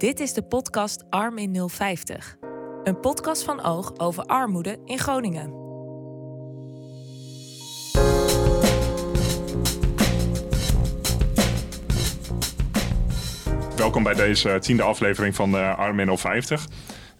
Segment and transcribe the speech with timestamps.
[0.00, 2.36] Dit is de podcast Arm in 050.
[2.84, 5.50] Een podcast van Oog over armoede in Groningen.
[13.76, 16.66] Welkom bij deze tiende aflevering van Arm in 050.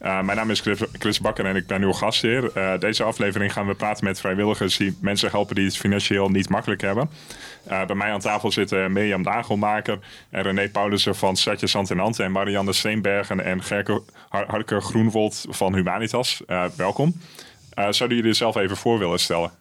[0.02, 0.62] Uh, mijn naam is
[0.92, 2.50] Chris, Bakker en ik ben uw gastheer.
[2.56, 6.48] Uh, deze aflevering gaan we praten met vrijwilligers die mensen helpen die het financieel niet
[6.48, 7.10] makkelijk hebben.
[7.70, 9.98] Uh, bij mij aan tafel zitten Mirjam Dagelmaker
[10.30, 16.42] en René Paulussen van Stadje Zand en Marianne Steenbergen en Gerke Harke Groenwold van Humanitas.
[16.76, 17.20] welkom.
[17.74, 19.59] zouden jullie zelf even voor willen stellen?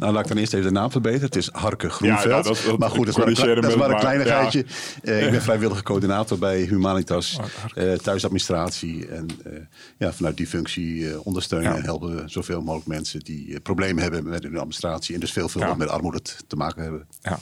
[0.00, 1.26] Nou, laat ik dan eerst even de naam verbeteren.
[1.26, 2.24] Het is Harke Groenveld.
[2.24, 4.64] Ja, dat, maar goed, dat is maar, dat is maar een kleinigheidje.
[5.02, 5.12] Ja.
[5.12, 7.38] Uh, ik ben vrijwillige coördinator bij Humanitas,
[7.74, 9.08] uh, thuisadministratie.
[9.08, 9.58] En uh,
[9.96, 14.42] ja, vanuit die functie ondersteunen en helpen we zoveel mogelijk mensen die problemen hebben met
[14.42, 15.14] hun administratie.
[15.14, 17.06] En dus veel, veel met armoede te maken hebben.
[17.20, 17.38] Ja.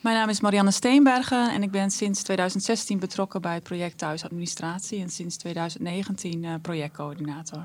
[0.00, 5.00] Mijn naam is Marianne Steenbergen en ik ben sinds 2016 betrokken bij het project Thuisadministratie.
[5.00, 7.64] En sinds 2019 projectcoördinator.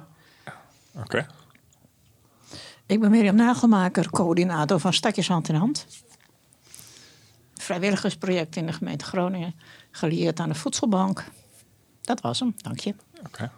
[0.96, 1.26] Oké.
[2.86, 5.88] Ik ben Mirjam Nagelmaker, coördinator van Stadjes Hand in Hand.
[7.54, 9.56] Vrijwilligersproject in de gemeente Groningen,
[9.92, 11.24] gelieerd aan de voedselbank.
[12.02, 12.96] Dat was hem, dank je.
[13.26, 13.52] Oké.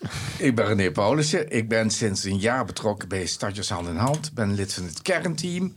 [0.38, 1.50] Ik ben René Paulussen.
[1.50, 4.34] Ik ben sinds een jaar betrokken bij Stadjes Hand in Hand.
[4.34, 5.76] Ben lid van het kernteam.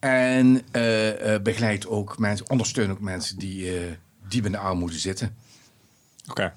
[0.00, 3.92] En uh, uh, begeleid ook mensen, ondersteun ook mensen die uh,
[4.28, 5.36] diep in de armoede zitten.
[6.28, 6.52] Oké.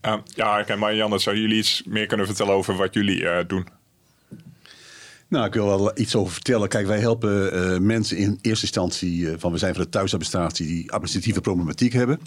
[0.00, 0.22] Okay.
[0.34, 3.68] ja, en Marianne, zou jullie iets meer kunnen vertellen over wat jullie doen?
[5.28, 6.68] Nou, ik wil wel iets over vertellen.
[6.68, 10.66] Kijk, wij helpen uh, mensen in eerste instantie uh, van we zijn van de thuisadministratie
[10.66, 12.20] die administratieve problematiek hebben.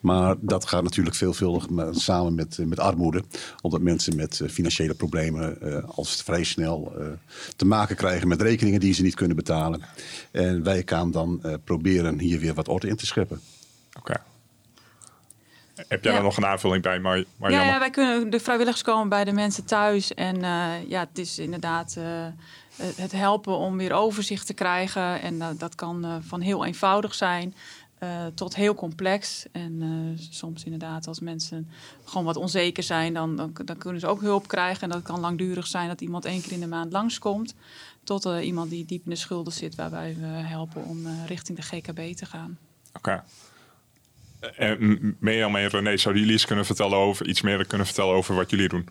[0.00, 3.24] Maar dat gaat natuurlijk veelvuldig samen met, uh, met armoede.
[3.60, 5.58] Omdat mensen met financiële problemen
[5.94, 6.92] als vrij snel
[7.56, 9.82] te maken krijgen met rekeningen die ze niet kunnen betalen.
[10.30, 13.40] En wij gaan dan proberen hier weer wat orde in te scheppen.
[13.98, 14.14] Oké.
[15.88, 16.20] Heb jij ja.
[16.20, 19.64] nog een aanvulling bij, Mar Ja, ja, wij kunnen de vrijwilligers komen bij de mensen
[19.64, 20.14] thuis.
[20.14, 22.04] En uh, ja, het is inderdaad uh,
[22.96, 25.20] het helpen om weer overzicht te krijgen.
[25.20, 27.54] En uh, dat kan van heel eenvoudig zijn
[28.34, 29.46] tot heel complex.
[29.52, 31.70] En soms inderdaad, als mensen
[32.04, 34.82] gewoon wat onzeker zijn, dan, dan, dan, kunnen ze ook hulp krijgen.
[34.82, 37.54] En dat kan langdurig zijn dat iemand één keer in de maand langskomt.
[38.04, 42.16] Tot iemand die diep in de schulden zit, waarbij we helpen om richting de GKB
[42.16, 42.58] te gaan.
[42.92, 43.22] Oké.
[44.40, 48.34] En Mirjam en René, zouden jullie iets, kunnen vertellen over, iets meer kunnen vertellen over
[48.34, 48.88] wat jullie doen?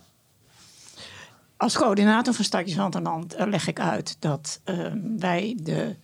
[1.57, 5.95] Als coördinator van Stadjes Hand Hand eh, leg ik uit dat ehm, wij de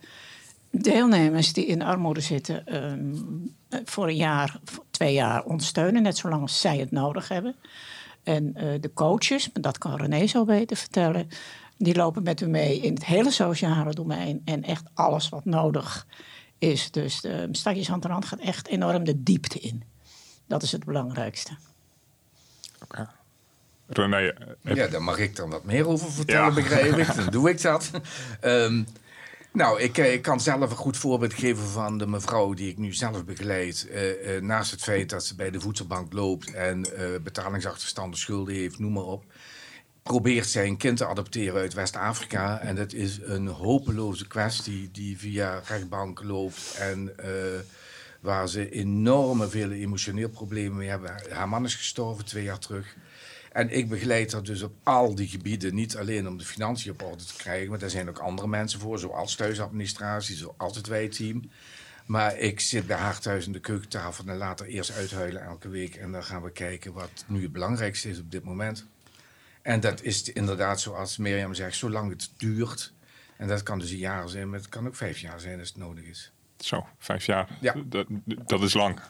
[0.70, 3.14] deelnemers die in armoede zitten ehm,
[3.84, 4.58] voor een jaar,
[4.90, 7.56] twee jaar ondersteunen, net zolang als zij het nodig hebben.
[8.22, 11.28] En de coaches, dat kan René zo beter vertellen,
[11.76, 16.06] die lopen met u mee in het hele sociale domein en echt alles wat nodig
[16.08, 16.90] is is.
[16.90, 19.82] Dus de Stadjes Hand Hand gaat echt enorm de diepte in.
[20.46, 21.56] Dat is het belangrijkste.
[22.82, 23.08] Oké.
[23.86, 24.28] René,
[24.62, 26.54] eh, Ja, daar mag ik dan wat meer over vertellen, ja.
[26.54, 27.14] begrijp ik.
[27.16, 27.90] Dan doe ik dat.
[28.42, 28.86] um,
[29.52, 32.78] nou, ik, eh, ik, kan zelf een goed voorbeeld geven van de mevrouw die ik
[32.78, 33.86] nu zelf begeleid.
[33.90, 38.54] Uh, uh, naast het feit dat ze bij de voedselbank loopt en uh, betalingsachterstanden, schulden
[38.54, 39.24] heeft, noem maar op
[40.04, 42.60] probeert zijn kind te adopteren uit West-Afrika.
[42.60, 47.26] En dat is een hopeloze kwestie die via rechtbank loopt en uh,
[48.20, 51.14] waar ze enorme vele emotioneel problemen mee hebben.
[51.30, 52.96] Haar man is gestorven twee jaar terug.
[53.52, 57.02] En ik begeleid haar dus op al die gebieden, niet alleen om de financiën op
[57.02, 61.50] orde te krijgen, maar daar zijn ook andere mensen voor, zoals thuisadministratie, zoals het wijteam.
[62.06, 65.94] Maar ik zit bij haar thuis in de keukentafel en later eerst uithuilen elke week.
[65.94, 68.86] En dan gaan we kijken wat nu het belangrijkste is op dit moment.
[69.64, 72.92] En dat is inderdaad zoals Mirjam zegt, zolang het duurt.
[73.36, 75.68] En dat kan dus een jaar zijn, maar het kan ook vijf jaar zijn als
[75.68, 76.32] het nodig is.
[76.56, 77.58] Zo, vijf jaar.
[77.60, 77.74] Ja.
[77.86, 79.00] Dat, dat is lang.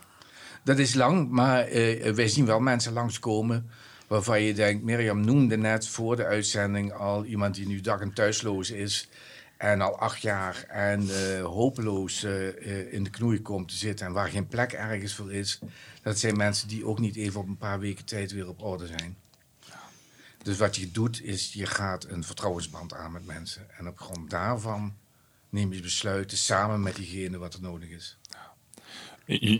[0.63, 3.69] Dat is lang, maar uh, wij zien wel mensen langskomen
[4.07, 4.83] waarvan je denkt...
[4.83, 9.09] Mirjam noemde net voor de uitzending al iemand die nu dag en thuisloos is...
[9.57, 14.05] en al acht jaar en uh, hopeloos uh, in de knoei komt te zitten...
[14.05, 15.59] en waar geen plek ergens voor is.
[16.01, 18.87] Dat zijn mensen die ook niet even op een paar weken tijd weer op orde
[18.87, 19.17] zijn.
[20.45, 23.67] Dus wat je doet, is je gaat een vertrouwensband aan met mensen.
[23.77, 24.93] En op grond daarvan
[25.49, 28.17] neem je besluiten samen met diegene wat er nodig is.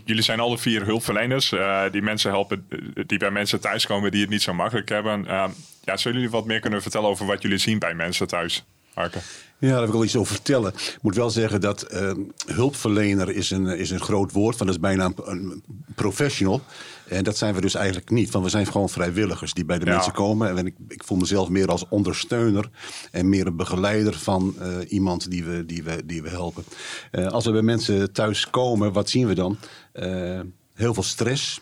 [0.04, 4.20] Jullie zijn alle vier hulpverleners uh, die mensen helpen, eh, die bij mensen thuiskomen die
[4.20, 5.24] het niet zo makkelijk hebben.
[5.24, 5.48] Uh,
[5.84, 8.64] ja, zullen jullie wat meer kunnen vertellen over wat jullie zien bij mensen thuis?
[8.94, 9.18] Marke?
[9.58, 10.72] Ja, daar wil ik wel iets over vertellen.
[10.74, 12.12] Ik moet wel zeggen dat uh,
[12.46, 14.56] hulpverlener is een, is een groot woord.
[14.56, 15.62] Van dat is bijna een, een
[15.94, 16.62] professional.
[17.08, 18.30] En dat zijn we dus eigenlijk niet.
[18.30, 20.56] Want we zijn gewoon vrijwilligers die bij de mensen komen.
[20.56, 22.70] En ik, ik, voel mezelf meer als ondersteuner
[23.10, 26.64] en meer een begeleider van uh, iemand die we, die we, die we helpen.
[27.12, 29.56] Uh, als we bij mensen thuis komen, wat zien we dan?
[29.94, 30.40] Uh,
[30.74, 31.60] heel veel stress.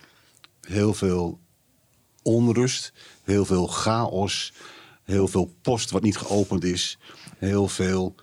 [0.61, 1.39] heel veel
[2.23, 2.93] onrust,
[3.23, 4.53] heel veel chaos,
[5.03, 6.99] heel veel post wat niet geopend is,
[7.39, 8.15] heel veel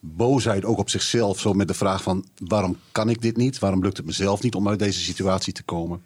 [0.00, 1.40] boosheid ook op zichzelf.
[1.40, 3.58] Zo met de vraag van waarom kan ik dit niet?
[3.58, 6.02] Waarom lukt het mezelf niet om uit deze situatie te komen?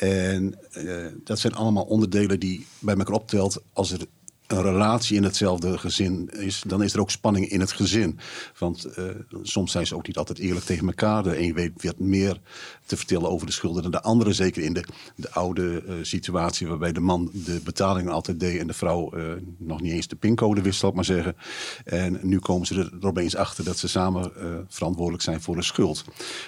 [0.00, 4.06] En uh, dat zijn allemaal onderdelen die bij elkaar optelt als er
[4.46, 8.18] een relatie in hetzelfde gezin is, dan is er ook spanning in het gezin.
[8.58, 9.04] Want uh,
[9.42, 11.22] soms zijn ze ook niet altijd eerlijk tegen elkaar.
[11.22, 12.40] De een weet wat meer
[12.86, 14.32] te vertellen over de schulden dan de andere.
[14.32, 14.84] Zeker in de,
[15.16, 19.12] de oude uh, situatie waarbij de man de betalingen altijd deed en de vrouw
[19.58, 21.36] nog niet eens de pincode wist, zal ik maar zeggen.
[21.84, 24.32] En nu komen ze er opeens achter dat ze samen
[24.68, 26.04] verantwoordelijk zijn voor de schuld.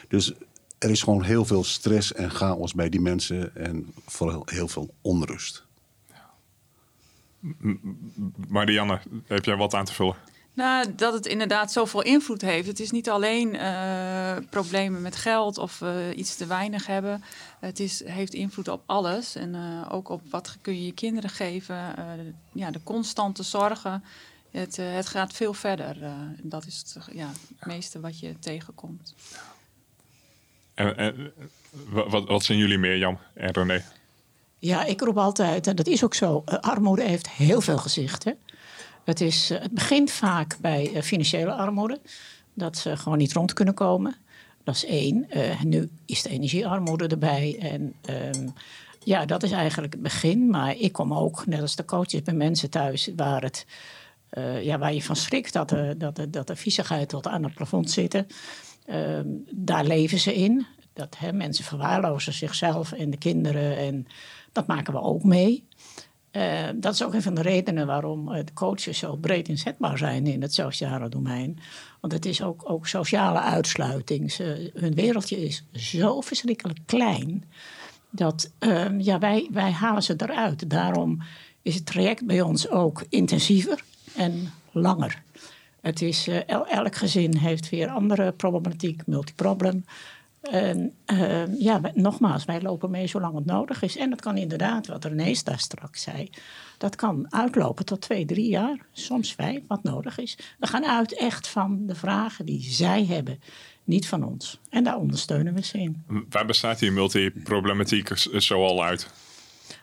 [0.08, 0.34] Dus
[0.82, 4.94] er is gewoon heel veel stress en chaos bij die mensen en vooral heel veel
[5.00, 5.64] onrust.
[8.48, 10.16] Marianne, heb jij wat aan te vullen?
[10.54, 12.66] Nou, dat het inderdaad zoveel invloed heeft.
[12.66, 17.24] Het is niet alleen uh, problemen met geld of uh, iets te weinig hebben.
[17.60, 19.34] Het is, heeft invloed op alles.
[19.34, 21.94] En uh, ook op wat kun je je kinderen geven.
[22.52, 24.04] ja, de constante zorgen.
[24.50, 25.96] Het, het gaat veel verder.
[26.42, 29.14] dat is het, ja, het meeste wat je tegenkomt.
[30.74, 31.32] En,
[31.88, 33.82] wat, wat zijn jullie meer, Jan en René?
[34.58, 38.36] Ja, ik roep altijd, en dat is ook zo, uh, armoede heeft heel veel gezichten.
[39.04, 42.00] Het, is, uh, het begint vaak bij uh, financiële armoede,
[42.54, 44.16] dat ze gewoon niet rond kunnen komen.
[44.64, 45.26] Dat is één.
[45.64, 47.56] nu is de energiearmoede erbij.
[47.60, 47.94] En
[48.34, 48.52] um,
[49.04, 50.50] ja, dat is eigenlijk het begin.
[50.50, 53.66] Maar ik kom ook, net als de coaches, bij mensen thuis waar, het,
[54.62, 57.54] ja, waar je van schrikt dat de, dat, de, dat de viezigheid tot aan het
[57.54, 58.26] plafond zitten.
[58.90, 60.66] Um, daar leven ze in.
[60.92, 63.76] Dat mensen verwaarlozen zichzelf en de kinderen.
[63.76, 64.06] En
[64.52, 65.64] dat maken we ook mee.
[66.32, 70.26] Uh, dat is ook een van de redenen waarom de coaches zo breed inzetbaar zijn
[70.26, 71.58] in het sociale domein.
[72.00, 74.36] Want het is ook, ook sociale uitsluiting.
[74.74, 77.44] Hun wereldje is zo verschrikkelijk klein
[78.10, 80.70] dat uh, ja, wij, wij halen ze eruit.
[80.70, 81.22] Daarom
[81.62, 83.84] is het traject bij ons ook intensiever
[84.16, 85.22] en langer.
[85.82, 89.84] Het is, uh, elk gezin heeft weer andere problematiek, multiproblem.
[90.40, 93.96] En uh, ja, nogmaals, wij lopen mee zolang het nodig is.
[93.96, 96.30] En dat kan inderdaad, wat René daar straks zei,
[96.78, 100.38] dat kan uitlopen tot twee, drie jaar, soms vijf, wat nodig is.
[100.58, 103.40] We gaan uit echt van de vragen die zij hebben,
[103.84, 104.60] niet van ons.
[104.70, 106.02] En daar ondersteunen we ze in.
[106.28, 109.10] Waar bestaat die multiproblematiek zoal uit?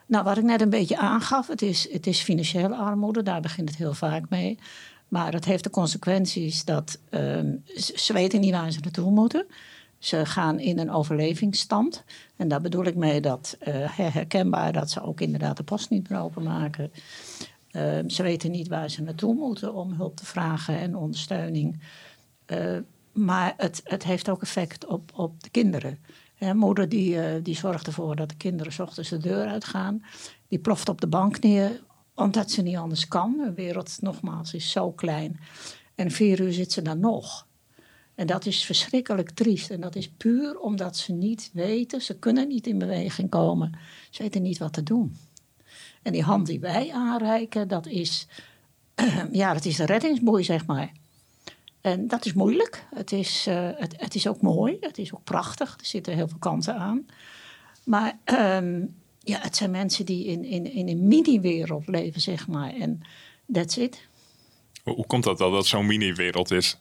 [0.06, 3.70] Nou, wat ik net een beetje aangaf, het is, het is financiële armoede, daar begint
[3.70, 4.58] het heel vaak mee.
[5.10, 7.40] Maar het heeft de consequenties dat uh,
[7.96, 9.46] ze weten niet waar ze naartoe moeten.
[9.98, 12.04] Ze gaan in een overlevingsstand.
[12.36, 13.68] En daar bedoel ik mee dat uh,
[13.98, 16.92] herkenbaar dat ze ook inderdaad de post niet meer openmaken.
[17.72, 21.82] Uh, ze weten niet waar ze naartoe moeten om hulp te vragen en ondersteuning.
[22.48, 22.78] Uh,
[23.12, 26.00] maar het, het heeft ook effect op, op de kinderen.
[26.54, 30.04] Moeder die, die zorgt ervoor dat de kinderen s ochtends de deur uitgaan.
[30.48, 31.82] Die ploft op de bank neer,
[32.20, 33.38] omdat ze niet anders kan.
[33.38, 35.40] De wereld, nogmaals, is zo klein.
[35.96, 37.48] En vier uur zit ze dan nog.
[38.16, 39.70] En dat is verschrikkelijk triest.
[39.70, 43.78] En dat is puur omdat ze niet weten, ze kunnen niet in beweging komen.
[44.10, 45.18] Ze weten niet wat te doen.
[46.02, 48.28] En die hand die wij aanreiken, dat is,
[49.32, 50.92] ja, dat is de reddingsboei, zeg maar.
[51.82, 52.86] En dat is moeilijk.
[52.96, 54.78] Het is, uh, het, het, is ook mooi.
[54.80, 55.76] Het is ook prachtig.
[55.80, 57.06] Er zitten heel veel kanten aan.
[57.84, 62.74] Maar um, ja, het zijn mensen die in, in, in een mini-wereld leven, zeg maar.
[62.74, 63.02] En
[63.54, 64.08] that's it.
[64.84, 66.78] Hoe, hoe komt dat dat dat zo'n mini-wereld is?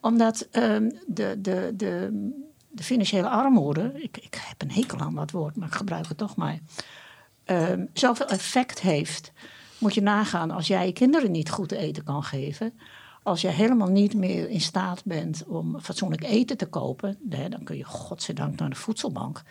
[0.00, 2.10] Omdat um, de, de, de,
[2.70, 6.18] de, financiële armoede, ik, ik heb een hekel aan dat woord, maar ik gebruik het
[6.18, 6.58] toch maar,
[7.46, 9.32] um, zoveel effect heeft.
[9.78, 12.78] Moet je nagaan als jij je kinderen niet goed eten kan geven.
[13.22, 17.62] Als je helemaal niet meer in staat bent om fatsoenlijk eten te kopen, hè, dan
[17.64, 19.42] kun je godzijdank naar de voedselbank.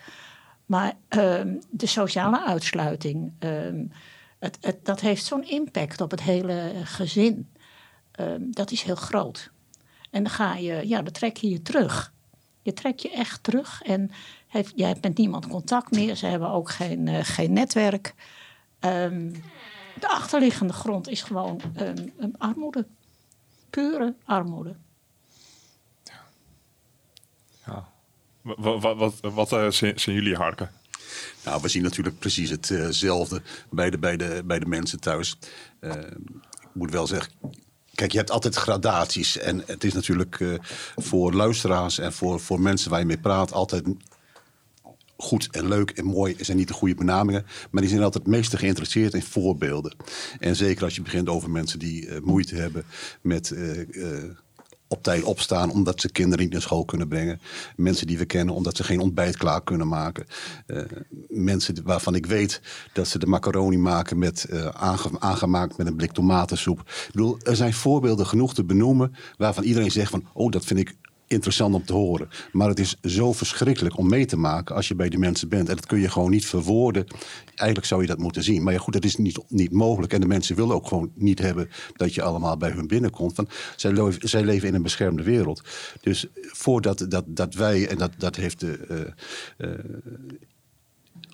[0.66, 3.32] Maar um, de sociale uitsluiting,
[4.38, 7.48] het, het, dat heeft zo'n impact op het hele gezin.
[8.38, 9.50] dat is heel groot.
[10.10, 12.12] En dan ga je, ja, dan trek je je terug.
[12.62, 14.10] Je trekt je echt terug en
[14.46, 16.16] heeft, jij hebt met niemand contact meer.
[16.16, 18.14] Ze hebben ook geen, uh, geen netwerk.
[20.00, 21.60] De achterliggende grond is gewoon
[22.38, 22.86] armoede.
[23.70, 24.76] Pure armoede.
[26.04, 26.24] Ja.
[27.66, 27.88] ja.
[28.56, 30.70] Wat, wat, wat, wat uh, zijn jullie harken?
[31.44, 35.38] Nou, we zien natuurlijk precies hetzelfde bij, de, bij, de, bij de mensen thuis.
[35.80, 35.92] Uh,
[36.60, 37.32] ik moet wel zeggen,
[37.94, 39.38] Kijk, je hebt altijd gradaties.
[39.38, 40.58] En het is natuurlijk uh,
[40.96, 43.84] voor luisteraars en voor, voor mensen waar je mee praat altijd
[45.16, 47.46] goed en leuk en mooi zijn niet de goede benamingen.
[47.70, 49.96] Maar die zijn altijd het meeste geïnteresseerd in voorbeelden.
[50.38, 52.84] En zeker als je begint over mensen die moeite hebben
[53.20, 53.54] met
[54.88, 57.40] op tijd opstaan omdat ze kinderen niet naar school kunnen brengen.
[57.76, 60.26] Mensen die we kennen omdat ze geen ontbijt klaar kunnen maken.
[60.66, 60.82] Uh,
[61.28, 62.60] mensen waarvan ik weet
[62.92, 64.68] dat ze de macaroni maken met, uh,
[65.18, 66.80] aangemaakt met een blik tomatensoep.
[66.80, 70.80] Ik bedoel, er zijn voorbeelden genoeg te benoemen waarvan iedereen zegt van, oh dat vind
[70.80, 72.28] ik interessant om te horen.
[72.52, 75.68] Maar het is zo verschrikkelijk om mee te maken als je bij die mensen bent.
[75.68, 77.06] En dat kun je gewoon niet verwoorden.
[77.54, 78.62] Eigenlijk zou je dat moeten zien.
[78.62, 80.12] Maar ja, goed, dat is niet, niet mogelijk.
[80.12, 83.36] En de mensen willen ook gewoon niet hebben dat je allemaal bij hun binnenkomt.
[83.36, 85.62] Want zij, leven, zij leven in een beschermde wereld.
[86.00, 89.14] Dus voordat dat, dat wij, en dat, dat heeft de.
[89.58, 89.78] Uh, uh,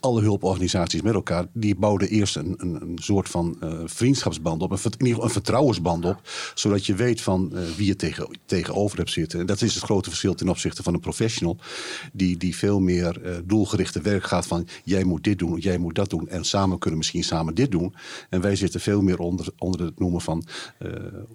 [0.03, 4.79] alle hulporganisaties met elkaar, die bouwden eerst een, een, soort van uh, vriendschapsband op, een,
[4.85, 6.21] in ieder geval een vertrouwensband op,
[6.55, 9.41] zodat je weet van uh, wie je tegen, tegenover hebt zitten.
[9.41, 11.57] En dat is het grote verschil ten opzichte van een professional,
[12.13, 15.95] die, die veel meer uh, doelgerichte werk gaat van jij moet dit doen, jij moet
[15.95, 17.95] dat doen en samen kunnen misschien samen dit doen.
[18.31, 20.45] En wij zitten veel meer onder, onder het noemen van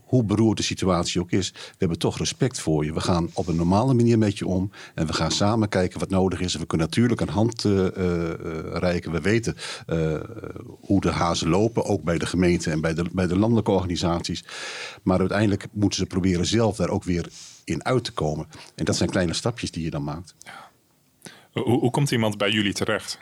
[0.04, 1.52] hoe beroerd de situatie ook is.
[1.52, 2.94] We hebben toch respect voor je.
[2.94, 6.10] We gaan op een normale manier met je om en we gaan samen kijken wat
[6.10, 6.54] nodig is.
[6.54, 7.66] En we kunnen natuurlijk een hand
[8.62, 9.12] rijken.
[9.12, 9.56] We weten
[9.88, 10.20] uh,
[10.80, 14.44] hoe de hazen lopen, ook bij de gemeente en bij de, bij de landelijke organisaties.
[15.04, 17.28] Maar uiteindelijk moeten ze proberen zelf daar ook weer
[17.64, 18.48] in uit te komen.
[18.76, 20.36] En dat zijn kleine stapjes die je dan maakt.
[21.52, 23.20] Hoe, hoe komt iemand bij jullie terecht?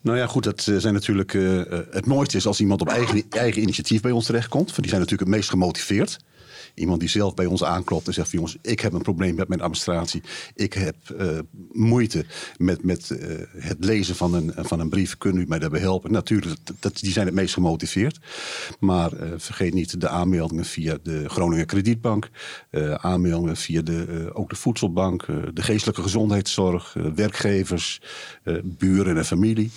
[0.00, 1.32] Nou ja, goed, dat zijn natuurlijk.
[1.32, 4.66] Uh, het mooiste is als iemand op eigen, eigen initiatief bij ons terechtkomt.
[4.66, 6.18] Want die zijn natuurlijk het meest gemotiveerd.
[6.74, 9.60] Iemand die zelf bij ons aanklopt en zegt: jongens, ik heb een probleem met mijn
[9.60, 10.22] administratie.
[10.54, 11.38] Ik heb uh,
[11.72, 12.24] moeite
[12.56, 13.18] met, met uh,
[13.56, 15.18] het lezen van een, van een brief.
[15.18, 16.12] Kunnen u mij daarbij helpen?
[16.12, 18.18] Natuurlijk, dat, die zijn het meest gemotiveerd.
[18.80, 22.30] Maar uh, vergeet niet de aanmeldingen via de Groningen Kredietbank.
[22.96, 28.00] aanmeldingen via de, ook de Voedselbank, de geestelijke gezondheidszorg, werkgevers,
[28.64, 29.70] buren en familie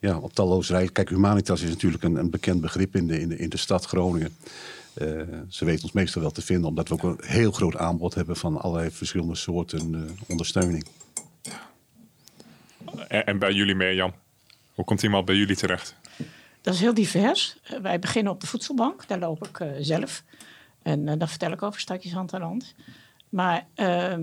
[0.00, 0.92] ja, op talloze rijden.
[0.92, 3.84] Kijk, Humanitas is natuurlijk een, een bekend begrip in de, in de, in de stad
[3.84, 4.36] Groningen.
[5.00, 8.14] Uh, ze weten ons meestal wel te vinden, omdat we ook een heel groot aanbod
[8.14, 10.86] hebben van allerlei verschillende soorten uh, ondersteuning.
[13.08, 14.12] En, en, bij jullie meer, Jan?
[14.74, 15.96] Hoe komt iemand bij jullie terecht?
[16.60, 17.56] Dat is heel divers.
[17.72, 20.22] Uh, wij beginnen op de voedselbank, daar loop ik zelf.
[20.82, 22.74] En dan vertel ik over Stadjes Hand aan Hand.
[23.28, 24.22] Maar ehm,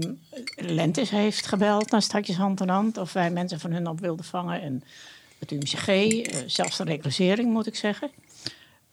[0.55, 4.25] Lentis heeft gebeld naar Stadjes Hand aan Hand of wij mensen van hun op wilden
[4.25, 4.61] vangen.
[4.61, 4.83] En
[5.39, 5.89] het UMCG,
[6.45, 8.11] zelfs de reclassering moet ik zeggen.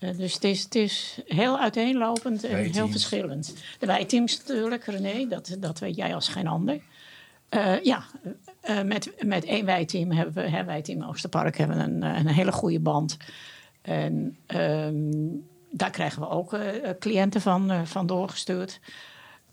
[0.04, 3.54] Uh, dus het is, het is heel uiteenlopend en heel verschillend.
[3.78, 6.80] De wijteams natuurlijk, René, dat, dat weet jij als geen ander.
[7.50, 8.04] Uh, ja,
[8.64, 12.80] uh, met, met één wijteam hebben we, hè, wijteam Oosterpark, hebben een, een hele goede
[12.80, 13.16] band.
[13.82, 16.56] En um, daar krijgen we ook
[16.98, 18.80] cliënten van, van doorgestuurd.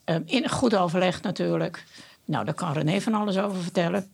[0.05, 1.83] Um, in goed overleg natuurlijk.
[2.25, 4.09] Nou, daar kan René van alles over vertellen.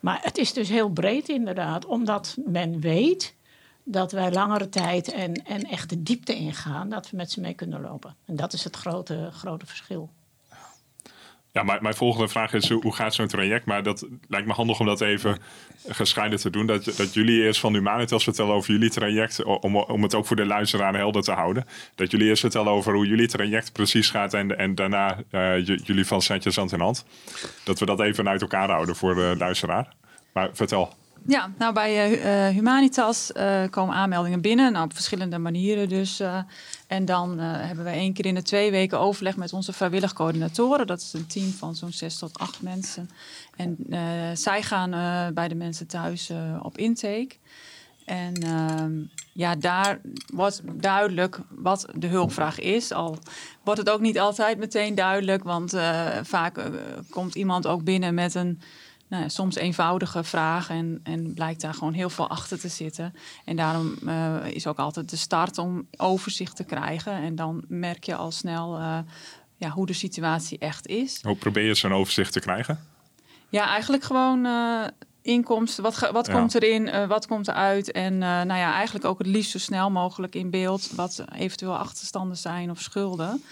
[0.00, 3.34] Maar het is dus heel breed inderdaad, omdat men weet
[3.90, 7.54] dat wij langere tijd en, en echt de diepte ingaan, dat we met ze mee
[7.54, 8.14] kunnen lopen.
[8.26, 10.10] En dat is het grote, grote verschil.
[11.52, 13.66] Ja, mijn volgende vraag is: hoe gaat zo'n traject?
[13.66, 15.38] Maar dat lijkt me handig om dat even
[15.88, 16.66] gescheiden te doen.
[16.66, 19.44] Dat, dat jullie eerst van Humanitas vertellen over jullie traject.
[19.44, 21.66] Om, om het ook voor de luisteraar helder te houden.
[21.94, 24.34] Dat jullie eerst vertellen over hoe jullie traject precies gaat.
[24.34, 27.04] En, en daarna uh, jullie van Setjes hand in hand.
[27.64, 29.94] Dat we dat even uit elkaar houden voor de luisteraar.
[30.32, 30.97] Maar vertel.
[31.26, 36.22] Ja, nou bij uh, Humanitas uh, komen aanmeldingen binnen, nou, op verschillende manieren dus.
[36.86, 40.86] En dan hebben we één keer in de twee weken overleg met onze vrijwillig coördinatoren.
[40.86, 43.10] Dat is een team van zo'n zes tot acht mensen.
[43.56, 43.76] En
[44.36, 44.90] zij gaan
[45.34, 46.32] bij de mensen thuis
[46.62, 47.34] op intake.
[48.04, 48.92] En ehm,
[49.32, 50.00] ja, daar
[50.34, 52.92] wordt duidelijk wat de hulpvraag is.
[52.92, 53.18] Al
[53.64, 55.74] wordt het ook niet altijd meteen duidelijk, want
[56.22, 56.70] vaak
[57.10, 58.60] komt iemand ook binnen met een
[59.08, 63.14] nou, soms eenvoudige vragen en, en blijkt daar gewoon heel veel achter te zitten.
[63.44, 67.12] En daarom uh, is ook altijd de start om overzicht te krijgen.
[67.12, 68.98] En dan merk je al snel uh,
[69.56, 71.18] ja, hoe de situatie echt is.
[71.22, 72.80] Hoe probeer je zo'n overzicht te krijgen?
[73.48, 74.84] Ja, eigenlijk gewoon uh,
[75.22, 75.82] inkomsten.
[75.82, 76.32] Wat, wat ja.
[76.32, 77.08] komt erin?
[77.08, 77.92] wat komt eruit?
[77.92, 82.36] En nou ja, eigenlijk ook het liefst zo snel mogelijk in beeld wat eventueel achterstanden
[82.36, 83.42] zijn of schulden.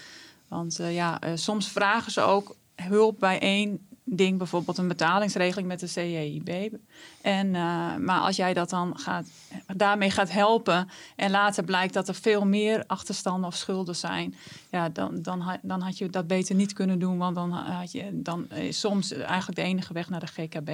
[0.47, 5.87] Want ja, soms vragen ze ook hulp bij één ding, bijvoorbeeld een betalingsregeling met de
[5.87, 6.77] CJIB.
[7.21, 9.27] En, uh, maar als jij dat dan gaat,
[9.75, 14.35] daarmee gaat helpen en later blijkt dat er veel meer achterstanden of schulden zijn,
[14.69, 18.09] ja, dan, dan, dan had je dat beter niet kunnen doen, want dan, had je,
[18.13, 20.69] dan is soms eigenlijk de enige weg naar de GKB.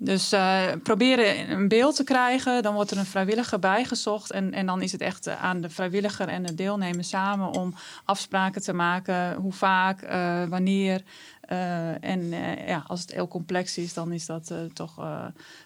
[0.00, 2.62] Dus uh, proberen een beeld te krijgen.
[2.62, 4.30] Dan wordt er een vrijwilliger bijgezocht.
[4.30, 8.62] En, en dan is het echt aan de vrijwilliger en de deelnemer samen om afspraken
[8.62, 9.34] te maken.
[9.34, 11.02] Hoe vaak, uh, wanneer.
[11.48, 14.94] Eh, en eh, ja, als het heel complex is, dan is dat uh, toch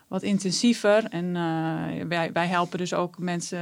[0.09, 1.05] wat intensiever.
[1.05, 1.33] En
[2.09, 3.59] wij, wij helpen dus ook mensen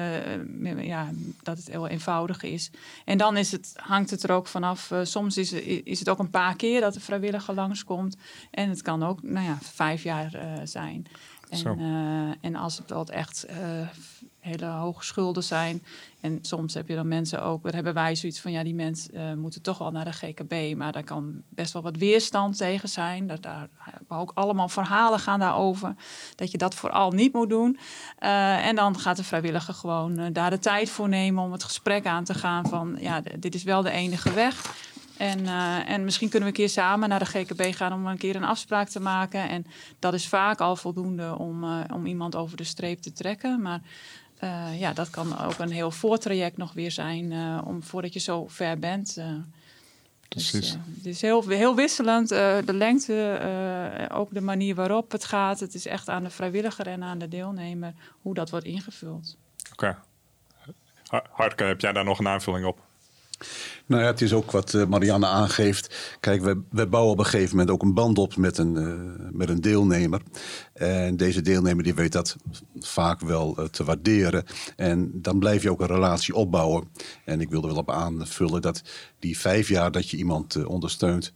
[0.84, 1.10] ja,
[1.42, 2.70] dat het heel eenvoudig is.
[3.04, 4.92] En dan is het, hangt het er ook vanaf.
[5.02, 8.16] soms is, is het ook een paar keer dat de vrijwilliger langskomt.
[8.50, 11.06] En het kan ook nou ja, vijf jaar zijn.
[11.48, 13.46] En, en als het wat echt
[14.40, 15.82] hele hoge schulden zijn.
[16.20, 19.14] En soms heb je dan mensen ook, daar hebben wij zoiets van, ja, die mensen
[19.14, 22.88] uh, moeten toch wel naar de GKB, maar daar kan best wel wat weerstand tegen
[22.88, 23.26] zijn.
[23.26, 23.68] Dat daar
[24.08, 25.94] ook allemaal verhalen gaan daarover,
[26.36, 27.78] dat je dat vooral niet moet doen.
[28.20, 31.64] Uh, en dan gaat de vrijwilliger gewoon uh, daar de tijd voor nemen om het
[31.64, 34.88] gesprek aan te gaan van, ja, dit is wel de enige weg.
[35.16, 35.46] En,
[35.86, 38.44] en misschien kunnen we een keer samen naar de GKB gaan om een keer een
[38.44, 39.48] afspraak te maken.
[39.48, 39.66] En
[39.98, 43.62] dat is vaak al voldoende om, om iemand over de streep te trekken.
[43.62, 43.80] Maar
[44.44, 48.20] uh, ja, dat kan ook een heel voortraject nog weer zijn uh, om, voordat je
[48.20, 49.16] zo ver bent.
[49.18, 49.26] Uh,
[50.28, 50.52] Precies.
[50.60, 52.28] Dus, het is heel, heel wisselend.
[52.28, 55.60] de lengte, ook de manier waarop het gaat.
[55.60, 59.36] Het is echt aan de vrijwilliger en aan de deelnemer hoe dat wordt ingevuld.
[59.72, 59.96] Oké.
[61.08, 61.22] Okay.
[61.30, 62.80] Hartke, heb jij daar nog een aanvulling op?
[63.90, 66.16] Nou ja, het is ook wat Marianne aangeeft.
[66.20, 69.28] Kijk, we, we bouwen op een gegeven moment ook een band op met een, uh,
[69.32, 70.22] met een deelnemer.
[70.72, 72.36] En deze deelnemer die weet dat
[72.78, 74.44] vaak wel uh, te waarderen.
[74.76, 76.88] En dan blijf je ook een relatie opbouwen.
[77.24, 78.82] En ik wilde wel op aanvullen dat
[79.18, 81.32] die vijf jaar dat je iemand ondersteunt...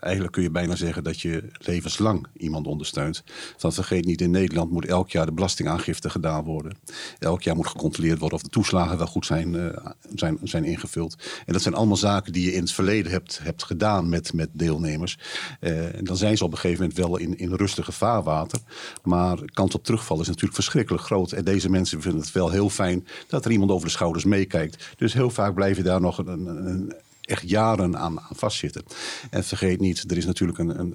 [0.00, 3.22] eigenlijk kun je bijna zeggen dat je levenslang iemand ondersteunt.
[3.58, 6.76] Want vergeet niet, in Nederland moet elk jaar de belastingaangifte gedaan worden.
[7.18, 9.74] Elk jaar moet gecontroleerd worden of de toeslagen wel goed zijn,
[10.14, 11.16] zijn, zijn ingevuld.
[11.46, 14.48] En dat zijn allemaal zaken die je in het verleden hebt, hebt gedaan met, met
[14.52, 15.18] deelnemers.
[15.60, 18.58] Uh, en dan zijn ze op een gegeven moment wel in, in rustige vaarwater.
[19.02, 21.32] Maar kans op terugval is natuurlijk verschrikkelijk groot.
[21.32, 24.94] En deze mensen vinden het wel heel fijn dat er iemand over de schouders meekijkt.
[24.96, 26.92] Dus heel vaak blijf je daar nog een, een
[27.30, 28.82] echt jaren aan, aan, vastzitten.
[29.30, 30.94] En vergeet niet, er is natuurlijk een, een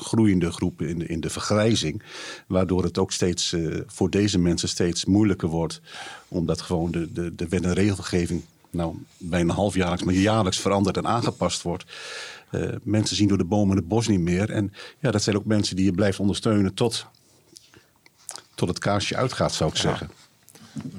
[0.00, 2.02] groeiende groep in de, in de vergrijzing.
[2.46, 5.80] Waardoor het ook steeds uh, voor deze mensen steeds moeilijker wordt.
[6.28, 8.42] Omdat gewoon de, de, de wet en regelgeving
[8.76, 11.84] nou, bijna halfjaarlijks, maar jaarlijks veranderd en aangepast wordt.
[12.50, 14.50] Uh, mensen zien door de bomen het bos niet meer.
[14.50, 17.06] En ja, dat zijn ook mensen die je blijft ondersteunen tot,
[18.54, 20.10] tot het kaarsje uitgaat, zou ik zeggen.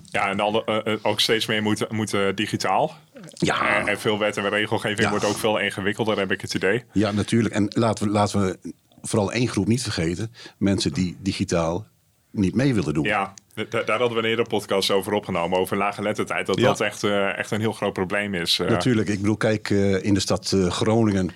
[0.09, 2.95] Ja, en dan uh, ook steeds meer moeten moet, digitaal.
[3.33, 3.79] Ja.
[3.79, 5.09] En, en, veel wet en regelgeving ja.
[5.09, 6.83] wordt ook veel ingewikkelder, heb ik het idee.
[6.91, 7.53] Ja, natuurlijk.
[7.53, 10.33] En laten we, laten we vooral één groep niet vergeten.
[10.57, 11.87] Mensen die digitaal
[12.31, 13.03] niet mee willen doen.
[13.03, 13.33] Ja,
[13.69, 16.45] daar hadden we een eerder podcast over opgenomen, over lage lettertijd.
[16.45, 18.59] Dat dat echt, uh, echt een heel groot probleem is.
[18.59, 18.69] Uh.
[18.69, 21.31] Natuurlijk, ik bedoel, kijk uh, in de stad Groningen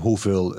[0.00, 0.56] hoeveel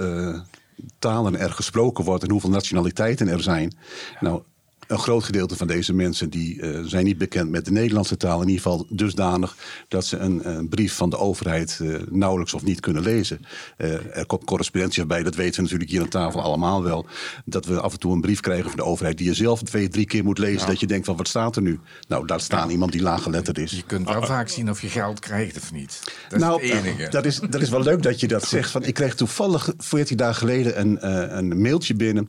[1.00, 3.78] talen er gesproken wordt en hoeveel nationaliteiten er zijn.
[4.20, 4.42] Nou,
[4.88, 8.42] een groot gedeelte van deze mensen die, uh, zijn niet bekend met de Nederlandse taal.
[8.42, 9.56] In ieder geval dusdanig
[9.88, 13.46] dat ze een, een brief van de overheid uh, nauwelijks of niet kunnen lezen.
[13.78, 17.06] Uh, er komt correspondentie bij, dat weten we natuurlijk hier aan tafel allemaal wel.
[17.46, 19.88] Dat we af en toe een brief krijgen van de overheid die je zelf twee,
[19.88, 20.60] drie keer moet lezen.
[20.60, 20.66] Ja.
[20.66, 21.80] Dat je denkt van wat staat er nu?
[22.08, 22.72] Nou, daar staat ja.
[22.72, 23.72] iemand die laaggeletterd is.
[23.72, 26.00] Je kunt wel vaak zien of je geld krijgt of niet.
[26.30, 27.10] Dat nou, is het enige.
[27.10, 28.72] Dat is, dat is wel leuk dat je dat zegt.
[28.72, 32.28] Van, ik kreeg toevallig 14 dagen geleden een, een mailtje binnen.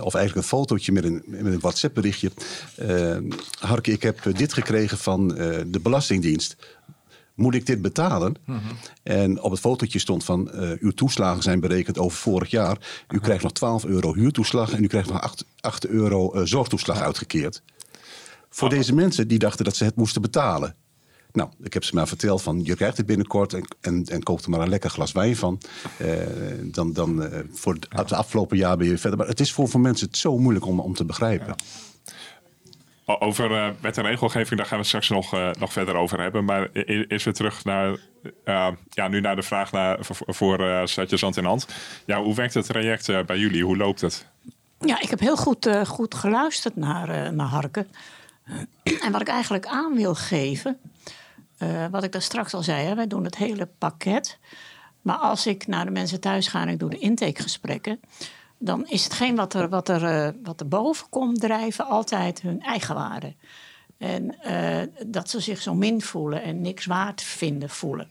[0.00, 2.30] of eigenlijk een fotootje met een, met een WhatsApp WhatsApp-berichtje.
[3.22, 6.56] Uh, Harke, ik heb dit gekregen van uh, de Belastingdienst.
[7.34, 8.36] Moet ik dit betalen?
[8.44, 8.76] Mm -hmm.
[9.02, 10.50] En op het fotootje stond van...
[10.54, 13.04] Uh, uw toeslagen zijn berekend over vorig jaar.
[13.08, 14.72] U krijgt nog 12 euro huurtoeslag...
[14.72, 17.62] en u krijgt nog 8, 8 euro zorgtoeslag uitgekeerd.
[18.50, 18.74] Voor oh.
[18.74, 20.74] deze mensen die dachten dat ze het moesten betalen.
[21.32, 24.40] Nou, ik heb ze maar verteld van je krijgt het binnenkort en, en, en koop
[24.40, 25.60] er maar een lekker glas wijn van.
[26.00, 26.16] Uh,
[26.62, 28.16] dan dan uh, voor het, ja.
[28.16, 29.18] afgelopen jaar ben je verder.
[29.18, 31.46] Maar het is voor, voor mensen het zo moeilijk om, om te begrijpen.
[31.46, 31.54] Ja.
[33.18, 36.44] Over uh, wet en regelgeving, daar gaan we straks nog, uh, nog verder over hebben.
[36.44, 37.90] Maar eerst weer terug naar,
[38.44, 41.66] uh, ja, nu naar de vraag naar, voor, voor uh, Stadje Zand in Hand.
[42.06, 43.64] Ja, hoe werkt het traject bij jullie?
[43.64, 44.26] Hoe loopt het?
[44.78, 47.86] Ja, ik heb heel goed, goed geluisterd naar, naar Harke.
[49.04, 50.78] en wat ik eigenlijk aan wil geven,
[51.90, 54.38] wat ik daar straks al zei, hè, wij doen het hele pakket.
[55.02, 58.00] Maar als ik naar de mensen thuis ga en ik doe de intakegesprekken
[58.62, 62.60] dan is hetgeen wat er, wat er, uh, wat er boven komt drijven altijd hun
[62.60, 63.34] eigen waarde.
[63.98, 68.08] En uh, dat ze zich zo min voelen en niks waard vinden voelen.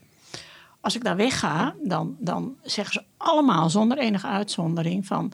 [0.81, 5.31] Als ik daar wegga, dan, dan zeggen ze allemaal zonder enige uitzondering van...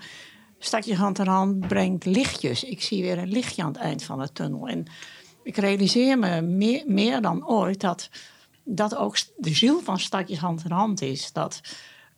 [0.60, 2.64] Stadje hand in hand brengt lichtjes.
[2.64, 4.68] Ik zie weer een lichtje aan het eind van de tunnel.
[4.68, 4.86] En
[5.46, 6.42] ik realiseer me
[6.86, 8.10] meer, dan ooit dat
[8.64, 11.32] dat ook de ziel van Stadjes hand in hand is.
[11.32, 11.62] Dat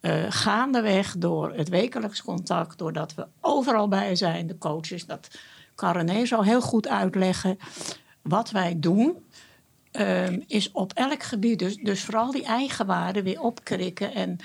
[0.02, 5.30] uh, gaandeweg door het wekelijks contact, doordat we overal bij zijn, de coaches, dat
[5.76, 7.58] kan zo heel goed uitleggen.
[8.22, 9.26] Wat wij doen,
[9.92, 14.38] uh, is op elk gebied, dus, dus vooral die eigenwaarde weer opkrikken en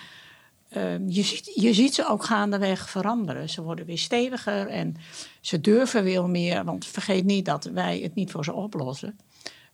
[0.73, 3.49] ehm, je, ziet, je ziet ze ook gaandeweg veranderen.
[3.49, 4.97] Ze worden weer steviger en
[5.41, 6.65] ze durven weer meer.
[6.65, 9.19] Want vergeet niet dat wij het niet voor ze oplossen.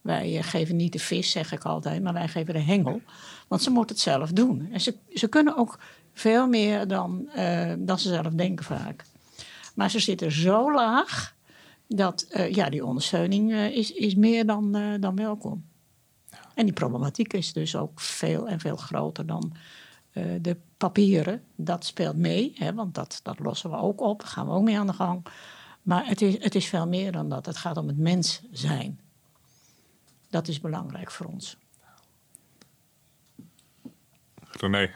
[0.01, 3.01] Wij eh, geven niet de vis, zeg ik altijd, maar wij geven de hengel.
[3.49, 4.69] Want ze moeten het zelf doen.
[4.73, 5.79] En ze, ze kunnen ook
[6.13, 9.05] veel meer dan, uh, dan ze zelf denken vaak.
[9.75, 11.37] Maar ze zitten zo laag
[11.87, 15.65] dat uh, ja, die ondersteuning uh, is, is meer dan, dan welkom.
[16.55, 19.53] En die problematiek is dus ook veel en veel groter dan
[20.41, 21.43] de papieren.
[21.57, 24.21] Dat speelt mee, hè, want dat, dat lossen we ook op.
[24.21, 25.27] Daar gaan we ook mee aan de gang.
[25.83, 27.47] Maar het is, het is veel meer dan dat.
[27.47, 29.01] Het gaat om het mens zijn.
[30.31, 31.57] Dat is belangrijk voor ons.
[34.51, 34.91] René.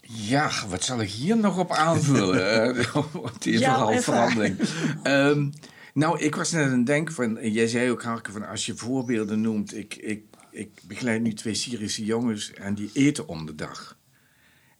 [0.00, 2.76] Ja, wat zal ik hier nog op aanvullen?
[3.34, 4.58] Het is ja, nogal verandering.
[5.02, 5.52] Um,
[5.94, 7.50] nou, ik was net aan het denken van...
[7.50, 9.76] Jij zei ook, Harke, van als je voorbeelden noemt...
[9.76, 10.27] Ik, ik,
[10.58, 13.98] ik begeleid nu twee Syrische jongens en die eten om de dag.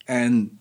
[0.05, 0.61] En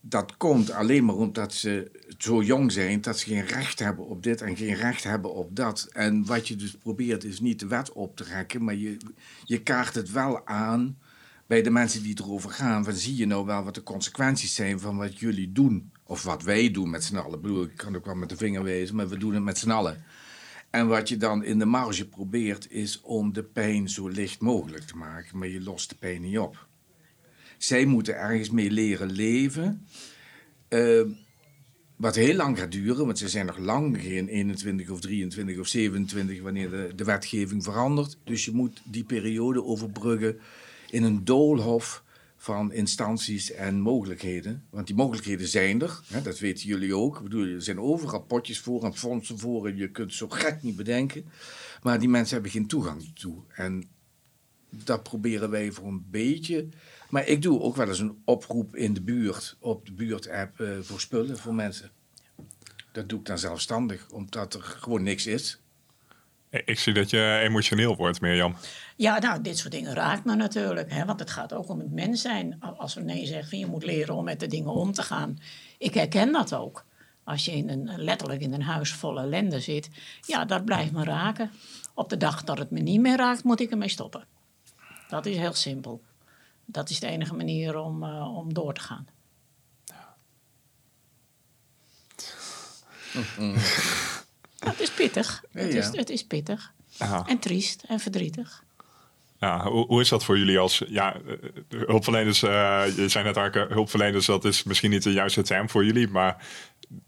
[0.00, 4.22] dat komt alleen maar omdat ze zo jong zijn dat ze geen recht hebben op
[4.22, 5.88] dit en geen recht hebben op dat.
[5.92, 8.96] En wat je dus probeert is niet de wet op te rekken, maar je,
[9.44, 10.98] je kaart het wel aan
[11.46, 12.84] bij de mensen die erover gaan.
[12.84, 15.90] Van zie je nou wel wat de consequenties zijn van wat jullie doen?
[16.04, 17.34] Of wat wij doen met z'n allen.
[17.34, 19.58] Ik bedoel, ik kan ook wel met de vinger wezen, maar we doen het met
[19.58, 20.04] z'n allen.
[20.70, 24.84] En wat je dan in de marge probeert, is om de pijn zo licht mogelijk
[24.84, 26.66] te maken, maar je lost de pijn niet op.
[27.58, 29.86] Zij moeten ergens mee leren leven.
[30.68, 31.02] Uh,
[31.96, 35.66] wat heel lang gaat duren, want ze zijn nog lang geen 21 of 23 of
[35.66, 38.18] 27 wanneer de, de wetgeving verandert.
[38.24, 40.38] Dus je moet die periode overbruggen
[40.90, 42.04] in een doolhof
[42.36, 44.66] van instanties en mogelijkheden.
[44.70, 47.16] Want die mogelijkheden zijn er, hè, dat weten jullie ook.
[47.16, 50.76] Ik bedoel, er zijn overal potjes voor en fondsen voor je kunt zo gek niet
[50.76, 51.24] bedenken.
[51.82, 53.42] Maar die mensen hebben geen toegang toe.
[53.48, 53.84] En
[54.70, 56.68] dat proberen wij voor een beetje
[57.08, 60.78] maar ik doe ook wel eens een oproep in de buurt, op de buurt-app uh,
[60.80, 61.90] voor spullen voor mensen.
[62.92, 65.60] Dat doe ik dan zelfstandig, omdat er gewoon niks is.
[66.50, 68.56] Ik zie dat je emotioneel wordt, Mirjam.
[68.96, 70.92] Ja, nou, dit soort dingen raakt me natuurlijk.
[70.92, 72.60] Hè, want het gaat ook om het mens zijn.
[72.60, 75.38] Als we nee zeggen van je moet leren om met de dingen om te gaan.
[75.78, 76.84] Ik herken dat ook.
[77.24, 79.90] Als je in een, letterlijk in een huis vol ellende zit.
[80.20, 81.50] Ja, dat blijft me raken.
[81.94, 84.26] Op de dag dat het me niet meer raakt, moet ik ermee stoppen.
[85.08, 86.02] Dat is heel simpel.
[86.64, 89.06] Dat is de enige manier om, uh, om door te gaan.
[94.96, 95.44] pittig.
[95.52, 96.72] Het, is, het is pittig.
[97.26, 98.64] En triest en verdrietig.
[99.38, 102.42] Ja, hoe, hoe, is dat voor jullie als ja, eh, hulpverleners?
[102.42, 106.08] Uh, je zei net ook, hulpverleners, dat is misschien niet de juiste term voor jullie,
[106.08, 106.36] maar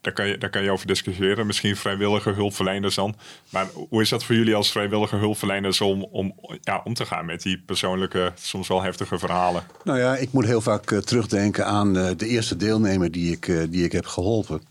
[0.00, 1.46] daar kan, je, daar kan je over discussiëren.
[1.46, 3.16] Misschien vrijwillige hulpverleners dan.
[3.50, 7.26] Maar hoe is dat voor jullie als vrijwillige hulpverleners om, om, ja, om te gaan
[7.26, 9.62] met die persoonlijke, soms wel heftige verhalen?
[9.84, 13.48] Nou ja, ik moet heel vaak uh, terugdenken aan uh, de eerste deelnemer die ik,
[13.48, 14.62] uh, die ik heb geholpen.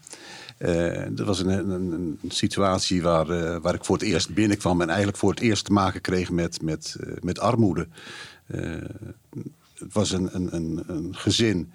[1.10, 5.18] Dat was een, een, een situatie waar, waar ik voor het eerst binnenkwam en eigenlijk
[5.18, 7.88] voor het eerst te maken kreeg met, met, met armoede.
[9.74, 11.72] het was een, een, een, gezin,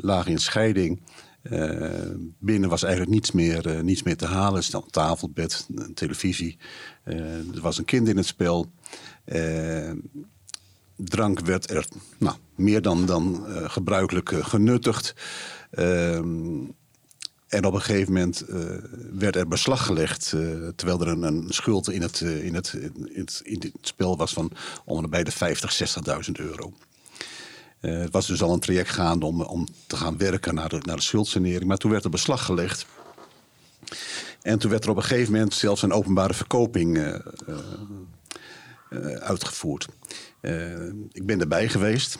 [0.00, 1.00] laag in scheiding.
[1.42, 4.62] Uh, binnen was eigenlijk niets meer, uh, niets meer te halen.
[4.70, 6.58] Een tafelbed, een televisie.
[7.04, 8.72] Uh, er was een kind in het spel.
[10.96, 11.86] drank werd er
[12.18, 15.14] nou, meer dan, dan gebruikelijk genuttigd.
[17.50, 18.44] En op een gegeven moment
[19.12, 20.28] werd er beslag gelegd.
[20.76, 22.54] terwijl er een, een schuld in het, het, in,
[23.14, 24.52] het, in spel was van
[25.08, 26.72] bij de 50, 60.000 euro.
[27.80, 30.96] Het was dus al een traject gaande om, om te gaan werken naar de, naar
[30.96, 31.64] de schuldsanering.
[31.64, 32.86] Maar toen werd er beslag gelegd.
[34.42, 37.20] En toen werd er op een gegeven moment zelfs een openbare verkoping
[39.20, 39.86] uitgevoerd.
[41.12, 42.18] ik ben erbij geweest.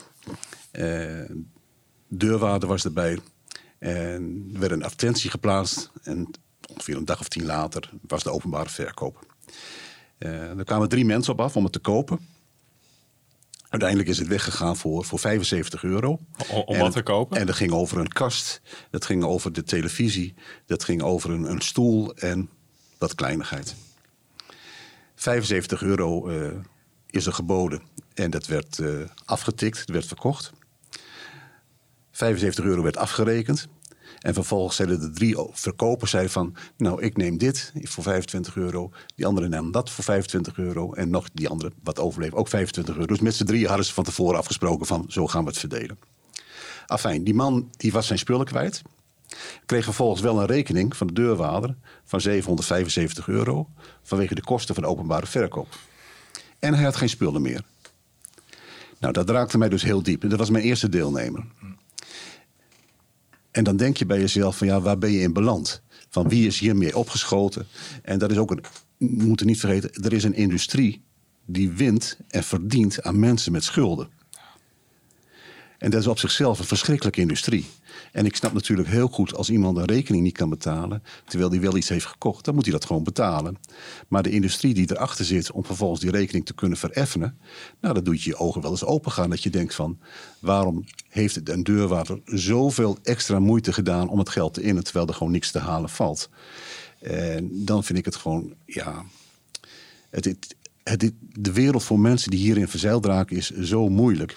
[2.09, 3.19] deurwaarder was erbij.
[3.81, 5.91] En er werd een advertentie geplaatst.
[6.03, 6.31] En
[6.73, 9.35] ongeveer een dag of tien later was de openbare verkoop.
[10.19, 12.29] er kwamen drie mensen op af om het te kopen.
[13.69, 16.19] Uiteindelijk is het weggegaan voor, voor 75 euro.
[16.65, 17.39] Om, wat te kopen?
[17.39, 20.35] En dat ging over een kast, dat ging over de televisie,
[20.67, 22.49] dat ging over een, een stoel en
[22.99, 23.75] wat kleinigheid.
[25.15, 26.51] 75 euro uh,
[27.07, 27.83] is er geboden
[28.15, 30.53] en dat werd uh, afgetikt, het werd verkocht.
[32.21, 33.69] 75 euro werd afgerekend.
[34.19, 36.55] En vervolgens zeiden de drie verkopers van...
[36.77, 38.91] nou, ik neem dit voor 25 euro.
[39.15, 40.93] Die andere neemt dat voor 25 euro.
[40.93, 43.07] En nog die andere, wat overleeft, ook 25 euro.
[43.07, 45.05] Dus met z'n drie hadden ze van tevoren afgesproken van...
[45.09, 45.99] zo gaan we het verdelen.
[46.87, 48.83] Afijn, die man die was zijn spullen kwijt.
[49.67, 53.69] Kreeg vervolgens wel een rekening van de deurwaarder van 775 euro...
[54.03, 55.69] vanwege de kosten van de openbare verkoop.
[56.59, 57.65] En hij had geen spullen meer.
[59.01, 60.31] Nou, dat raakte mij dus heel diep.
[60.31, 61.45] Dat was mijn eerste deelnemer.
[63.51, 65.83] En dan denk je bij jezelf van ja, waar ben je in beland?
[66.09, 67.67] Van wie is hiermee opgeschoten?
[68.03, 68.65] En dat is ook een,
[68.97, 71.03] we moeten niet vergeten, er is een industrie
[71.47, 74.09] die wint en verdient aan mensen met schulden.
[75.81, 77.67] En dat is op zichzelf een verschrikkelijke industrie.
[78.13, 81.61] En ik snap natuurlijk heel goed als iemand een rekening niet kan betalen, terwijl hij
[81.61, 83.59] wel iets heeft gekocht, dan moet hij dat gewoon betalen.
[84.09, 87.39] Maar de industrie die erachter zit om vervolgens die rekening te kunnen vereffenen,
[87.81, 89.31] nou, dat doet je je ogen wel eens open gaan.
[89.31, 89.99] Dat je denkt van,
[90.39, 95.15] waarom heeft een deurwaarder zoveel extra moeite gedaan om het geld te innen, terwijl er
[95.15, 96.29] gewoon niks te halen valt?
[97.01, 99.05] En dan vind ik het gewoon, ja,
[100.11, 100.57] het,
[101.33, 104.37] de wereld voor mensen die hierin verzeild raken is zo moeilijk.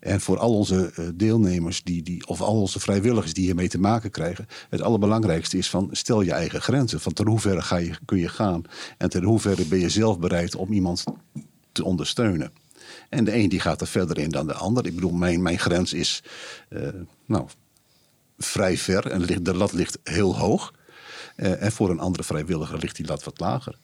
[0.00, 3.78] En voor al onze eh, deelnemers, die, die, of al onze vrijwilligers die hiermee te
[3.78, 7.00] maken krijgen, het allerbelangrijkste is van stel je eigen grenzen.
[7.00, 8.62] Van ter hoeverre ga je, kun je gaan
[8.98, 11.04] en ter hoeverre ben je zelf bereid om iemand
[11.72, 12.52] te ondersteunen.
[13.08, 14.86] En de een die gaat er verder in dan de ander.
[14.86, 16.22] Ik bedoel, mijn, mijn grens is
[16.70, 16.88] uh,
[17.26, 17.46] nou,
[18.38, 20.74] vrij ver en de lat ligt heel hoog.
[21.36, 23.78] Uh, en voor een andere vrijwilliger ligt die lat wat lager.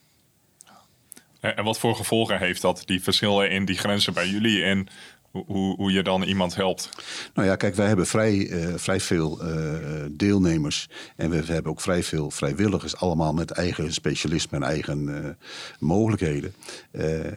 [1.53, 4.89] En wat voor gevolgen heeft dat, die verschillen in die grenzen bij jullie en
[5.31, 6.89] hoe, hoe je dan iemand helpt?
[7.35, 9.75] Nou ja, kijk, wij hebben vrij, uh, vrij veel uh,
[10.11, 15.17] deelnemers en we, hebben ook vrij veel vrijwilligers, allemaal met eigen specialisme en eigen uh,
[15.79, 16.55] mogelijkheden.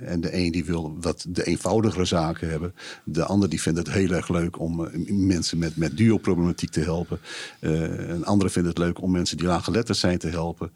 [0.01, 3.91] en de een die wil wat de eenvoudigere zaken hebben, de ander die vindt het
[3.91, 7.19] heel erg leuk om mensen met, met duoproblematiek te helpen.
[7.59, 10.71] een andere vindt het leuk om mensen die laaggeletterd zijn te helpen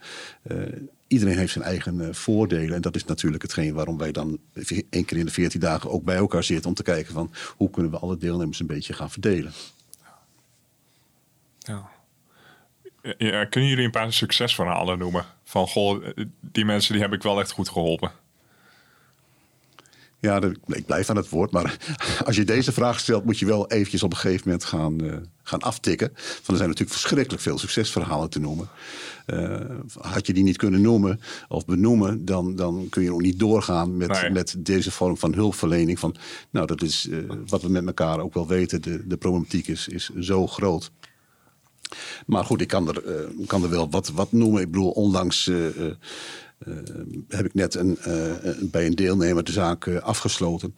[1.12, 2.76] iedereen heeft zijn eigen uh, voordelen.
[2.76, 4.40] En dat is natuurlijk hetgeen waarom wij dan
[4.90, 6.70] één keer in de veertien dagen ook bij elkaar zitten.
[6.70, 9.52] Om te kijken van hoe kunnen we alle deelnemers een beetje gaan verdelen.
[11.60, 11.90] Ja.
[13.18, 15.26] Ja, kunnen jullie een paar succesverhalen noemen?
[15.44, 16.06] Van goh,
[16.40, 18.12] die mensen die heb ik wel echt goed geholpen.
[20.22, 21.52] Ja, ik blijf aan het woord.
[21.52, 21.78] Maar
[22.26, 25.16] als je deze vraag stelt, moet je wel eventjes op een gegeven moment gaan, uh,
[25.44, 26.08] gaan aftikken.
[26.14, 28.70] Want er zijn natuurlijk verschrikkelijk veel succesverhalen te noemen.
[29.32, 29.60] Uh,
[30.00, 33.98] had je die niet kunnen noemen of benoemen, dan, dan kun je ook niet doorgaan
[33.98, 34.32] met, nee.
[34.32, 36.00] met deze vorm van hulpverlening.
[36.00, 36.16] Van,
[36.50, 38.82] nou, dat is uh, wat we met elkaar ook wel weten.
[38.82, 40.92] De, de problematiek is, is zo groot.
[42.26, 43.04] Maar goed, ik kan er,
[43.46, 44.62] kan er wel wat, wat noemen.
[44.62, 45.48] Ik bedoel, onlangs
[46.68, 46.78] uh,
[47.28, 50.76] heb ik net een, uh, bij een deelnemer de zaak uh, afgesloten.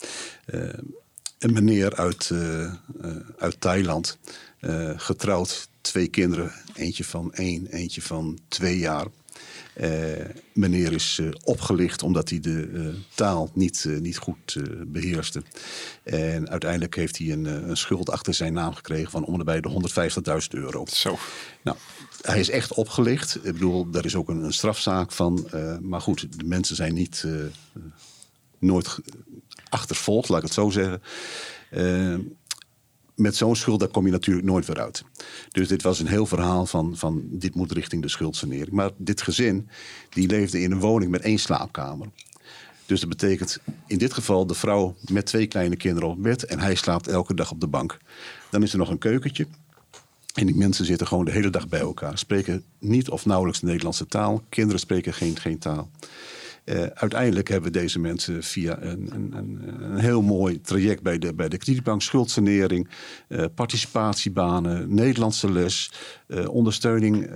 [1.39, 2.31] een meneer uit,
[3.37, 4.17] uit Thailand,
[4.95, 6.51] getrouwd, twee kinderen.
[6.73, 9.05] Eentje van één, eentje van twee jaar.
[9.77, 9.89] Uh,
[10.53, 15.43] meneer is uh, opgelicht omdat hij de uh, taal niet, niet goed beheerste.
[16.03, 19.61] En uiteindelijk heeft hij een, een, schuld achter zijn naam gekregen van om en bij
[19.61, 19.69] de
[20.41, 20.85] 150.000 euro.
[20.85, 21.17] Zo.
[21.63, 21.77] Nou,
[22.21, 23.35] hij is echt opgelicht.
[23.35, 25.47] Ik bedoel, daar is ook een, een strafzaak van.
[25.81, 27.25] maar goed, de mensen zijn niet
[28.59, 28.97] nooit
[29.69, 31.01] achtervolgd, laat ik het zo zeggen
[33.15, 35.03] met zo'n schuld, daar kom je natuurlijk nooit weer uit.
[35.51, 38.71] Dus dit was een heel verhaal van, van dit moet richting de schuldsanering.
[38.71, 39.69] Maar dit gezin,
[40.09, 42.07] die leefde in een woning met één slaapkamer.
[42.85, 46.45] Dus dat betekent in dit geval de vrouw met twee kleine kinderen op bed...
[46.45, 47.97] en hij slaapt elke dag op de bank.
[48.49, 49.47] Dan is er nog een keukentje.
[50.33, 52.17] En die mensen zitten gewoon de hele dag bij elkaar.
[52.17, 54.43] Spreken niet of nauwelijks de Nederlandse taal.
[54.49, 55.89] Kinderen spreken geen, geen taal.
[56.65, 59.33] Uh, uiteindelijk hebben deze mensen via een, een,
[59.81, 62.89] een, heel mooi traject bij de, bij de kredietbank, schuldsanering,
[63.29, 65.91] uh, participatiebanen, Nederlandse les,
[66.27, 67.29] uh, ondersteuning.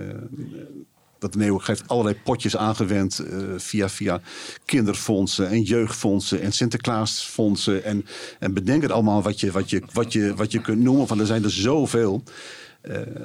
[1.18, 3.22] dat Nederland geeft allerlei potjes aangewend
[3.56, 4.20] via, via
[4.64, 7.84] kinderfondsen en jeugdfondsen en Sinterklaasfondsen.
[7.84, 8.04] En,
[8.38, 11.06] en bedenk het allemaal wat je, wat, je, wat, je, wat je kunt noemen.
[11.06, 12.22] Van er zijn er zoveel.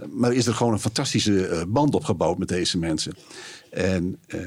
[0.10, 3.14] Maar is er gewoon een fantastische band opgebouwd met deze mensen.
[3.70, 4.40] En uh,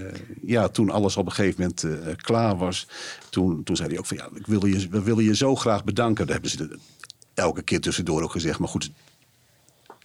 [0.42, 2.88] ja, toen alles op een gegeven moment klaar was,
[3.30, 5.84] toen, toen zei hij ook van ja, ik wil je, we willen je zo graag
[5.84, 6.26] bedanken.
[6.26, 6.78] Dat hebben ze
[7.34, 8.58] elke keer tussendoor ook gezegd.
[8.58, 8.90] Maar goed,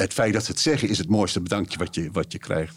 [0.02, 2.76] het feit dat ze het zeggen is het mooiste bedankje wat je, wat je krijgt.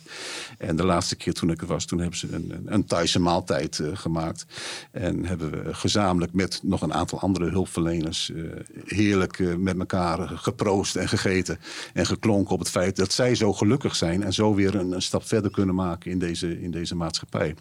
[0.58, 3.78] En de laatste keer toen ik er was, toen hebben ze een, een, Thaise maaltijd
[3.78, 4.46] uh, gemaakt.
[4.90, 8.52] En hebben we gezamenlijk met nog een aantal andere hulpverleners uh,
[8.84, 11.58] heerlijk uh, met elkaar geproost en gegeten.
[11.92, 15.26] En geklonken op het feit dat zij zo gelukkig zijn en zo weer een, stap
[15.26, 17.54] verder kunnen maken in deze, in deze maatschappij.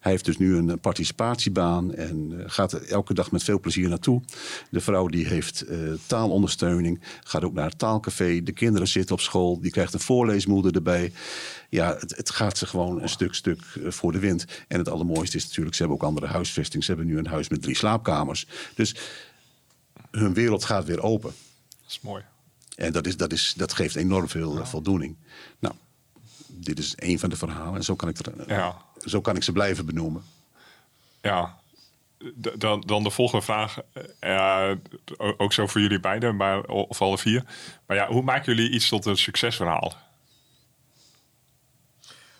[0.00, 4.22] Hij heeft dus nu een participatiebaan en gaat elke dag met veel plezier naartoe.
[4.70, 5.64] De vrouw die heeft
[6.06, 8.42] taalondersteuning, gaat ook naar het taalcafé.
[8.42, 11.12] De kinderen zitten op school, die krijgt een voorleesmoeder erbij.
[11.68, 14.44] Ja, het, het gaat ze gewoon een stuk, stuk eh, voor de wind.
[14.68, 16.84] En het allermooiste is natuurlijk, ze hebben ook andere huisvesting.
[16.84, 18.46] Ze hebben nu een huis met drie slaapkamers.
[18.74, 18.94] Dus
[20.10, 21.34] hun wereld gaat weer open.
[21.68, 22.24] Dat is mooi.
[22.74, 24.66] En dat, is, dat, is, dat geeft enorm veel ja.
[24.66, 25.16] voldoening.
[25.58, 25.74] Nou,
[26.46, 27.74] dit is een van de verhalen.
[27.74, 28.82] En zo kan ik, er, ja.
[29.04, 30.22] zo kan ik ze blijven benoemen.
[31.20, 31.58] Ja,
[32.34, 33.78] dan, dan de volgende vraag.
[34.20, 34.72] eh,
[35.36, 37.44] ook zo voor jullie beiden, maar, of alle vier.
[37.86, 39.94] Maar ja, hoe maken jullie iets tot een succesverhaal?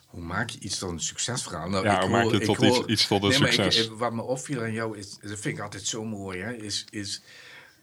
[0.06, 1.68] Hoe maak je iets tot een succesverhaal?
[1.68, 3.88] Nou, Ja, hoe maak je ik iets- iets tot een nee, ik- succes?
[3.88, 6.84] eh, wat me opviel aan jou, is, dat vind ik altijd zo mooi, hè, is...
[6.90, 7.22] is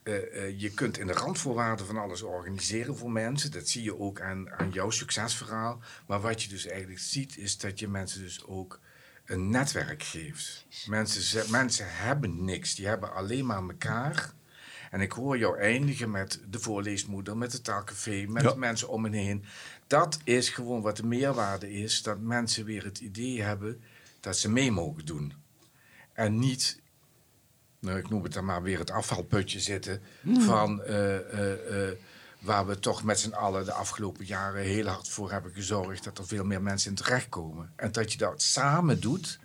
[0.03, 3.51] eh, eh, je kunt in de randvoorwaarden van alles organiseren voor mensen.
[3.51, 5.79] Dat zie je ook aan, aan jouw succesverhaal.
[6.07, 8.79] Maar wat je dus eigenlijk ziet, is dat je mensen dus ook
[9.29, 10.65] een netwerk geeft.
[10.87, 14.33] Mensen, ze- mensen hebben niks, die hebben alleen maar elkaar.
[14.91, 18.51] En ik hoor jou eindigen met de voorleesmoeder, met het taalcafé, met Ja.
[18.51, 19.45] de mensen om me heen.
[19.87, 23.81] Dat is gewoon wat de meerwaarde is, dat mensen weer het idee hebben
[24.19, 25.33] dat ze mee mogen doen.
[26.13, 26.81] En niet,
[27.79, 30.01] nou, ik noem het dan maar weer het afvalputje zitten,
[30.39, 31.97] van eh, eh, eh,
[32.39, 36.17] waar we toch met z'n allen de afgelopen jaren heel hard voor hebben gezorgd dat
[36.17, 37.73] er veel meer mensen in terechtkomen.
[37.75, 39.39] En dat je dat samen doet,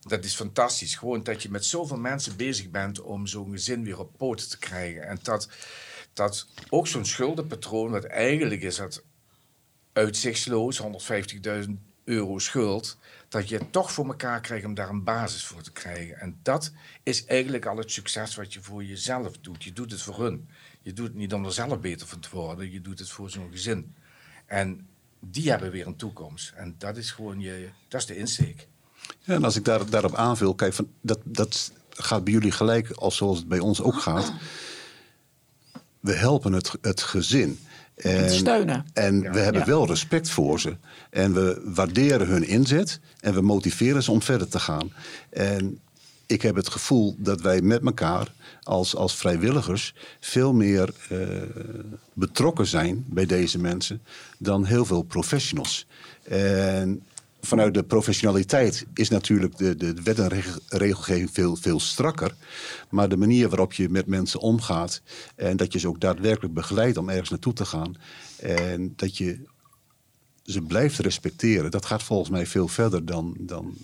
[0.00, 0.94] dat is fantastisch.
[0.94, 4.58] Gewoon dat je met zoveel mensen bezig bent om zo'n gezin weer op poten te
[4.58, 5.06] krijgen.
[5.06, 5.48] En dat,
[6.12, 9.02] dat ook zo'n schuldenpatroon, wat eigenlijk is dat
[9.92, 11.70] uitzichtsloos, 150.000
[12.04, 15.72] euro schuld, dat je het toch voor elkaar krijgt om daar een basis voor te
[15.72, 16.20] krijgen.
[16.20, 16.72] En dat
[17.02, 19.64] is eigenlijk al het succes wat je voor jezelf doet.
[19.64, 20.48] Je doet het voor hun.
[20.86, 23.30] Je doet het niet om er zelf beter van te worden, je doet het voor
[23.30, 23.94] zo'n gezin.
[24.46, 24.86] En
[25.20, 26.52] die hebben weer een toekomst.
[26.56, 28.68] En dat is gewoon je, dat is de insteek.
[29.20, 32.90] Ja, en als ik daar, daarop aanvul, kijk, van, dat, dat gaat bij jullie gelijk
[32.90, 34.32] als zoals het bij ons ook gaat.
[36.00, 37.58] We helpen het, het gezin.
[37.94, 38.86] En, steunen.
[38.92, 39.66] En we hebben Ja.
[39.66, 40.76] wel respect voor ze.
[41.10, 43.00] En we waarderen hun inzet.
[43.20, 44.92] En we motiveren ze om verder te gaan.
[45.30, 45.80] En
[46.26, 51.18] ik heb het gevoel dat wij met elkaar als, als vrijwilligers veel meer eh,
[52.12, 54.02] betrokken zijn bij deze mensen
[54.38, 55.86] dan heel veel professionals.
[56.22, 57.02] En
[57.40, 62.34] vanuit de professionaliteit is natuurlijk de, de wet en reg- regelgeving veel, veel strakker.
[62.90, 65.02] Maar de manier waarop je met mensen omgaat
[65.34, 67.96] en dat je ze ook daadwerkelijk begeleidt om ergens naartoe te gaan.
[68.36, 69.38] En dat je
[70.42, 73.74] ze blijft respecteren, dat gaat volgens mij veel verder dan, dan,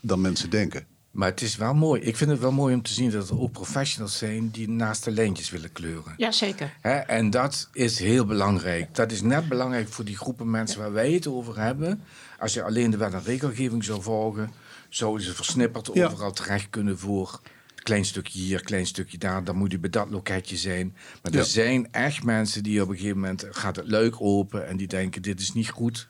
[0.00, 0.86] dan mensen denken.
[1.16, 2.00] Maar het is wel mooi.
[2.02, 5.04] Ik vind het wel mooi om te zien dat er ook professionals zijn die naast
[5.04, 6.14] de lijntjes willen kleuren.
[6.16, 6.72] Jazeker.
[6.80, 8.94] Hè, en dat is heel belangrijk.
[8.94, 12.02] Dat is net belangrijk voor die groepen mensen waar wij het over hebben.
[12.38, 14.50] Als je alleen de wet en regelgeving zou volgen,
[14.88, 16.06] zouden ze versnipperd Ja.
[16.06, 17.40] overal terecht kunnen voor
[17.74, 19.44] klein stukje hier, klein stukje daar.
[19.44, 20.96] Dan moet je bij dat loketje zijn.
[21.22, 21.44] Maar er Ja.
[21.44, 25.22] zijn echt mensen die op een gegeven moment gaat het luik open en die denken:
[25.22, 26.08] dit is niet goed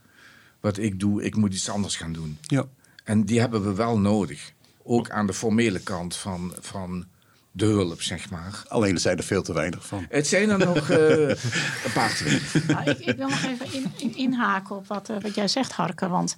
[0.60, 2.38] wat ik doe, ik moet iets anders gaan doen.
[2.40, 2.64] Ja.
[3.04, 4.52] En die hebben we wel nodig.
[4.86, 7.06] Ook aan de formele kant van, van
[7.50, 8.62] de hulp, zeg maar.
[8.68, 10.06] Alleen er zijn er veel te weinig van.
[10.08, 11.28] Het zijn er nog eh,
[11.86, 12.66] een paar te weinig.
[12.66, 15.72] Nou, ik, ik wil nog even in, in- inhaken op wat, eh, wat jij zegt,
[15.72, 16.08] Harke.
[16.08, 16.36] Want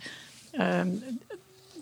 [0.51, 0.89] ehm,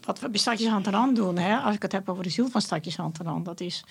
[0.05, 2.49] wat we bij Stadjes aan Rand doen, hè, als ik het heb over de ziel
[2.51, 3.85] van Stadjes aan Rand, dat is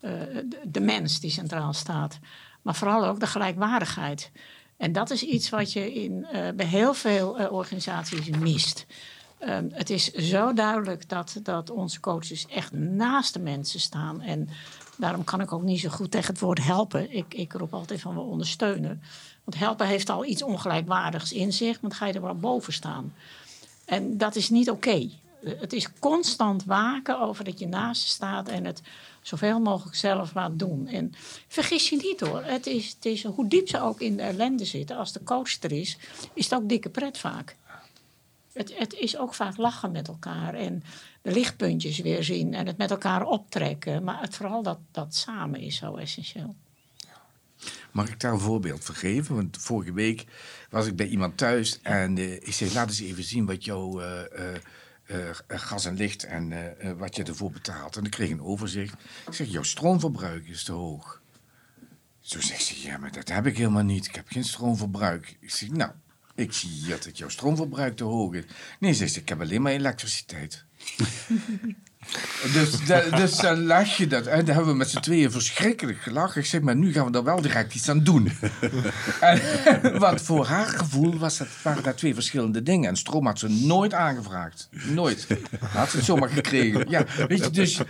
[0.00, 0.10] eh,
[0.48, 2.18] de, de mens die centraal staat.
[2.62, 4.30] Maar vooral ook de gelijkwaardigheid.
[4.76, 8.86] En dat is iets wat je in, eh, bij heel veel eh, organisaties mist.
[9.38, 14.20] Ehm, het is zo duidelijk dat, dat onze coaches echt naast de mensen staan.
[14.20, 14.48] En
[14.96, 17.12] daarom kan ik ook niet zo goed tegen het woord helpen.
[17.16, 19.02] Ik, ik roep altijd van we ondersteunen.
[19.44, 23.14] Want helpen heeft al iets ongelijkwaardigs in zich, want ga je er wel boven staan.
[23.84, 25.08] En dat is niet oké.
[25.44, 28.82] Het is constant waken over dat je naast staat en het
[29.22, 30.88] zoveel mogelijk zelf laat doen.
[30.88, 31.12] En
[31.48, 34.64] vergis je niet hoor, het is, het is hoe diep ze ook in de ellende
[34.64, 35.98] zitten, als de coach er is,
[36.34, 37.56] is het ook dikke pret vaak.
[38.56, 40.82] Het, is ook vaak lachen met elkaar en
[41.22, 44.04] de lichtpuntjes weer zien en het met elkaar optrekken.
[44.04, 46.54] Maar het, vooral dat, dat samen is zo essentieel.
[47.90, 49.34] Mag ik daar een voorbeeld van geven?
[49.34, 50.24] Want vorige week
[50.70, 54.00] was ik bij iemand thuis en eh, ik zei: Laat eens even zien wat jouw
[54.00, 54.54] eh,
[55.04, 56.52] eh, gas en licht en
[56.98, 57.96] wat je ervoor betaalt.
[57.96, 58.94] En ik kreeg een overzicht.
[59.26, 61.22] Ik zeg: Jouw stroomverbruik is te hoog.
[62.20, 64.06] Zo zegt ze: Ja, maar dat heb ik helemaal niet.
[64.06, 65.36] Ik heb geen stroomverbruik.
[65.40, 65.90] Ik zeg: Nou,
[66.36, 68.44] ik zie hier dat jouw stroomverbruik te hoog is.
[68.80, 70.64] Nee, ze: Ik heb alleen maar elektriciteit.
[72.52, 72.70] Dus,
[73.10, 74.26] dus dan lach je dat.
[74.26, 76.40] En dan hebben we met z'n tweeën verschrikkelijk gelachen.
[76.40, 78.30] Ik zeg, maar nu gaan we er wel direct iets aan doen.
[79.20, 79.40] en,
[79.98, 82.88] want voor haar gevoel was dat, waren dat twee verschillende dingen.
[82.88, 84.68] En stroom had ze nooit aangevraagd.
[84.70, 85.26] Nooit.
[85.60, 86.88] Had ze het zomaar gekregen.
[86.88, 87.80] Ja, weet je, dus...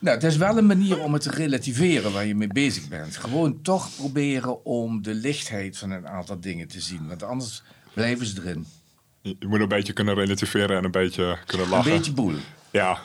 [0.00, 3.16] Nou, het is wel een manier om het te relativeren waar je mee bezig bent.
[3.16, 7.08] Gewoon toch proberen om de lichtheid van een aantal dingen te zien.
[7.08, 7.62] Want anders
[7.98, 8.66] blijven ze erin.
[9.20, 11.92] Je je moet een beetje kunnen relativeren en een beetje kunnen Een lachen.
[11.92, 12.34] beetje boel.
[12.70, 12.98] Ja,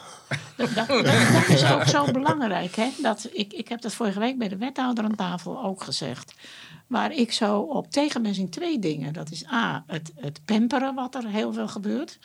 [0.57, 2.75] Dat, dat, dat is ook zo belangrijk.
[2.75, 2.89] Hè?
[3.01, 6.33] Dat, ik, ik heb dat vorige week bij de wethouder aan tafel ook gezegd.
[6.87, 9.13] Waar ik zo op tegen ben, zijn twee dingen.
[9.13, 12.19] Dat is A, het, het pamperen wat er heel veel gebeurt.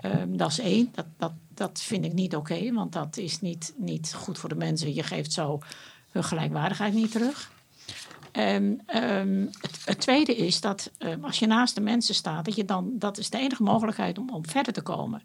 [0.00, 0.88] Ehm, dat is één.
[0.94, 4.54] Dat, dat, dat vind ik niet oké, want dat is niet, niet goed voor de
[4.54, 4.94] mensen.
[4.94, 5.58] Je geeft zo
[6.10, 7.50] hun gelijkwaardigheid niet terug.
[8.38, 12.64] Ehm, het, het, tweede is dat ehm, als je naast de mensen staat, dat, je
[12.64, 15.22] dan, dat is de enige mogelijkheid om, om verder te komen.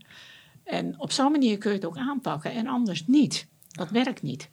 [0.64, 3.48] En op zo'n manier kun je het ook aanpakken en anders niet.
[3.68, 4.50] Dat werkt niet.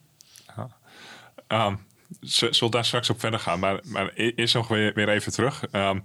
[0.56, 1.66] Ja.
[1.66, 1.86] Um,
[2.20, 5.64] zullen daar straks op verder gaan, maar, maar eerst nog weer, weer even terug.
[5.72, 6.04] Um,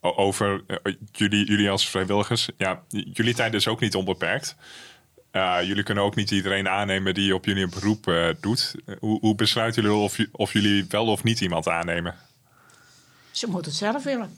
[0.00, 2.48] over uh, jullie, jullie als vrijwilligers.
[2.56, 4.56] Ja, jullie tijd is ook niet onbeperkt.
[5.32, 8.74] Jullie kunnen ook niet iedereen aannemen die op jullie een beroep uh, doet.
[9.00, 12.14] Hoe, hoe, besluiten jullie of, of, jullie wel of niet iemand aannemen?
[13.30, 14.36] Ze moeten het zelf willen.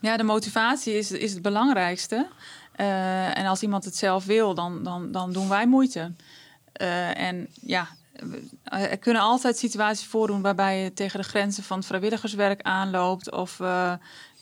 [0.00, 2.28] Ja, de motivatie is, is het belangrijkste.
[2.76, 6.12] Uh, en als iemand het zelf wil, dan, dan, dan doen wij moeite.
[7.14, 7.88] en ja,
[8.64, 13.30] er kunnen altijd situaties voordoen waarbij je tegen de grenzen van het vrijwilligerswerk aanloopt.
[13.30, 13.60] Of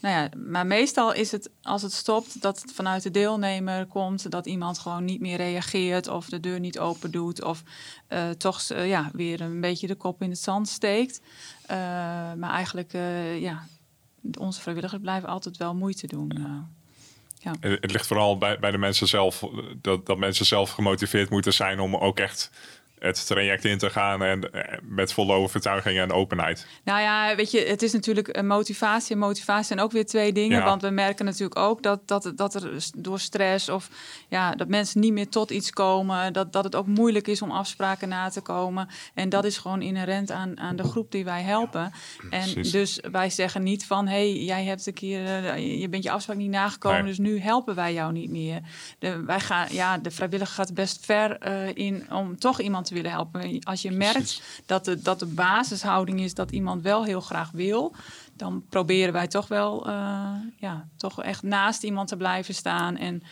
[0.01, 4.31] nou ja, maar meestal is het als het stopt dat het vanuit de deelnemer komt
[4.31, 7.63] dat iemand gewoon niet meer reageert of de deur niet open doet of
[8.09, 11.21] uh, toch uh, ja, weer een beetje de kop in het zand steekt.
[11.71, 11.77] Uh,
[12.35, 12.93] maar eigenlijk,
[13.39, 13.67] ja,
[14.39, 16.33] onze vrijwilligers blijven altijd wel moeite doen.
[17.39, 17.55] Ja.
[17.61, 19.45] Het ligt vooral bij, bij de mensen zelf,
[19.81, 22.51] dat, dat mensen zelf gemotiveerd moeten zijn om ook echt
[23.01, 26.67] het traject in te gaan en eh, met volle overtuiging en openheid.
[26.85, 30.33] Nou ja, weet je, het is natuurlijk een motivatie en motivatie zijn ook weer twee
[30.33, 30.65] dingen.
[30.65, 33.89] Want we merken natuurlijk ook dat, dat, dat er door stress of
[34.29, 37.51] ja, dat mensen niet meer tot iets komen, dat, dat het ook moeilijk is om
[37.51, 38.89] afspraken na te komen.
[39.15, 41.93] En dat is gewoon inherent aan, aan de groep die wij helpen.
[42.31, 46.03] en dus wij zeggen niet van hé, hey, jij hebt een keer, eh, je bent
[46.03, 48.61] je afspraak niet nagekomen, dus nu helpen wij jou niet meer.
[48.99, 53.11] De, wij gaan, ja, de vrijwilliger gaat best ver uh, in om toch iemand willen
[53.11, 53.62] helpen.
[53.62, 57.95] Als je merkt dat de, dat de basishouding is dat iemand wel heel graag wil,
[58.32, 62.97] dan proberen wij toch wel uh, ja, toch echt naast iemand te blijven staan.
[62.97, 63.22] En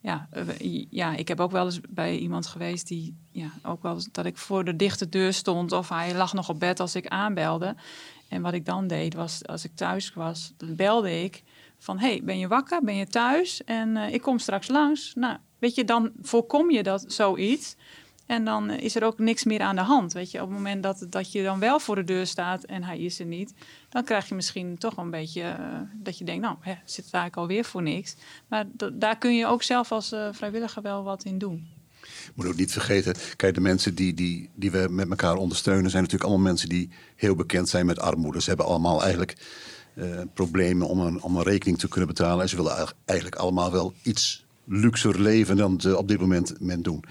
[0.00, 3.94] ja, uh, ja, ik heb ook wel eens bij iemand geweest die ja, ook wel
[3.94, 6.94] eens dat ik voor de dichte deur stond of hij lag nog op bed als
[6.94, 7.74] ik aanbelde.
[8.28, 11.42] En wat ik dan deed was, als ik thuis was, dan belde ik
[11.78, 12.84] van hey, ben je wakker?
[12.84, 13.64] Ben je thuis?
[13.64, 15.12] En uh, ik kom straks langs.
[15.14, 17.76] Nou, weet je, dan voorkom je dat zoiets.
[18.28, 20.12] En dan is er ook niks meer aan de hand.
[20.12, 22.82] Weet je, op het moment dat, dat je dan wel voor de deur staat en
[22.84, 23.54] hij is er niet,
[23.88, 27.26] dan krijg je misschien toch een beetje uh, dat je denkt, nou, hè, zit daar
[27.26, 28.16] ik alweer voor niks.
[28.48, 31.68] Maar daar kun je ook zelf als uh, vrijwilliger wel wat in doen.
[32.34, 36.02] Moet ook niet vergeten, kijk, de mensen die, die, die we met elkaar ondersteunen, zijn
[36.02, 38.40] natuurlijk allemaal mensen die heel bekend zijn met armoede.
[38.42, 39.36] Ze hebben allemaal eigenlijk
[40.34, 42.42] problemen om een, om een rekening te kunnen betalen.
[42.42, 47.04] En ze willen eigenlijk allemaal wel iets luxer leven dan op dit moment men doen.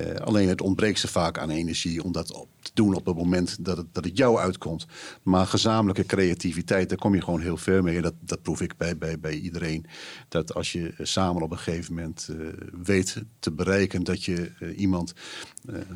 [0.00, 3.16] Uh, alleen het ontbreekt ze vaak aan energie om dat op te doen op het
[3.16, 4.86] moment dat het, dat het jou uitkomt.
[5.22, 8.00] Maar gezamenlijke creativiteit, daar kom je gewoon heel ver mee.
[8.00, 9.86] Dat, dat proef ik bij, bij, bij iedereen.
[10.28, 12.46] Dat als je samen op een gegeven moment uh,
[12.82, 15.12] weet te bereiken dat je uh, iemand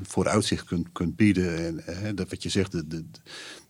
[0.03, 1.87] vooruitzicht kunt, kunt bieden.
[1.87, 3.05] En dat wat je zegt, de,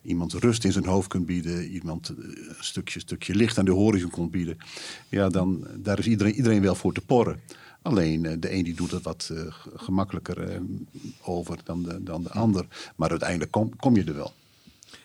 [0.02, 1.64] iemand rust in zijn hoofd kunt bieden.
[1.68, 4.56] Iemand een stukje, stukje licht aan de horizon kunt bieden.
[5.08, 7.40] Ja, dan daar is iedereen, iedereen wel voor te porren.
[7.82, 10.60] Alleen uh, de een die doet het wat uh, gemakkelijker uh,
[11.22, 12.66] over dan de, dan de ander.
[12.96, 14.32] Maar uiteindelijk kom, kom je er wel.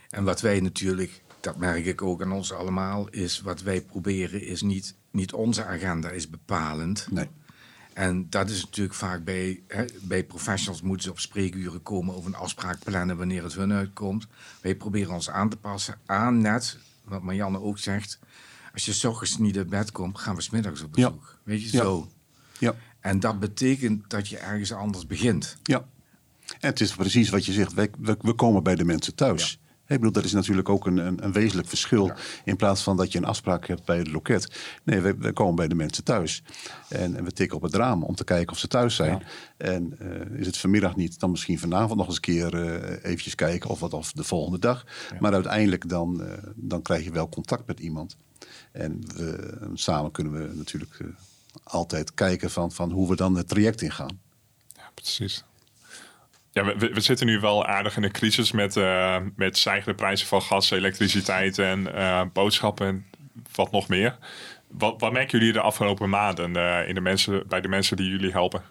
[0.09, 4.41] En wat wij natuurlijk, dat merk ik ook aan ons allemaal, is wat wij proberen
[4.41, 7.07] is niet, niet onze agenda is bepalend.
[7.11, 7.27] Nee.
[7.93, 12.27] En dat is natuurlijk vaak bij, hè, bij professionals moeten ze op spreekuren komen over
[12.27, 14.27] een afspraak plannen wanneer het hun uitkomt.
[14.61, 18.19] Wij proberen ons aan te passen aan net, wat Marianne ook zegt.
[18.73, 21.27] Als je s ochtends niet uit bed komt, gaan we smiddags op bezoek.
[21.31, 21.39] Ja.
[21.43, 21.83] Weet je, ja.
[21.83, 22.11] zo.
[22.63, 22.75] Ja.
[22.99, 25.57] En dat betekent dat je ergens anders begint.
[25.63, 25.85] Ja.
[26.59, 27.73] En het is precies wat je zegt.
[27.73, 29.51] We, we, we komen bij de mensen thuis.
[29.51, 29.63] Ja.
[29.93, 32.05] Ik bedoel, dat is natuurlijk ook een, een, een wezenlijk verschil.
[32.05, 32.15] Ja.
[32.43, 34.59] In plaats van dat je een afspraak hebt bij het loket.
[34.83, 36.43] Nee, we, we komen bij de mensen thuis.
[36.89, 39.19] En, en, we tikken op het raam om te kijken of ze thuis zijn.
[39.19, 39.25] Ja.
[39.57, 43.35] En uh, is het vanmiddag niet, dan misschien vanavond nog eens een keer uh, eventjes
[43.35, 43.69] kijken.
[43.69, 44.85] Of wat of de volgende dag.
[45.19, 48.17] Maar uiteindelijk dan, uh, dan krijg je wel contact met iemand.
[48.71, 50.99] En we, samen kunnen we natuurlijk
[51.63, 54.19] altijd kijken van, van hoe we dan het traject ingaan.
[54.75, 55.43] Ja, precies.
[56.51, 60.27] Ja, we, we, zitten nu wel aardig in een crisis met, uh, met stijgende prijzen
[60.27, 63.05] van gas, elektriciteit en uh, boodschappen en
[63.55, 64.17] wat nog meer.
[64.67, 68.09] Wat, wat merken jullie de afgelopen maanden uh, in de mensen, bij de mensen die
[68.09, 68.63] jullie helpen?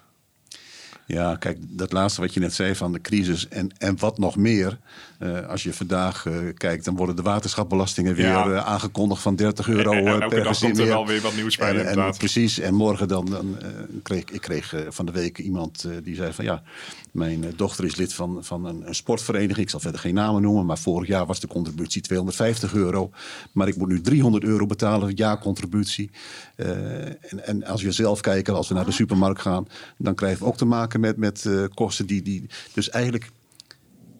[1.05, 4.35] Ja, kijk, dat laatste wat je net zei van de crisis en, en wat nog
[4.35, 4.77] meer.
[5.19, 9.67] Uh, als je vandaag uh, kijkt, dan worden de waterschapbelastingen weer uh, aangekondigd van 30
[9.75, 11.69] euro en, en, en per komt er wel weer wat nieuws bij.
[11.69, 12.17] En, inderdaad.
[12.17, 13.57] precies, en morgen dan, dan
[14.03, 16.63] kreeg ik kreeg van de week iemand die zei van ja,
[17.11, 19.57] mijn dochter is lid van, van een, een, sportvereniging.
[19.57, 23.11] Ik zal verder geen namen noemen, maar vorig jaar was de contributie 250 euro.
[23.51, 26.11] Maar ik moet nu 300 euro betalen, jaarcontributie.
[26.55, 30.45] en, en als je zelf kijkt, als we naar de supermarkt gaan, dan krijgen we
[30.45, 32.45] ook te maken met, met uh, kosten die, die.
[32.73, 33.29] Dus eigenlijk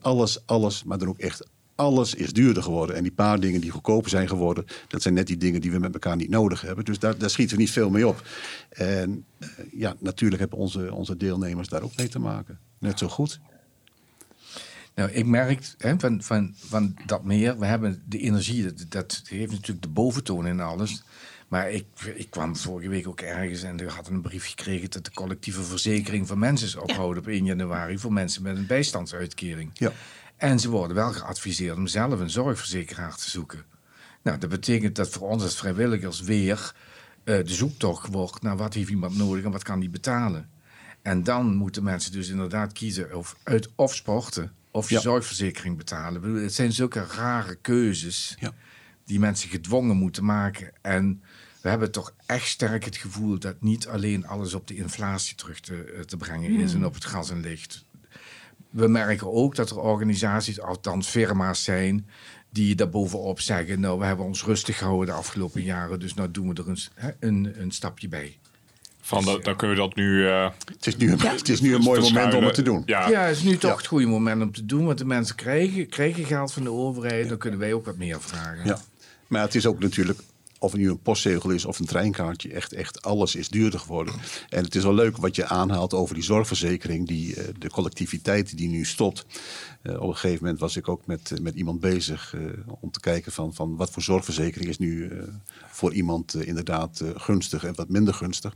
[0.00, 2.96] alles, alles, maar dan ook echt alles is duurder geworden.
[2.96, 5.78] En die paar dingen die goedkoper zijn geworden, dat zijn net die dingen die we
[5.78, 6.84] met elkaar niet nodig hebben.
[6.84, 8.28] Dus daar, daar schieten we niet veel mee op.
[8.68, 12.58] En uh, ja, natuurlijk hebben onze, onze deelnemers daar ook mee te maken.
[12.78, 13.40] Net zo goed.
[14.94, 19.22] Nou, ik merk hè, van, van, van dat meer, we hebben de energie, dat, dat
[19.24, 21.02] heeft natuurlijk de boventoon in alles.
[21.54, 21.84] Maar ik,
[22.14, 25.62] ik kwam vorige week ook ergens en we hadden een brief gekregen dat de collectieve
[25.62, 29.70] verzekering van mensen is opgehouden op 1 januari voor mensen met een bijstandsuitkering.
[29.74, 29.92] Ja.
[30.36, 33.64] En ze worden wel geadviseerd om zelf een zorgverzekeraar te zoeken.
[34.22, 36.74] Nou, dat betekent dat voor ons als vrijwilligers weer
[37.24, 40.48] uh, de zoektocht wordt naar wat heeft iemand nodig en wat kan die betalen.
[41.02, 45.00] En dan moeten mensen dus inderdaad kiezen of, uit, of sporten of je Ja.
[45.00, 46.20] zorgverzekering betalen.
[46.20, 48.52] Bedoel, Het zijn zulke rare keuzes Ja.
[49.04, 50.72] die mensen gedwongen moeten maken.
[50.82, 51.22] En
[51.64, 55.60] we hebben toch echt sterk het gevoel dat niet alleen alles op de inflatie terug
[55.60, 57.84] te, te brengen is en op het gas en licht.
[58.70, 62.06] We merken ook dat er organisaties, althans firma's zijn,
[62.50, 66.48] die daarbovenop zeggen: Nou, we hebben ons rustig gehouden de afgelopen jaren, dus nou doen
[66.48, 66.78] we er een,
[67.20, 68.38] een, een stapje bij.
[69.00, 71.74] Van, dat, dan kun je dat nu eh Het is nu, een- het is nu
[71.74, 72.82] een mooi moment om het te doen.
[72.86, 73.76] Ja, Ja, het is nu toch Ja.
[73.76, 77.28] het goede moment om te doen, want de mensen krijgen, krijgen geld van de overheid,
[77.28, 78.66] dan kunnen wij ook wat meer vragen.
[78.66, 78.78] Ja.
[79.26, 80.18] Maar het is ook natuurlijk,
[80.64, 84.14] of het nu een postzegel is of een treinkaartje, echt, echt alles is duurder geworden.
[84.48, 88.56] En het is wel leuk wat je aanhaalt over die zorgverzekering, die, eh, de collectiviteit
[88.56, 89.26] die nu stopt.
[89.84, 92.40] Eh, op een gegeven moment was ik ook met, eh, met iemand bezig eh,
[92.80, 95.12] om te kijken van, van wat voor zorgverzekering is nu
[95.68, 98.54] voor iemand inderdaad gunstig en wat minder gunstig.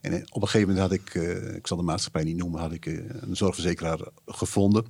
[0.00, 1.14] En op een gegeven moment had ik,
[1.56, 4.84] ik zal de maatschappij niet noemen, had ik een zorgverzekeraar gevonden.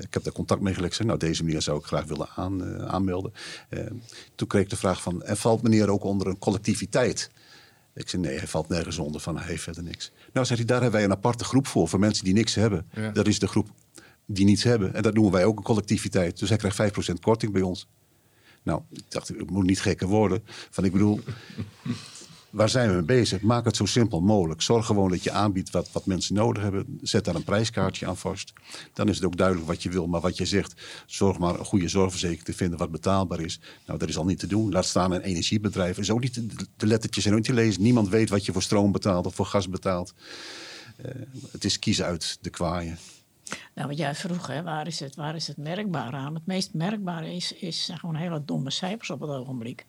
[0.00, 0.94] Ik heb daar contact mee gelegd.
[0.94, 3.32] Zei, Nou, deze meneer zou ik graag willen aan, aanmelden.
[4.34, 7.30] Toen kreeg ik de vraag van, en valt meneer ook onder een collectiviteit?
[7.94, 10.12] Ik zei, nee, hij valt nergens onder, van hij heeft verder niks.
[10.32, 12.86] Nou, zei hij, daar hebben wij een aparte groep voor, voor mensen die niks hebben.
[12.94, 13.10] Ja.
[13.10, 13.68] Dat is de groep
[14.26, 14.94] die niets hebben.
[14.94, 16.38] En dat noemen wij ook een collectiviteit.
[16.38, 17.86] Dus hij krijgt 5% korting bij ons.
[18.62, 20.42] Nou, ik dacht, ik moet niet gekker worden.
[20.70, 21.20] Van, ik bedoel,
[22.50, 23.40] waar zijn we mee bezig?
[23.40, 24.62] Maak het zo simpel mogelijk.
[24.62, 26.98] Zorg gewoon dat je aanbiedt wat, wat mensen nodig hebben.
[27.02, 28.52] Zet daar een prijskaartje aan vast.
[28.92, 30.06] Dan is het ook duidelijk wat je wil.
[30.06, 30.74] Maar wat je zegt,
[31.06, 33.60] zorg maar een goede zorgverzekering te vinden wat betaalbaar is.
[33.86, 34.72] Nou, dat is al niet te doen.
[34.72, 35.98] Laat staan een energiebedrijf.
[35.98, 36.46] Is ook niet te-
[36.76, 37.82] de lettertjes zijn ook niet te lezen.
[37.82, 40.14] Niemand weet wat je voor stroom betaalt of voor gas betaalt.
[40.96, 41.10] Eh,
[41.50, 42.98] het is kiezen uit de kwaaien.
[43.74, 46.34] Nou, wat jij vroeg, hè, waar, is het, waar is het merkbaar aan?
[46.34, 49.86] Het meest merkbare is, is gewoon hele domme cijfers op het ogenblik.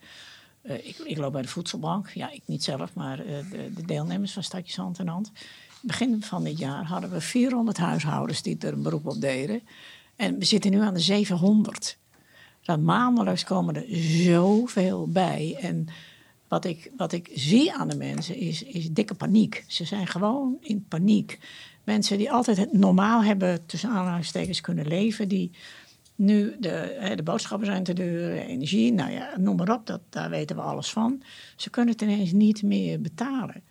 [0.62, 2.10] Eh, ik, ik loop bij de voedselbank.
[2.10, 5.32] Ja, ik niet zelf, maar eh, de, de deelnemers van Stadjes Hand in Hand.
[5.82, 9.62] Begin van dit jaar hadden we 400 huishoudens die er een beroep op deden.
[10.16, 11.98] En we zitten nu aan de 700.
[12.62, 13.86] Dat maandelijks komen er
[14.24, 15.58] zoveel bij.
[15.62, 15.88] En
[16.48, 19.66] wat ik, wat ik zie aan de mensen is, is dikke paniek.
[19.68, 21.40] Ze zijn gewoon in paniek.
[21.86, 25.52] Mensen die altijd het normaal hebben, tussen aanhalingstekens, kunnen leven, die
[26.16, 30.30] nu de, de boodschappen zijn te duur, energie, nou ja, noem maar op, dat, daar
[30.30, 31.22] weten we alles van.
[31.56, 33.64] Ze kunnen het ineens niet meer betalen.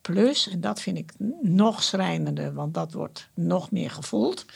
[0.00, 1.12] Plus, en dat vind ik
[1.42, 4.46] nog schrijnender, want dat wordt nog meer gevoeld.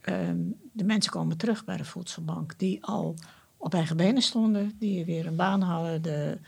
[0.00, 0.38] ehm,
[0.72, 3.14] de mensen komen terug bij de voedselbank die al
[3.56, 6.38] op eigen benen stonden, die weer een baan hadden, de,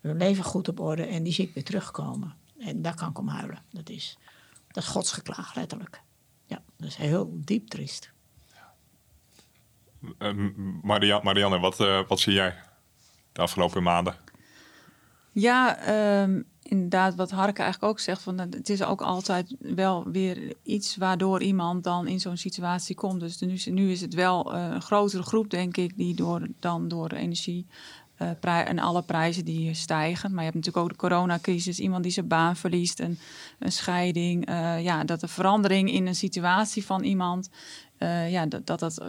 [0.00, 2.34] hun leven goed op orde en die zie weer terugkomen.
[2.58, 3.62] En daar kan ik om huilen.
[3.70, 4.18] Dat is,
[4.68, 6.02] dat is godsgeklaag, letterlijk.
[6.46, 8.10] Ja, dat is heel diep triest.
[10.18, 10.32] Eh,
[10.82, 12.54] Maria, Marianne, wat, eh, wat zie jij
[13.32, 14.14] de afgelopen maanden?
[15.32, 20.54] Ja, ehm, inderdaad, wat Harke eigenlijk ook zegt, van, het is ook altijd wel weer
[20.62, 23.20] iets waardoor iemand dan in zo'n situatie komt.
[23.20, 26.46] Dus nu, is- nu is het wel eh, een grotere groep, denk ik, die door,
[26.58, 27.66] dan door energie
[28.18, 30.30] eh, en alle prijzen die stijgen.
[30.30, 33.18] Maar je hebt natuurlijk ook de coronacrisis, iemand die zijn baan verliest, een,
[33.58, 34.46] een scheiding.
[34.46, 37.50] eh, ja, dat de verandering in een situatie van iemand,
[37.96, 39.02] eh, ja, dat dat, dat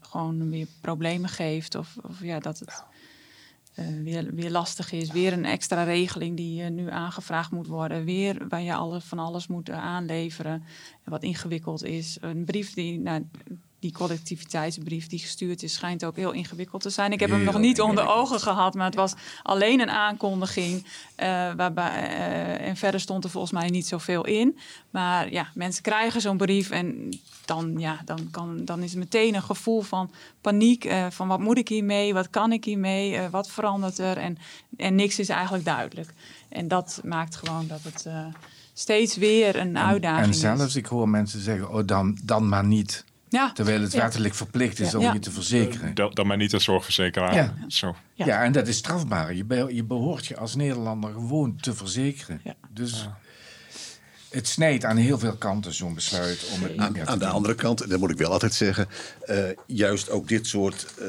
[0.00, 1.74] gewoon weer problemen geeft.
[1.74, 2.84] Of, of ja, dat het
[4.02, 5.10] weer, weer lastig is.
[5.10, 8.04] Weer een extra regeling die nu aangevraagd moet worden.
[8.04, 10.64] Weer waar je alle, van alles moet aanleveren.
[11.04, 12.18] En wat ingewikkeld is.
[12.20, 13.24] Een brief die, nou,
[13.80, 17.12] die collectiviteitsbrief die gestuurd is, schijnt ook heel ingewikkeld te zijn.
[17.12, 20.86] Ik heb hem nog niet onder ogen gehad, maar het was alleen een aankondiging.
[21.14, 21.26] eh,
[21.56, 24.58] waarbij, eh, en verder stond er volgens mij niet zoveel in.
[24.90, 29.34] Maar ja, mensen krijgen zo'n brief en dan, ja, dan, kan, dan is het meteen
[29.34, 30.10] een gevoel van
[30.40, 30.84] paniek.
[30.84, 32.14] eh, van wat moet ik hiermee?
[32.14, 33.28] Wat kan ik hiermee?
[33.28, 34.16] wat verandert er?
[34.16, 34.38] En,
[34.76, 36.12] en niks is eigenlijk duidelijk.
[36.48, 38.06] En dat maakt gewoon dat het
[38.72, 40.40] steeds weer een uitdaging En is.
[40.40, 43.04] zelfs, ik hoor mensen zeggen, oh, dan, dan maar niet.
[43.30, 44.02] Ja, Terwijl het Ja.
[44.02, 44.98] wettelijk verplicht is Ja.
[44.98, 45.12] om Ja.
[45.12, 45.94] je te verzekeren.
[45.94, 47.34] Dan, dan maar niet een zorgverzekeraar.
[47.34, 47.54] Ja.
[47.68, 47.94] Zo.
[48.14, 48.26] Ja.
[48.26, 48.42] Ja.
[48.42, 49.34] en dat is strafbaar.
[49.34, 52.40] Je, be- je behoort je als Nederlander gewoon te verzekeren.
[52.44, 52.54] Ja.
[52.70, 53.08] Dus
[54.30, 57.18] het snijdt aan heel veel kanten zo'n besluit om het niet Aan, meer te aan
[57.18, 57.34] de doen.
[57.34, 58.86] andere kant, dat moet ik wel altijd zeggen,
[59.20, 61.06] eh, juist ook dit soort eh,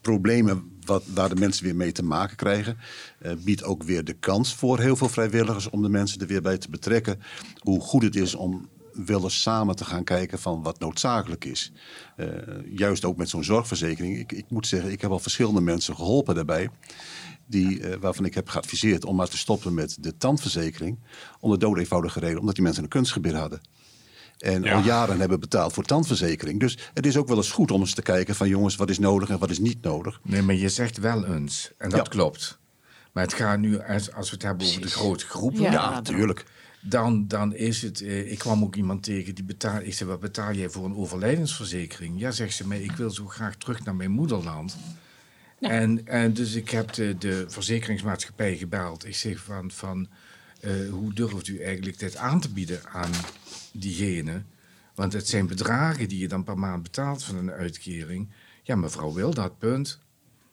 [0.00, 2.78] problemen wat, waar de mensen weer mee te maken krijgen,
[3.18, 6.42] eh, biedt ook weer de kans voor heel veel vrijwilligers om de mensen er weer
[6.42, 7.20] bij te betrekken.
[7.58, 11.72] Hoe goed het is om wel eens samen te gaan kijken van wat noodzakelijk is.
[12.16, 12.26] Eh,
[12.70, 14.18] juist ook met zo'n zorgverzekering.
[14.18, 16.70] Ik, ik moet zeggen, ik heb al verschillende mensen geholpen daarbij.
[17.46, 20.98] Die, eh, waarvan ik heb geadviseerd om maar te stoppen met de tandverzekering.
[21.40, 23.60] Om de dood eenvoudige reden, omdat die mensen een kunstgebied hadden.
[24.38, 24.74] En Ja.
[24.74, 26.60] al jaren hebben betaald voor tandverzekering.
[26.60, 28.98] Dus het is ook wel eens goed om eens te kijken van jongens, wat is
[28.98, 30.20] nodig en wat is niet nodig.
[30.22, 31.70] Nee, maar je zegt wel eens.
[31.78, 32.12] En dat Ja.
[32.12, 32.58] klopt.
[33.12, 35.60] Maar het gaat nu, als, als we het hebben over de grote groepen...
[35.62, 35.72] Ja.
[35.72, 36.44] Ja, natuurlijk.
[36.86, 38.00] Dan, dan is het...
[38.00, 39.80] eh, ik kwam ook iemand tegen die betaal...
[39.80, 42.20] Ik zei, wat betaal jij voor een overlijdensverzekering?
[42.20, 44.76] Ja, zegt ze, maar ik wil zo graag terug naar mijn moederland.
[45.60, 49.06] En, en dus ik heb de, de verzekeringsmaatschappij gebeld.
[49.06, 50.08] Ik zeg van, van
[50.60, 53.10] eh, hoe durft u eigenlijk dit aan te bieden aan
[53.72, 54.42] diegene?
[54.94, 58.28] Want het zijn bedragen die je dan per maand betaalt van een uitkering.
[58.62, 59.98] Ja, mevrouw wil dat, punt.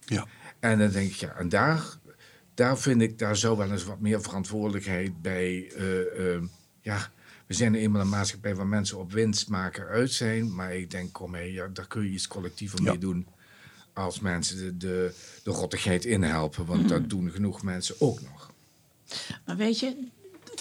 [0.06, 0.28] Ja.
[0.60, 1.84] En dan denk ik, ja, en daar,
[2.62, 5.72] daar vind ik, daar zou wel eens wat meer verantwoordelijkheid bij.
[5.76, 6.42] eh, eh,
[6.82, 7.12] ja,
[7.48, 10.56] we zijn eenmaal een maatschappij waar mensen op winst maken uit zijn.
[10.56, 12.90] Maar ik denk, kom hé, ja, daar kun je iets collectiever Ja.
[12.90, 13.28] mee doen.
[13.94, 16.66] Als mensen de, de, de rottigheid inhelpen.
[16.66, 18.52] Want dat doen genoeg mensen ook nog.
[19.46, 20.08] Maar weet je,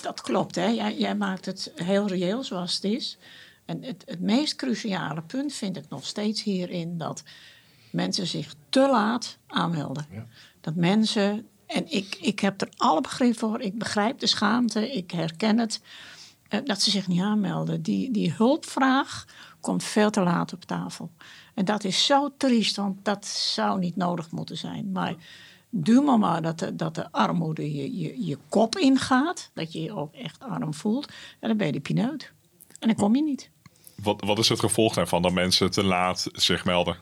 [0.03, 0.55] dat klopt.
[0.55, 0.67] Hè?
[0.67, 3.19] Jij, jij maakt het heel reëel zoals het is.
[3.65, 7.23] En het, het meest cruciale punt vind ik nog steeds hierin dat
[7.93, 10.07] mensen zich te laat aanmelden.
[10.11, 10.27] Ja.
[10.61, 15.11] Dat mensen, en ik, ik heb er alle begrip voor, ik begrijp de schaamte, ik
[15.11, 15.81] herken het,
[16.49, 17.83] eh, dat ze zich niet aanmelden.
[17.83, 19.25] Die, die hulpvraag
[19.61, 21.11] komt veel te laat op tafel.
[21.55, 24.93] En dat is zo triest, want dat zou niet nodig moeten zijn.
[24.93, 25.15] Maar
[25.69, 29.83] duw maar maar dat de, dat de armoede je, je, je kop ingaat, dat je
[29.83, 31.07] je ook echt arm voelt,
[31.41, 32.33] en dan ben je de pineut.
[32.79, 33.51] En dan kom je niet.
[33.95, 36.97] Wat, wat is het gevolg daarvan dat mensen te laat zich melden?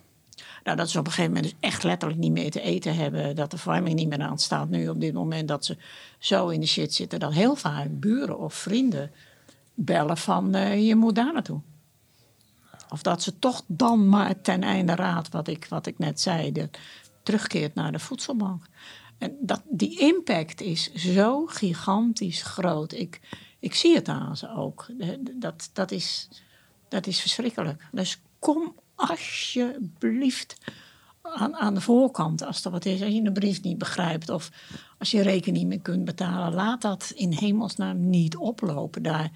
[0.69, 3.37] Nou, dat ze op een gegeven moment dus echt letterlijk niet meer te eten hebben.
[3.37, 5.49] Dat de verwarming niet meer aan staat nu op dit moment.
[5.49, 5.77] Dat ze
[6.19, 7.21] zo in de shit zitten.
[7.21, 9.11] Dat heel vaak buren of vrienden
[9.75, 11.61] bellen van eh, je moet daar naartoe.
[12.89, 16.53] Of dat ze toch dan maar ten einde raad, wat ik, wat ik net zei,
[17.23, 18.65] terugkeert naar de voedselbank.
[19.19, 22.93] En dat, die impact is zo gigantisch groot.
[22.93, 23.21] Ik,
[23.59, 24.87] ik zie het aan ze ook.
[25.31, 26.29] Dat, dat, is,
[26.89, 27.87] dat is verschrikkelijk.
[27.93, 30.57] Dus kom alsjeblieft
[31.23, 33.03] aan, aan de voorkant als er wat is.
[33.03, 34.51] Als je een brief niet begrijpt of
[34.99, 36.55] als je rekening niet meer kunt betalen.
[36.55, 39.03] Laat dat in hemelsnaam niet oplopen.
[39.03, 39.31] Daar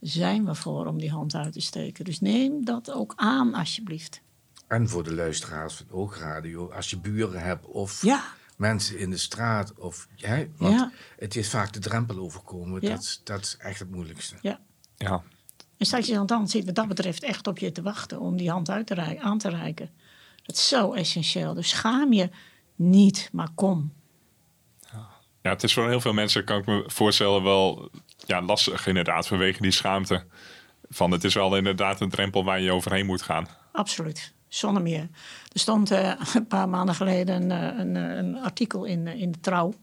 [0.00, 2.04] zijn we voor om die hand uit te steken.
[2.04, 4.20] Dus neem dat ook aan alsjeblieft.
[4.68, 8.24] En voor de luisteraars van Oogradio, als je buren hebt of Ja.
[8.56, 9.74] mensen in de straat.
[9.74, 10.92] Of, hè, want Ja.
[11.18, 12.80] het is vaak de drempel overkomen.
[12.82, 12.90] Ja.
[12.90, 14.34] Dat, is- dat is echt het moeilijkste.
[14.42, 14.60] Ja.
[14.96, 15.22] Ja.
[15.76, 18.50] En straks je dan zit wat dat betreft echt op je te wachten om die
[18.50, 19.90] hand uit te aan te reiken.
[20.42, 21.54] Dat is zo essentieel.
[21.54, 22.30] Dus schaam je
[22.74, 23.92] niet, maar kom.
[25.42, 27.90] ja, het is voor heel veel mensen, kan ik me voorstellen, wel
[28.26, 30.24] ja, lastig inderdaad vanwege die schaamte.
[30.88, 33.46] Van het is wel inderdaad een drempel waar je overheen moet gaan.
[33.72, 35.08] Absoluut, zonder meer.
[35.52, 39.32] Er stond eh, een paar maanden geleden een, eh, een, eh, een artikel in, in
[39.32, 39.74] de Trouw.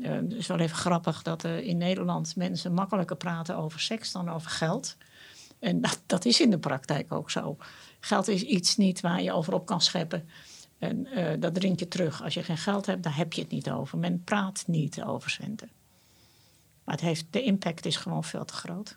[0.00, 4.50] Het is wel even grappig dat in Nederland mensen makkelijker praten over seks dan over
[4.50, 4.96] geld.
[5.64, 7.56] En dat, dat is in de praktijk ook zo.
[8.00, 10.28] Geld is iets niet waar je over op kan scheppen.
[10.78, 12.22] En eh, dat dringt je terug.
[12.22, 13.98] Als je geen geld hebt, dan heb je het niet over.
[13.98, 15.70] Men praat niet over centen.
[16.84, 18.96] Maar het heeft, de impact is gewoon veel te groot.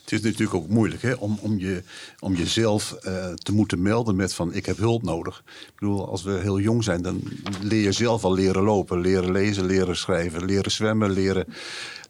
[0.00, 1.82] Het is natuurlijk ook moeilijk hè, om, om, je,
[2.18, 5.42] om jezelf eh, te moeten melden met van ik heb hulp nodig.
[5.46, 7.22] Ik bedoel, als we heel jong zijn, dan
[7.60, 11.46] leer je zelf al leren lopen, leren lezen, leren schrijven, leren zwemmen, leren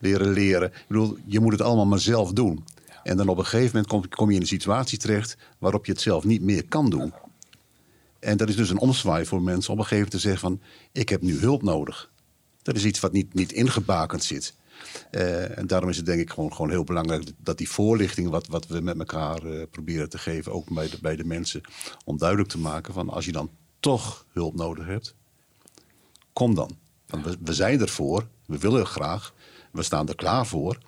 [0.00, 0.32] leren.
[0.32, 0.68] leren.
[0.68, 2.64] Ik bedoel, je moet het allemaal maar zelf doen.
[3.06, 6.00] En dan op een gegeven moment kom, je in een situatie terecht waarop je het
[6.00, 7.12] zelf niet meer kan doen.
[8.18, 10.40] En dat is dus een omzwaai voor mensen om op een gegeven moment te zeggen
[10.40, 10.60] van
[10.92, 12.10] ik heb nu hulp nodig.
[12.62, 14.54] Dat is iets wat niet, niet ingebakend zit.
[15.10, 18.46] Uh, en daarom is het denk ik gewoon, gewoon heel belangrijk dat die voorlichting, wat,
[18.46, 21.60] wat we met elkaar uh, proberen te geven, ook bij de, bij de mensen,
[22.04, 23.50] om duidelijk te maken van als je dan
[23.80, 25.14] toch hulp nodig hebt,
[26.32, 26.76] kom dan.
[27.06, 29.34] We, we zijn ervoor, we willen graag,
[29.72, 30.78] we staan er klaar voor.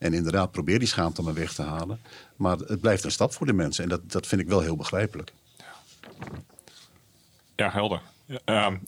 [0.00, 2.00] En inderdaad, probeer die schaamte maar weg te halen.
[2.36, 3.84] Maar het blijft een stap voor de mensen.
[3.84, 5.32] En dat, dat vind ik wel heel begrijpelijk.
[7.56, 8.00] Ja, helder.
[8.28, 8.36] Uh,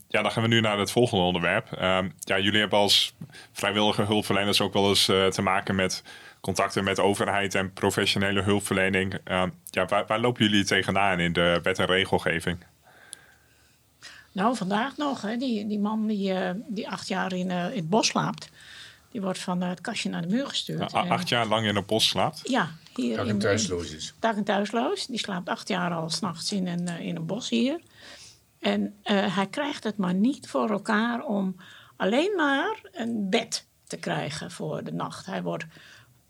[0.08, 1.68] ja, dan gaan we nu naar het volgende onderwerp.
[1.74, 3.14] Uh, ja, jullie hebben als
[3.52, 6.02] vrijwillige hulpverleners ook wel eens uh, te maken met
[6.40, 9.14] contacten met overheid en professionele hulpverlening.
[9.24, 12.58] Ehm, ja, waar, waar, lopen jullie tegenaan in de wet en regelgeving?
[14.32, 15.22] Nou, vandaag nog.
[15.22, 18.50] Hè, die, die man die, eh, die acht jaar in, in het bos slaapt.
[19.12, 20.92] Die wordt van het kastje naar de muur gestuurd.
[20.92, 22.40] acht jaar lang in een bos slaapt?
[22.48, 22.70] Ja.
[22.94, 24.14] Hier dag en thuisloos is.
[24.18, 25.06] Dag en thuisloos.
[25.06, 27.80] Die slaapt acht jaar al s'nachts in een, in een bos hier.
[28.58, 31.56] En uh, hij krijgt het maar niet voor elkaar om
[31.96, 35.26] alleen maar een bed te krijgen voor de nacht.
[35.26, 35.64] Hij wordt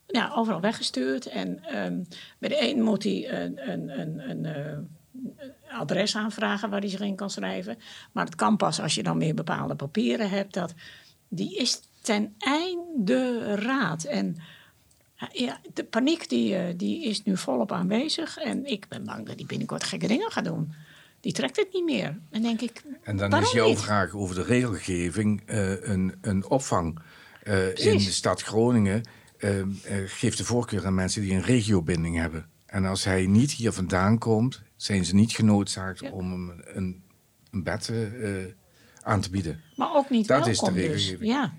[0.07, 1.27] ja, overal weggestuurd.
[1.27, 2.07] En um,
[2.39, 7.01] bij de een moet hij een, een, een, een uh, adres aanvragen waar hij zich
[7.01, 7.79] in kan schrijven.
[8.13, 10.55] Maar het kan pas als je dan weer bepaalde papieren hebt.
[10.55, 10.75] Dat,
[11.29, 14.05] die is ten einde raad.
[14.05, 14.37] En
[15.33, 18.37] ja, de paniek die, die is nu volop aanwezig.
[18.37, 20.73] En ik ben bang dat hij binnenkort gekke dingen gaat doen
[21.23, 22.19] die trekt het niet meer.
[22.31, 22.83] En denk ik.
[23.03, 26.99] En dan is jouw vraag over de regelgeving uh, een, een opvang
[27.45, 29.03] uh, in de stad Groningen.
[29.39, 29.63] Uh,
[30.07, 32.47] geeft de voorkeur aan mensen die een regiobinding hebben.
[32.67, 36.11] En als hij niet hier vandaan komt, zijn ze niet genoodzaakt ja.
[36.11, 37.03] om hem een,
[37.51, 37.93] een bed
[39.03, 39.61] aan te bieden.
[39.77, 40.83] Maar ook niet Dat welkom, is de dus.
[40.83, 41.33] regelgeving.
[41.33, 41.53] Ja.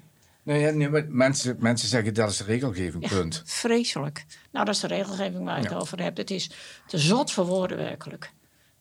[0.44, 3.42] Nee, ja, nee maar mensen, mensen zeggen dat is de regelgeving, Ja, punt.
[3.46, 4.26] vreselijk.
[4.52, 6.18] Nou, dat is de regelgeving waar je het over hebt.
[6.18, 6.52] Het is
[6.88, 8.32] te zot voor woorden werkelijk.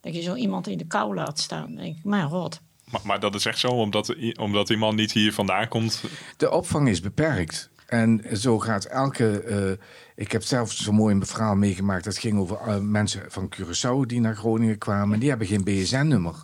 [0.01, 1.75] Dat je zo iemand in de kou laat staan.
[1.75, 2.61] Denk ik, mijn god.
[2.91, 6.03] Maar, maar dat is echt zo, omdat, omdat die man niet hier vandaan komt.
[6.37, 7.71] De opvang is beperkt.
[7.87, 9.41] En zo gaat elke.
[9.41, 12.05] eh, ik heb zelf zo'n mooi verhaal meegemaakt.
[12.05, 15.19] Dat ging over eh, mensen van Curaçao die naar Groningen kwamen.
[15.21, 16.35] Die hebben geen BSN-nummer.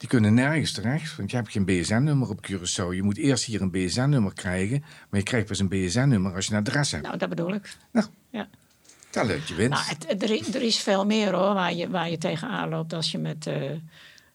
[0.00, 2.94] Die kunnen nergens terecht, want je hebt geen BSN-nummer op Curaçao.
[2.94, 4.80] Je moet eerst hier een BSN-nummer krijgen.
[4.80, 7.04] Maar je krijgt pas een BSN-nummer als je een adres hebt.
[7.04, 7.76] Nou, dat bedoel ik.
[7.92, 8.48] Nou, Ja.
[9.10, 9.72] dat lukt je winst.
[9.72, 12.92] Nou, het, er, is, er is veel meer hoor, waar je, waar je tegenaan loopt
[12.92, 13.70] als je met, eh,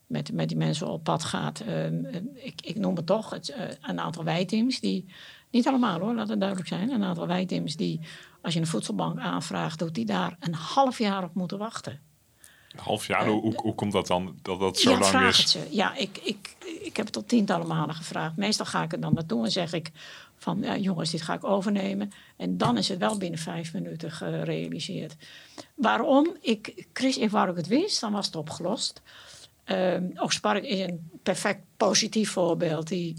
[0.07, 1.59] met, met die mensen op pad gaat.
[1.59, 5.05] Ehm, eh, ik, ik noem het toch het, eh, een aantal wijteams die,
[5.51, 6.89] niet allemaal hoor, laat het duidelijk zijn.
[6.89, 7.99] Een aantal wijteams die,
[8.41, 11.99] als je een voedselbank aanvraagt, doet die daar een half jaar op moeten wachten.
[12.79, 15.37] Half jaar, hoe, hoe, hoe komt dat dan dat dat zo ja, lang vraag is?
[15.37, 15.67] het ze.
[15.69, 18.37] Ja, ik, ik, ik heb het tot tientallen malen gevraagd.
[18.37, 19.91] Meestal ga ik er dan naartoe en zeg ik
[20.37, 20.59] van...
[20.61, 22.11] Ja, jongens, dit ga ik overnemen.
[22.37, 25.15] En dan is het wel binnen vijf minuten gerealiseerd.
[25.75, 26.35] Waarom?
[26.41, 29.01] Ik, Chris, ik wou ik het wist, dan was het opgelost.
[29.63, 32.87] Ehm ook Spark is een perfect positief voorbeeld.
[32.87, 33.15] Die,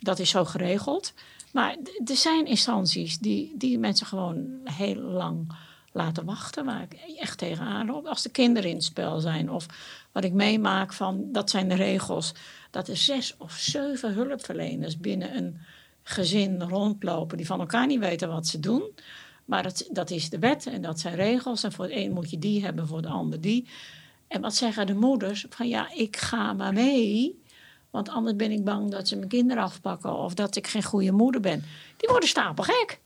[0.00, 1.14] dat is zo geregeld.
[1.52, 5.52] Maar er zijn instanties die, die mensen gewoon heel lang
[5.98, 6.64] laten wachten.
[6.64, 8.06] Waar ik echt tegenaan loop.
[8.06, 9.50] Als de kinderen in het spel zijn.
[9.50, 9.66] Of
[10.12, 12.32] wat ik meemaak van, dat zijn de regels.
[12.70, 15.58] Dat er zes of zeven hulpverleners binnen een
[16.02, 17.36] gezin rondlopen.
[17.36, 18.82] Die van elkaar niet weten wat ze doen.
[19.44, 21.62] Maar dat, dat is de wet en dat zijn regels.
[21.62, 23.68] En voor de een moet je die hebben, voor de ander die.
[24.28, 25.46] En wat zeggen de moeders?
[25.50, 27.42] Van ja, ik ga maar mee.
[27.90, 30.14] Want anders ben ik bang dat ze mijn kinderen afpakken.
[30.14, 31.64] Of dat ik geen goede moeder ben.
[31.96, 33.00] Die worden stapelgek.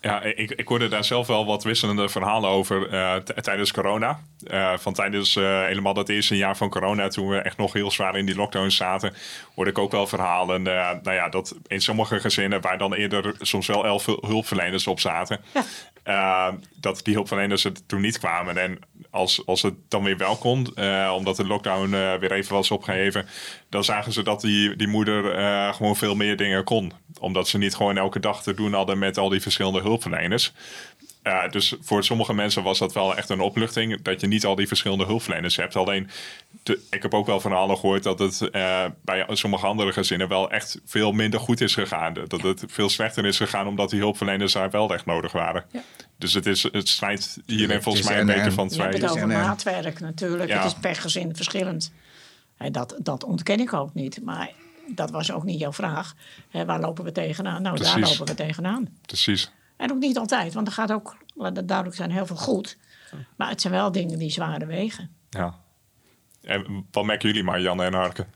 [0.00, 4.20] Ja, ik, ik hoorde daar zelf wel wat wisselende verhalen over eh, tijdens corona.
[4.46, 7.90] Eh, van tijdens eh, helemaal dat eerste jaar van corona, toen we echt nog heel
[7.90, 9.14] zwaar in die lockdown zaten,
[9.54, 10.62] hoorde ik ook wel verhalen.
[10.62, 15.00] nou ja, dat in sommige gezinnen, waar dan eerder soms wel elf hul- hulpverleners op
[15.00, 15.40] zaten,
[16.06, 16.48] eh,
[16.80, 18.56] dat die hulpverleners er toen niet kwamen.
[18.56, 18.78] En
[19.10, 22.70] als, als het dan weer wel kon, eh, omdat de lockdown eh, weer even was
[22.70, 23.26] opgeheven,
[23.68, 26.92] dan zagen ze dat die, die moeder eh, gewoon veel meer dingen kon.
[27.20, 30.52] Omdat ze niet gewoon elke dag te doen hadden met al die verschillende hulpverleners.
[31.26, 34.54] Eh, dus voor sommige mensen was dat wel echt een opluchting dat je niet al
[34.54, 35.76] die verschillende hulpverleners hebt.
[35.76, 36.08] Alleen,
[36.62, 40.50] de- ik heb ook wel verhalen gehoord dat het eh, bij sommige andere gezinnen wel
[40.50, 42.14] echt veel minder goed is gegaan.
[42.26, 45.64] Dat het veel slechter is gegaan omdat die hulpverleners daar wel echt nodig waren.
[46.18, 48.86] Dus het, is, het strijdt hierin volgens mij een en- beetje van Je twee.
[48.86, 50.48] hebt het over en, eh, maatwerk natuurlijk.
[50.50, 50.56] Ja.
[50.56, 51.92] Het is per gezin verschillend.
[52.70, 54.20] Dat, dat ontken ik ook niet.
[54.24, 54.50] Maar
[54.88, 56.14] dat was ook niet jouw vraag.
[56.50, 57.62] Hè, waar lopen we tegenaan?
[57.62, 58.88] Nou, daar lopen we tegenaan.
[59.06, 59.50] Precies.
[59.76, 62.76] En ook niet altijd, want er gaat ook, laat het duidelijk zijn, heel veel goed.
[63.36, 65.10] Maar het zijn wel dingen die zware wegen.
[65.30, 65.54] Ja.
[66.42, 68.26] En wat merken jullie maar, Jan en Harke?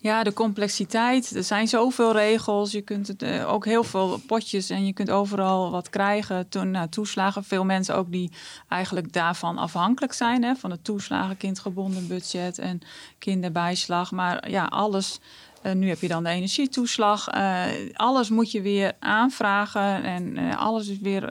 [0.00, 1.36] Ja, de complexiteit.
[1.36, 2.72] Er zijn zoveel regels.
[2.72, 6.48] Je kunt het, eh, ook heel veel potjes en je kunt overal wat krijgen.
[6.48, 7.44] Toen, nou, toeslagen.
[7.44, 8.32] Veel mensen ook die
[8.68, 10.42] eigenlijk daarvan afhankelijk zijn.
[10.42, 12.80] Hè, van de toeslagen, kindgebonden budget en
[13.18, 14.10] kinderbijslag.
[14.10, 15.20] Maar ja, alles
[15.62, 17.34] Uh, nu heb je dan de energietoeslag.
[17.34, 21.22] Uh, alles moet je weer aanvragen en uh, alles is weer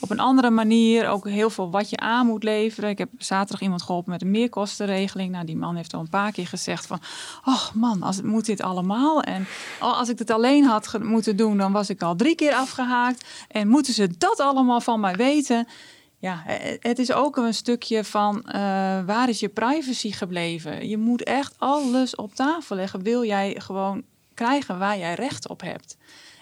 [0.00, 1.08] op een andere manier.
[1.08, 2.90] Ook heel veel wat je aan moet leveren.
[2.90, 5.32] Ik heb zaterdag iemand geholpen met een meerkostenregeling.
[5.32, 6.98] Nou, die man heeft al een paar keer gezegd van...
[7.44, 9.22] oh man, als, moet dit allemaal?
[9.22, 9.46] En
[9.80, 13.26] als ik het alleen had moeten doen, dan was ik al drie keer afgehaakt.
[13.48, 15.66] En moeten ze dat allemaal van mij weten?
[16.26, 16.42] Ja,
[16.80, 18.52] het is ook een stukje van uh,
[19.04, 20.88] waar is je privacy gebleven?
[20.88, 23.02] Je moet echt alles op tafel leggen.
[23.02, 24.02] Wil jij gewoon
[24.34, 25.96] krijgen waar jij recht op hebt?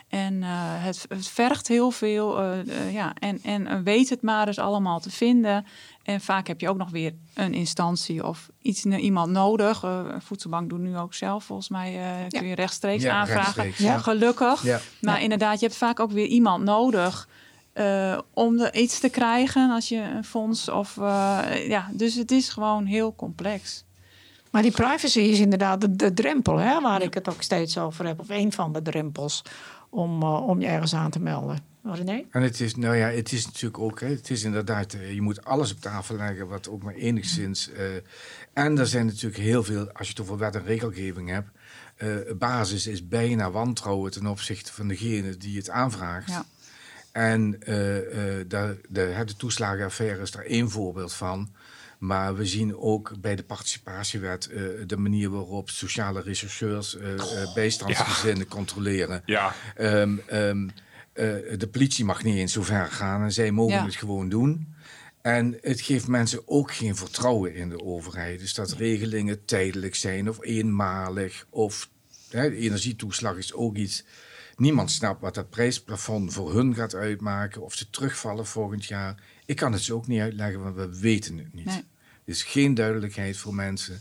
[0.09, 0.49] En uh,
[0.85, 2.43] het, het, vergt heel veel.
[2.43, 5.67] Uh, ja, en, en weet het maar eens allemaal te vinden.
[6.03, 9.83] En vaak heb je ook nog weer een instantie of iets, iemand nodig.
[9.83, 13.63] Uh, Voedselbank doet nu ook zelf, volgens mij kun je rechtstreeks ja, aanvragen.
[13.63, 13.99] Rechtstreeks, ja.
[13.99, 14.65] Gelukkig.
[15.01, 17.29] Maar inderdaad, je hebt vaak ook weer iemand nodig
[18.33, 20.95] om er iets te krijgen als je een fonds of
[21.67, 23.85] ja, dus het is gewoon heel complex.
[24.51, 28.07] Maar die privacy is inderdaad de, de drempel, hè, waar ik het ook steeds over
[28.07, 29.43] heb, of een van de drempels
[29.91, 31.59] om, uh, om je ergens aan te melden.
[31.83, 32.25] René?
[32.31, 35.45] En het is, nou ja, het is natuurlijk ook, hè, het is inderdaad, je moet
[35.45, 37.71] alles op tafel leggen wat ook maar enigszins.
[37.71, 37.79] Uh,
[38.53, 41.49] en er zijn natuurlijk heel veel, als je het over wet en regelgeving hebt,
[42.39, 46.29] basis is bijna wantrouwen ten opzichte van degene die het aanvraagt.
[46.29, 46.45] Ja.
[47.15, 48.47] En de,
[48.89, 51.53] de, de toeslagenaffaire is daar één voorbeeld van.
[51.99, 57.55] Maar we zien ook bij de participatiewet uh, de manier waarop sociale rechercheurs uh, uh,
[57.55, 58.55] bijstandsgezinnen ja.
[58.55, 59.23] controleren.
[59.27, 59.55] Ja.
[59.79, 60.71] Um, um,
[61.59, 63.85] de politie mag niet eens zo ver gaan en zij mogen ja.
[63.85, 64.75] het gewoon doen.
[65.23, 68.41] En het geeft mensen ook geen vertrouwen in de overheid.
[68.41, 71.47] Dus dat regelingen tijdelijk zijn of eenmalig.
[71.51, 71.89] Of
[72.31, 74.05] hè, de energietoeslag is ook iets.
[74.57, 77.63] Niemand snapt wat dat prijsplafond voor hun gaat uitmaken.
[77.63, 79.23] Of ze terugvallen volgend jaar.
[79.47, 81.65] Ik kan het ze ook niet uitleggen, want we weten het niet.
[81.65, 81.77] Nee.
[81.77, 84.01] Er is geen duidelijkheid voor mensen.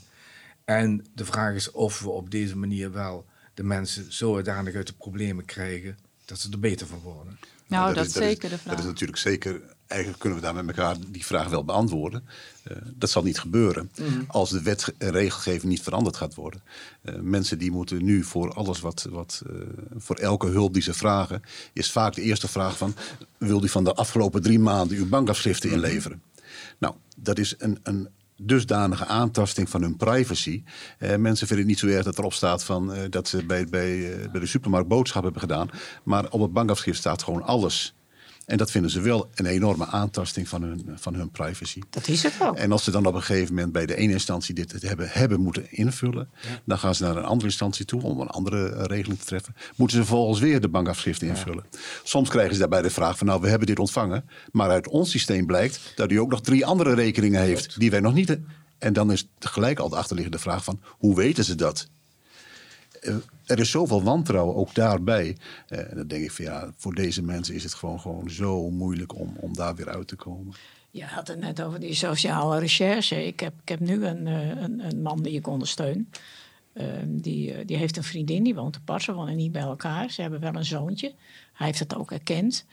[0.65, 4.93] En de vraag is of we op deze manier wel de mensen zodanig uit de
[4.93, 7.39] problemen krijgen dat ze er beter van worden.
[7.67, 8.75] Nou, dat, dat, is, zeker de vraag.
[8.75, 9.61] Dat is natuurlijk zeker.
[9.93, 12.23] Eigenlijk kunnen we daar met elkaar die vraag wel beantwoorden.
[12.71, 14.25] Uh, dat zal niet gebeuren mm.
[14.27, 16.61] als de wet en regelgeving niet veranderd gaat worden.
[17.01, 19.59] Uh, mensen die moeten nu voor alles wat, wat uh,
[19.97, 21.41] voor elke hulp die ze vragen,
[21.73, 22.95] is vaak de eerste vraag van:
[23.37, 25.75] wil u van de afgelopen drie maanden uw bankafschriften mm.
[25.75, 26.21] inleveren?
[26.77, 30.63] Nou, dat is een, een dusdanige aantasting van hun privacy.
[30.97, 33.65] Eh, mensen vinden het niet zo erg dat erop staat van, eh, dat ze bij,
[33.65, 35.69] bij, eh, bij de supermarkt boodschappen hebben gedaan.
[36.03, 37.95] Maar op het bankafschrift staat gewoon alles.
[38.45, 41.81] En dat vinden ze wel een enorme aantasting van hun, van hun privacy.
[41.89, 42.55] Dat is het wel.
[42.55, 45.41] En als ze dan op een gegeven moment bij de ene instantie dit hebben, hebben
[45.41, 46.29] moeten invullen,
[46.65, 49.55] dan gaan ze naar een andere instantie toe om een andere eh, regeling te treffen.
[49.75, 51.63] Moeten ze vervolgens weer de bankafschriften invullen.
[52.03, 55.09] Soms krijgen ze daarbij de vraag van nou, we hebben dit ontvangen, maar uit ons
[55.09, 58.37] systeem blijkt dat u ook nog drie andere rekeningen heeft die wij nog niet.
[58.77, 61.87] En dan is gelijk al de achterliggende vraag van hoe weten ze dat?
[63.03, 65.37] Eh, er is zoveel wantrouwen ook daarbij.
[65.69, 68.69] Uh, en dan denk ik van ja, voor deze mensen is het gewoon, gewoon zo
[68.69, 70.53] moeilijk om, om daar weer uit te komen.
[70.91, 73.25] Je had het net over die sociale recherche.
[73.25, 76.09] Ik heb, ik heb nu een, eh, een, een man die ik ondersteun.
[76.73, 79.03] Uh, die, die heeft een vriendin, die woont apart.
[79.03, 80.09] Ze wonen niet bij elkaar.
[80.09, 81.13] Ze hebben wel een zoontje.
[81.53, 82.65] Hij heeft het ook erkend.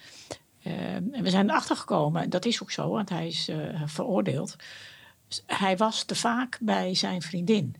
[0.63, 3.51] en we zijn erachter gekomen, dat is ook zo, want hij is
[3.85, 4.57] veroordeeld.
[5.47, 7.75] Hij was te vaak bij zijn vriendin.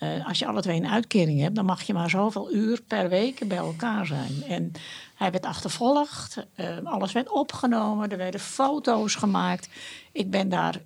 [0.00, 3.08] Uh, als je alle twee een uitkering hebt, dan mag je maar zoveel uur per
[3.08, 4.42] week bij elkaar zijn.
[4.48, 4.72] En
[5.14, 9.68] hij werd achtervolgd, uh, alles werd opgenomen, er werden foto's gemaakt.
[10.12, 10.82] Ik ben daar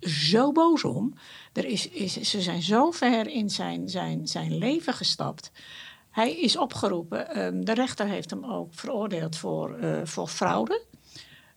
[0.00, 1.14] zo boos om.
[1.52, 5.50] Er is, is, ze zijn zo ver in zijn, zijn, zijn leven gestapt.
[6.10, 7.44] Hij is opgeroepen.
[7.44, 10.82] Um, de rechter heeft hem ook veroordeeld voor, uh, voor fraude.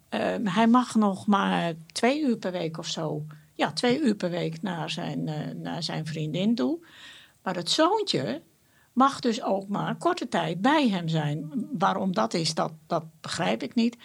[0.10, 3.26] Um, hij mag nog maar twee uur per week of zo
[3.60, 6.86] ja, twee uur per week naar zijn, uh, naar zijn vriendin toe.
[7.44, 8.42] Maar het zoontje
[8.94, 11.68] mag dus ook maar korte tijd bij hem zijn.
[11.72, 13.98] Waarom dat is, dat, dat begrijp ik niet.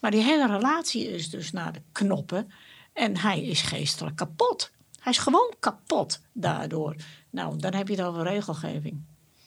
[0.00, 2.50] Maar die hele relatie is dus naar de knoppen.
[2.92, 4.70] En hij is geestelijk kapot.
[5.00, 6.96] Hij is gewoon kapot daardoor.
[7.30, 9.00] Nou, dan heb je het over regelgeving.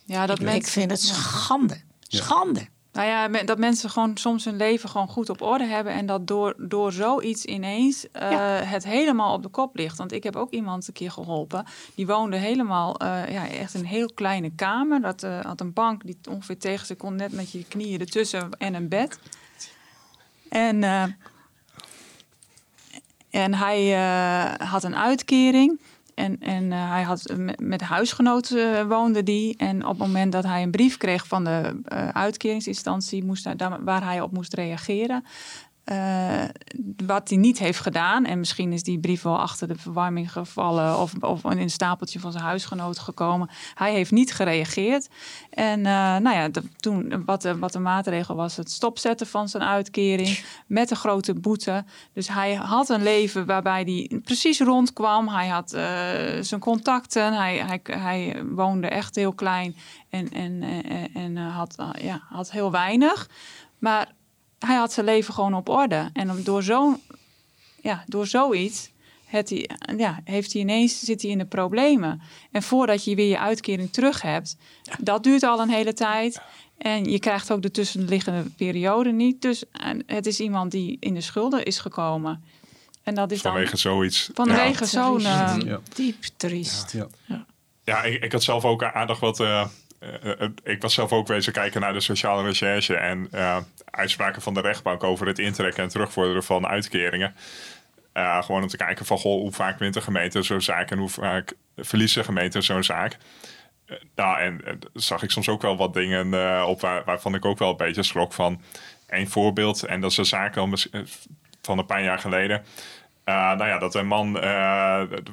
[0.06, 1.82] Ja, dat ik, ik vind het schande.
[2.00, 2.68] Schande.
[3.00, 5.94] Nou ja, dat mensen gewoon soms hun leven gewoon goed op orde hebben.
[5.94, 8.22] En dat door, door zoiets ineens uh,
[8.62, 9.98] het helemaal op de kop ligt.
[9.98, 11.66] Want ik heb ook iemand een keer geholpen.
[11.96, 15.02] Die woonde helemaal uh, ja, echt een heel kleine kamer.
[15.02, 18.50] Dat uh, had een bank die ongeveer tegen ze kon, net met je knieën ertussen
[18.58, 19.20] en een bed.
[20.50, 20.84] En,
[23.30, 23.92] en hij
[24.58, 25.80] had een uitkering.
[26.20, 29.58] En, en uh, hij had met, huisgenoten uh, woonde die.
[29.58, 33.84] En op het moment dat hij een brief kreeg van de uh, uitkeringsinstantie moest daar,
[33.84, 35.24] waar hij op moest reageren,
[35.84, 36.39] eh,
[37.06, 38.26] wat hij niet heeft gedaan.
[38.26, 42.20] En misschien is die brief wel achter de verwarming gevallen of, of in een stapeltje
[42.20, 43.50] van zijn huisgenoot gekomen.
[43.74, 45.10] Hij heeft niet gereageerd.
[45.50, 45.86] En uh,
[46.18, 50.92] nou ja, toen wat de, wat de maatregel was, het stopzetten van zijn uitkering met
[50.92, 51.84] een grote boete.
[52.14, 55.28] Dus hij had een leven waarbij hij precies rondkwam.
[55.28, 55.82] Hij had uh,
[56.42, 57.34] zijn contacten.
[57.34, 59.76] Hij, hij, hij woonde echt heel klein
[60.10, 63.30] en, en, en, en had, ja, had heel weinig.
[63.80, 64.12] Maar
[64.60, 66.10] hij had zijn leven gewoon op orde.
[66.14, 67.00] En door, zo,
[67.82, 68.90] ja, door zoiets
[69.30, 72.22] het, ja, heeft hij ineens, zit hij in de problemen.
[72.52, 74.58] En voordat je weer je uitkering terug hebt,
[75.00, 76.42] dat duurt al een hele tijd.
[76.78, 79.42] En je krijgt ook de tussenliggende periode niet.
[79.42, 79.64] Dus
[80.06, 82.44] het is iemand die in de schulden is gekomen.
[83.04, 84.30] En dat is vanwege dan, zoiets.
[84.34, 84.86] Vanwege ja.
[84.86, 85.80] zo'n uh, ja.
[85.96, 86.92] diep triest.
[86.92, 87.46] Ja, ja.
[87.84, 89.40] ja ik, ik, had zelf ook aardig wat.
[89.40, 89.66] Uh,
[90.64, 93.30] ik was zelf ook wezen kijken naar de sociale recherche en
[93.86, 97.36] uitspraken van de rechtbank over het intrekken en terugvorderen van uitkeringen.
[98.14, 101.10] Gewoon om te kijken van goh, hoe vaak wint de gemeente zo'n zaak en hoe
[101.10, 103.18] vaak verliest de gemeente zo'n zaak.
[104.16, 107.70] Nou, en zag ik soms ook wel wat dingen op waar, waarvan ik ook wel
[107.70, 108.62] een beetje schrok van.
[109.08, 110.54] Eén voorbeeld, en dat is een zaak
[111.62, 112.64] van een paar jaar geleden.
[113.26, 114.32] nou ja, dat een man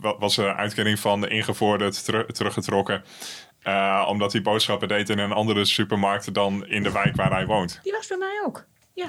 [0.00, 3.04] was een uitkering van ingevorderd ter teruggetrokken.
[4.08, 7.80] Omdat hij boodschappen deed in een andere supermarkt dan in de wijk waar hij woont.
[7.82, 8.64] Die was bij mij ook.
[8.92, 9.06] Ja.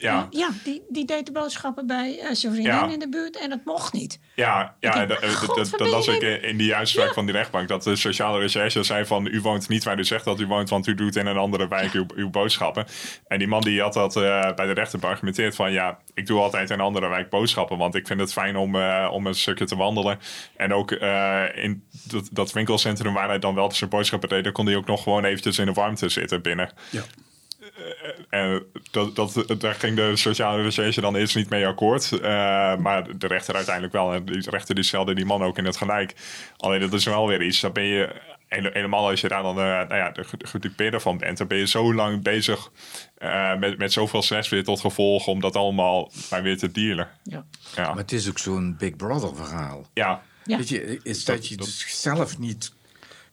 [0.00, 2.88] Ja, ja die, die deed de boodschappen bij uh, zijn vriendin ja.
[2.88, 4.20] in de buurt en dat mocht niet.
[4.34, 7.12] Ja, ja denk, dat, dat, dat las ik in die uitspraak ja.
[7.12, 7.68] van die rechtbank.
[7.68, 9.26] Dat de sociale recherche zei van...
[9.26, 10.68] u woont niet waar u zegt dat u woont...
[10.68, 12.86] want u doet in een andere wijk uw, uw boodschappen.
[13.26, 14.22] En die man die had dat uh,
[14.54, 15.72] bij de rechter beargumenteerd van...
[15.72, 17.78] ja, ik doe altijd in een andere wijk boodschappen...
[17.78, 20.18] want ik vind het fijn om, uh, om een stukje te wandelen.
[20.56, 24.44] En ook in dat, dat, winkelcentrum waar hij dan wel zijn boodschappen deed...
[24.44, 26.70] dan kon hij ook nog gewoon eventjes in de warmte zitten binnen.
[26.90, 27.02] Ja.
[28.28, 32.10] En dat, dat, daar ging de sociale recherche dan eerst niet mee akkoord.
[32.12, 32.20] Uh,
[32.76, 34.14] maar de rechter uiteindelijk wel.
[34.14, 36.14] En die rechter die stelde die man ook in het gelijk.
[36.56, 37.60] Alleen dat is wel weer iets.
[37.60, 38.14] Dan ben je
[38.48, 41.38] helemaal als je daar dan uh, nou ja, de gedupeerde van bent.
[41.38, 42.70] Dan ben je zo lang bezig
[43.18, 45.26] uh, met, met zoveel stress weer tot gevolg.
[45.26, 47.08] Om dat allemaal maar weer te dealen.
[47.22, 47.44] Ja.
[47.76, 47.88] ja.
[47.88, 49.86] Maar het is ook zo'n Big Brother verhaal.
[49.94, 50.22] Ja.
[50.44, 50.56] ja.
[50.56, 52.74] Weet je, is dat, dat je dat, dus zelf niet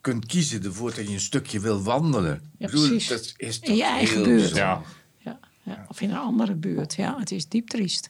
[0.03, 2.51] kunt kiezen ervoor dat je een stukje wil wandelen.
[2.57, 3.07] Ja, bedoel, precies.
[3.07, 4.55] Dat is in je eigen buurt.
[4.55, 4.81] Ja.
[5.17, 5.85] Ja, ja.
[5.89, 6.95] Of in een andere buurt.
[6.95, 8.09] Ja, het is diep triest.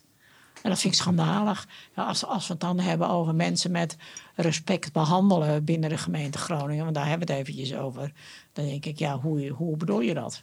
[0.62, 1.68] En dat vind ik schandalig.
[1.96, 3.98] Ja, als, als we het dan hebben over mensen met
[4.36, 8.12] respect behandelen binnen de gemeente Groningen, want daar hebben we het eventjes over.
[8.54, 10.42] Dan denk ik, ja, hoe, hoe bedoel je dat?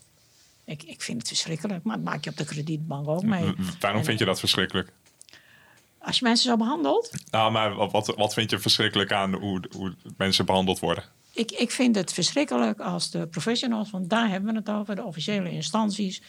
[0.65, 3.55] Ik, ik vind het verschrikkelijk, maar dat maak je op de kredietbank ook mee.
[3.81, 4.93] Waarom en, vind je dat verschrikkelijk?
[5.99, 7.11] Als je mensen zo behandelt?
[7.31, 11.05] Nou, maar wat, wat vind je verschrikkelijk aan hoe, hoe mensen behandeld worden?
[11.33, 15.05] Ik, ik vind het verschrikkelijk als de professionals, want daar hebben we het over, de
[15.05, 16.23] officiële instanties,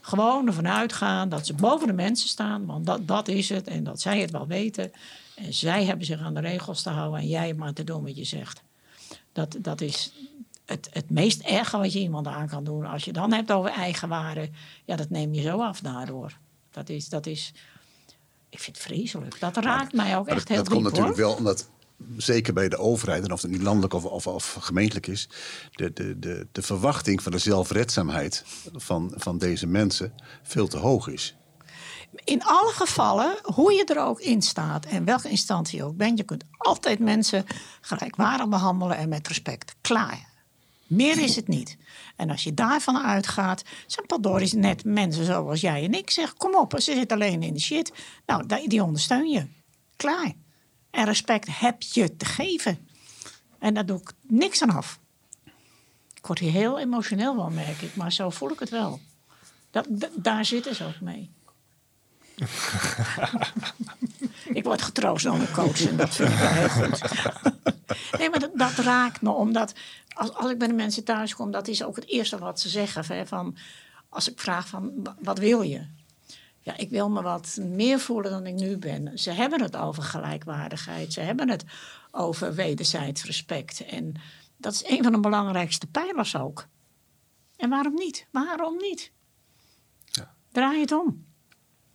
[0.00, 3.84] gewoon ervan uitgaan dat ze boven de mensen staan, want dat, dat is het en
[3.84, 4.92] dat zij het wel weten.
[5.34, 8.16] En zij hebben zich aan de regels te houden en jij maar te doen wat
[8.16, 8.62] je zegt.
[9.32, 10.12] Dat, dat is
[10.64, 12.86] het, het meest erge wat je iemand aan kan doen.
[12.86, 14.50] Als je dan hebt over eigenwaarde,
[14.84, 16.38] ja, dat neem je zo af daardoor.
[16.70, 17.52] Dat is, dat is
[18.54, 19.40] ik vind het vreselijk.
[19.40, 21.26] Dat raakt mij ook echt dat, heel Dat diep, komt natuurlijk hoor.
[21.26, 21.68] wel omdat
[22.16, 25.28] zeker bij de overheid, en of het nu landelijk of, of, of gemeentelijk is,
[25.72, 31.08] de, de, de, de verwachting van de zelfredzaamheid van, van deze mensen veel te hoog
[31.08, 31.36] is.
[32.24, 36.18] In alle gevallen, hoe je er ook in staat en welke instantie je ook bent,
[36.18, 37.44] je kunt altijd mensen
[37.80, 39.74] gelijkwaardig behandelen en met respect.
[39.80, 40.32] Klaar.
[40.86, 41.76] Meer is het niet.
[42.16, 46.10] En als je daarvan uitgaat, zijn paddories net mensen zoals jij en ik.
[46.10, 47.92] Zeg, kom op, ze zit alleen in de shit.
[48.26, 49.46] Nou, die ondersteun je.
[49.96, 50.32] Klaar.
[50.94, 52.88] En respect heb je te geven.
[53.58, 54.98] En daar doe ik niks aan af.
[56.14, 57.96] Ik word hier heel emotioneel van, merk ik.
[57.96, 59.00] Maar zo voel ik het wel.
[59.70, 61.30] Dat, daar zitten ze ook mee.
[64.58, 67.02] ik word getroost door mijn coach en dat vind ik wel heel goed.
[68.18, 69.74] nee, maar dat, dat, raakt me, omdat
[70.08, 72.68] als, als ik bij de mensen thuis kom, dat is ook het eerste wat ze
[72.68, 73.26] zeggen.
[73.26, 73.56] Van,
[74.08, 75.86] als ik vraag van, wat wil je?
[76.64, 79.18] Ja, ik wil me wat meer voelen dan ik nu ben.
[79.18, 81.12] Ze hebben het over gelijkwaardigheid.
[81.12, 81.64] Ze hebben het
[82.10, 83.84] over wederzijds respect.
[83.84, 84.14] En
[84.56, 86.66] dat is een van de belangrijkste pijlers ook.
[87.56, 88.26] En waarom niet?
[88.30, 89.12] Waarom niet?
[90.04, 90.34] Ja.
[90.52, 91.24] Draai het om.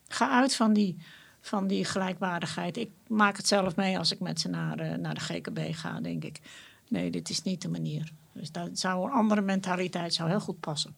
[0.08, 0.98] Ga uit van die,
[1.42, 2.78] van die gelijkwaardigheid.
[2.78, 6.02] Ik maak het zelf mee als ik met ze naar, uh, naar de GKB ga,
[6.02, 6.40] denk ik.
[6.88, 8.12] Nee, dit is niet de manier.
[8.34, 10.96] Dus dat zou een andere mentaliteit zou heel goed passen.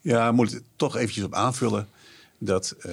[0.00, 1.88] Ja, moet ik toch eventjes op aanvullen
[2.38, 2.92] dat uh,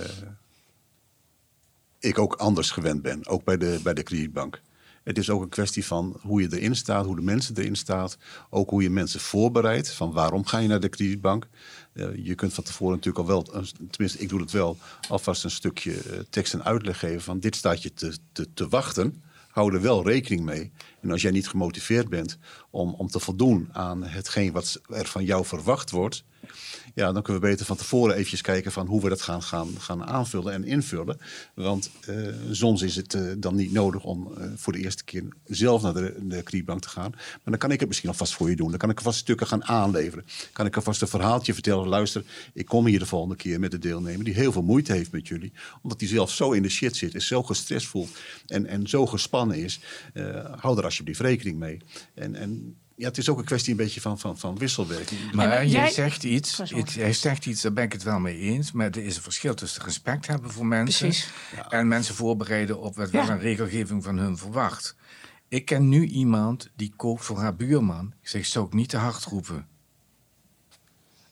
[2.00, 4.62] ik ook anders gewend ben, ook bij de, bij de kredietbank.
[5.04, 8.18] Het is ook een kwestie van hoe je erin staat, hoe de mensen erin staat.
[8.50, 9.92] Ook hoe je mensen voorbereidt.
[9.92, 11.48] Van waarom ga je naar de kredietbank?
[11.94, 14.78] Uh, je kunt van tevoren natuurlijk al wel, tenminste ik doe het wel,
[15.10, 18.68] alvast een stukje uh, tekst en uitleg geven van dit staat je te, te, te
[18.68, 19.24] wachten
[19.56, 20.72] hou er wel rekening mee.
[21.06, 22.38] En als jij niet gemotiveerd bent
[22.70, 26.24] om, om te voldoen aan hetgeen wat er van jou verwacht wordt,
[26.96, 29.70] ja, dan kunnen we beter van tevoren eventjes kijken van hoe we dat gaan, gaan,
[29.80, 31.18] gaan aanvullen en invullen.
[31.54, 35.24] Want uh, soms is het uh, dan niet nodig om uh, voor de eerste keer
[35.46, 37.12] zelf naar de, de te gaan.
[37.12, 38.70] Maar dan kan ik het misschien alvast voor je doen.
[38.70, 40.26] Dan kan ik alvast stukken gaan aanleveren.
[40.52, 41.88] Kan ik alvast een verhaaltje vertellen.
[41.88, 45.12] Luister, ik kom hier de volgende keer met de deelnemer die heel veel moeite heeft
[45.12, 45.54] met jullie.
[45.82, 48.10] Omdat hij zelf zo in de shit zit, is zo gestrest voelt
[48.48, 49.80] en, en zo gespannen is.
[50.56, 51.82] hou er alsjeblieft rekening mee.
[52.14, 55.32] En, en ja, het is ook een kwestie een beetje van, van, van wisselwerking.
[55.32, 56.62] Maar jij, zegt iets,
[56.96, 58.72] hij zegt iets, daar ben ik het wel mee eens.
[58.72, 61.14] Maar er is een verschil tussen respect hebben voor mensen...
[61.70, 64.96] en mensen voorbereiden op wat wel een regelgeving van hun verwacht.
[65.48, 68.14] Ik ken nu iemand die koopt voor haar buurman.
[68.22, 69.68] Ik zeg, zou ik niet te hard roepen.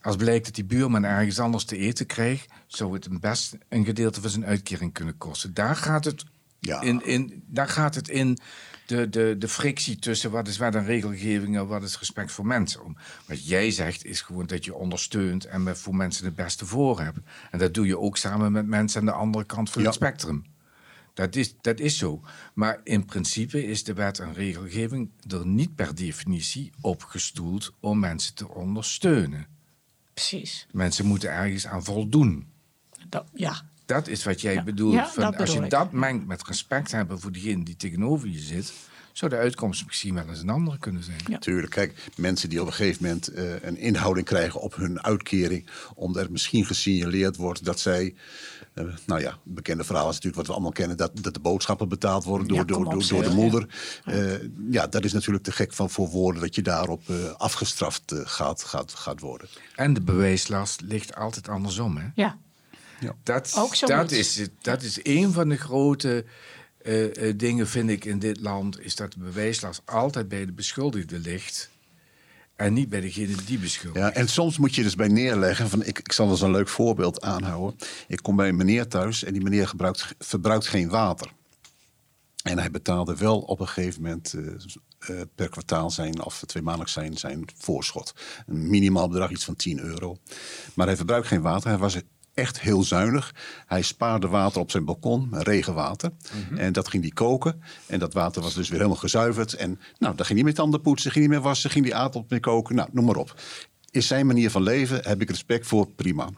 [0.00, 2.52] Als blijkt dat die buurman ergens anders te eten krijgt...
[2.66, 5.54] zou het een best een gedeelte van zijn uitkering kunnen kosten.
[5.54, 6.24] Daar gaat het,
[6.58, 6.80] ja.
[6.80, 8.38] in, in, daar gaat het in
[8.86, 12.46] de, de, de frictie tussen wat is wat een regelgeving en wat is respect voor
[12.46, 12.84] mensen.
[12.84, 12.96] Om.
[13.26, 17.00] Wat jij zegt is gewoon dat je ondersteunt en met voor mensen het beste voor
[17.00, 17.18] hebt.
[17.50, 20.44] En dat doe je ook samen met mensen aan de andere kant van het spectrum.
[21.14, 22.20] Dat is, dat is zo.
[22.54, 27.98] Maar in principe is de wet en regelgeving er niet per definitie op gestoeld om
[27.98, 29.46] mensen te ondersteunen.
[30.14, 30.66] Precies.
[30.70, 32.46] Mensen moeten ergens aan voldoen.
[33.08, 35.08] Dat, ja, dat is wat jij bedoelt.
[35.08, 38.72] van, als je dat mengt met respect hebben voor degene die tegenover je zit,
[39.12, 41.20] zou de uitkomst misschien wel eens een andere kunnen zijn.
[41.28, 41.38] Ja.
[41.38, 45.66] Tuurlijk, kijk, mensen die op een gegeven moment uh, een inhouding krijgen op hun uitkering,
[45.94, 48.14] omdat er misschien gesignaleerd wordt dat zij,
[48.74, 51.88] uh, nou ja, bekende verhaal is natuurlijk wat we allemaal kennen, dat, dat de boodschappen
[51.88, 53.66] betaald worden door, ja, door, door, door, de moeder.
[54.06, 54.32] Uh,
[54.70, 57.02] ja, dat is natuurlijk te gek van voor woorden dat je daarop
[57.36, 59.48] afgestraft gaat, gaat, gaat worden.
[59.74, 62.06] En de bewijslast ligt altijd andersom, hè?
[62.14, 62.38] Ja.
[63.00, 63.16] Ja.
[63.22, 66.24] Dat, dat, is, dat is een van de grote
[66.82, 68.80] uh, uh, dingen, vind ik, in dit land.
[68.80, 71.70] Is dat de bewijslast altijd bij de beschuldigde ligt.
[72.56, 74.04] En niet bij degene die beschuldigt.
[74.04, 75.68] Ja, en soms moet je dus bij neerleggen.
[75.68, 77.78] Van, ik, ik zal eens een leuk voorbeeld aanhouden.
[78.08, 81.30] Ik kom bij een meneer thuis en die meneer gebruikt, verbruikt geen water.
[82.42, 84.46] En hij betaalde wel op een gegeven moment uh,
[85.10, 88.14] uh, per kwartaal zijn, of twee maandelijks zijn, zijn voorschot.
[88.46, 90.16] Een minimaal bedrag, iets van 10 euro.
[90.74, 91.68] Maar hij verbruikt geen water.
[91.68, 91.94] Hij was
[92.34, 93.34] echt heel zuinig.
[93.66, 96.10] Hij spaarde water op zijn balkon, regenwater.
[96.48, 96.58] Mhm.
[96.58, 97.62] En dat ging hij koken.
[97.86, 99.54] En dat water was dus weer helemaal gezuiverd.
[99.54, 102.24] En nou, dan ging hij met tanden poetsen, ging hij meer wassen, ging hij aardappels
[102.28, 102.74] mee koken.
[102.74, 103.34] Nou, noem maar op
[103.94, 106.28] is zijn manier van leven, heb ik respect voor, prima.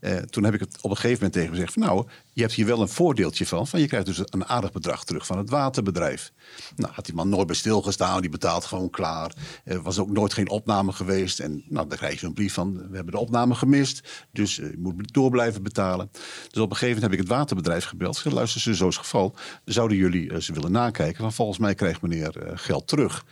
[0.00, 2.06] Uh, toen heb ik het op een gegeven moment tegen gezegd: van, nou,
[2.38, 5.26] je hebt hier wel een voordeeltje van, van je krijgt dus een aardig bedrag terug
[5.26, 6.32] van het waterbedrijf.
[6.76, 9.32] Nou, had die man nooit bij stilgestaan, die betaalt gewoon klaar.
[9.64, 11.40] Er was ook nooit geen opname geweest.
[11.40, 14.70] En nou, dan krijg je een brief van, we hebben de opname gemist, dus uh,
[14.70, 16.10] je moet door blijven betalen.
[16.50, 18.24] Dus op een gegeven moment heb ik het waterbedrijf gebeld.
[18.24, 19.34] Luister, ze zo is het geval,
[19.64, 21.22] zouden jullie uh, ze willen nakijken?
[21.22, 23.24] Van volgens mij krijgt meneer geld terug.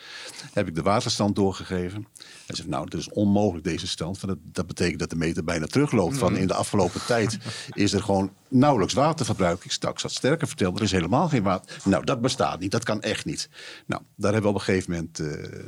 [0.53, 2.07] Heb ik de waterstand doorgegeven.
[2.47, 4.19] Hij zegt, nou, dat is onmogelijk deze stand.
[4.19, 6.19] Van dat, dat betekent dat de meter bijna terugloopt.
[6.19, 7.39] Van in de afgelopen tijd
[7.73, 9.65] is er gewoon nauwelijks waterverbruik.
[9.65, 11.77] Ik straks had sterker verteld, er is helemaal geen water.
[11.85, 13.49] Nou, dat bestaat niet, dat kan echt niet.
[13.87, 15.65] Nou, daar hebben we op een gegeven moment uh,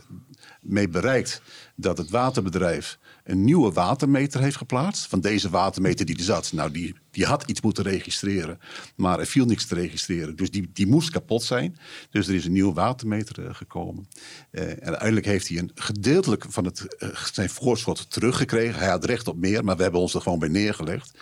[0.69, 1.43] mee bereikt
[1.77, 5.07] dat het waterbedrijf een nieuwe watermeter heeft geplaatst.
[5.07, 6.53] Van deze watermeter die er zat.
[6.53, 8.59] Nou, die, die had iets moeten registreren.
[8.97, 10.37] Maar er viel niks te registreren.
[10.37, 11.77] Dus die, die moest kapot zijn.
[12.11, 14.09] Dus er is een nieuwe watermeter uh, gekomen.
[14.51, 18.79] Uh, en uiteindelijk heeft hij een gedeeltelijk van het, uh, zijn voorschot teruggekregen.
[18.79, 21.19] Hij had recht op meer, maar we hebben ons er gewoon bij neergelegd.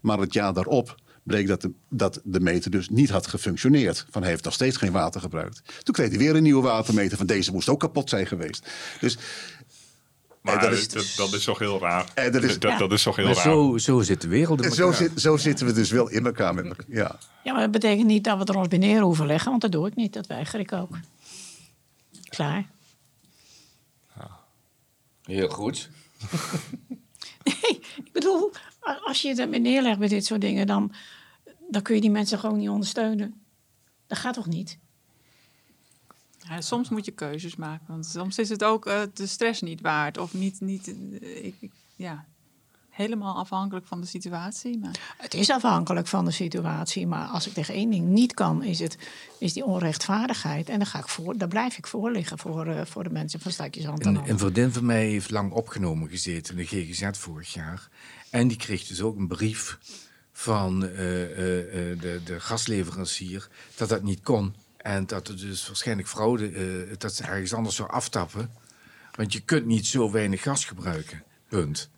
[0.00, 0.94] Maar het jaar daarop
[1.30, 4.06] bleek dat de, dat de meter dus niet had gefunctioneerd.
[4.10, 5.62] Van hij heeft nog steeds geen water gebruikt.
[5.82, 7.16] Toen kreeg hij weer een nieuwe watermeter.
[7.16, 8.70] Van deze moest ook kapot zijn geweest.
[9.00, 9.18] Dus
[10.40, 12.10] maar dat is, dat, dat, is toch heel raar.
[12.14, 13.44] En dat, is, dat, dat is toch heel maar raar.
[13.44, 16.54] Zo, zo zit de wereld in Zo, zit, zo zitten we dus wel in elkaar
[16.54, 16.86] met elkaar.
[16.88, 17.18] Ja.
[17.44, 19.50] ja, maar dat betekent niet dat we er ons bij neer hoeven leggen.
[19.50, 20.12] Want dat doe ik niet.
[20.12, 20.98] Dat weiger ik ook.
[22.28, 22.66] Klaar.
[24.16, 24.30] Ja.
[25.22, 25.88] Heel goed.
[27.44, 28.52] nee, ik bedoel,
[29.02, 30.66] als je het erbij neerlegt bij dit soort dingen...
[30.66, 30.92] Dan,
[31.70, 33.34] dan kun je die mensen gewoon niet ondersteunen.
[34.06, 34.78] Dat gaat toch niet?
[36.38, 39.80] Ja, soms moet je keuzes maken, want soms is het ook uh, de stress niet
[39.80, 40.18] waard.
[40.18, 42.24] Of niet, niet uh, ik, ik, ja,
[42.88, 44.78] helemaal afhankelijk van de situatie.
[44.78, 45.14] Maar...
[45.16, 48.78] Het is afhankelijk van de situatie, maar als ik tegen één ding niet kan, is,
[48.78, 48.98] het,
[49.38, 50.68] is die onrechtvaardigheid.
[50.68, 53.40] En dan ga ik voor, daar blijf ik voor liggen voor, uh, voor de mensen
[53.40, 57.52] van Stadjes Een, een vriendin van mij heeft lang opgenomen gezeten in de GGZ vorig
[57.52, 57.88] jaar.
[58.30, 59.78] En die kreeg dus ook een brief
[60.40, 66.96] van de, de gasleverancier dat dat niet kon En dat er dus waarschijnlijk fraude, eh,
[66.98, 68.50] dat ze ergens anders zou aftappen.
[69.14, 71.22] Want je kunt niet zo weinig gas gebruiken.
[71.48, 71.90] Punt.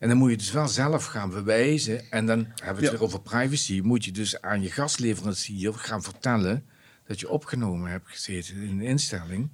[0.00, 2.10] En dan moet je dus wel zelf gaan bewijzen.
[2.10, 2.90] En dan hebben we het Ja.
[2.90, 3.80] weer over privacy.
[3.84, 6.66] Moet je dus aan je gasleverancier gaan vertellen
[7.06, 9.48] dat je opgenomen hebt gezeten in een instelling.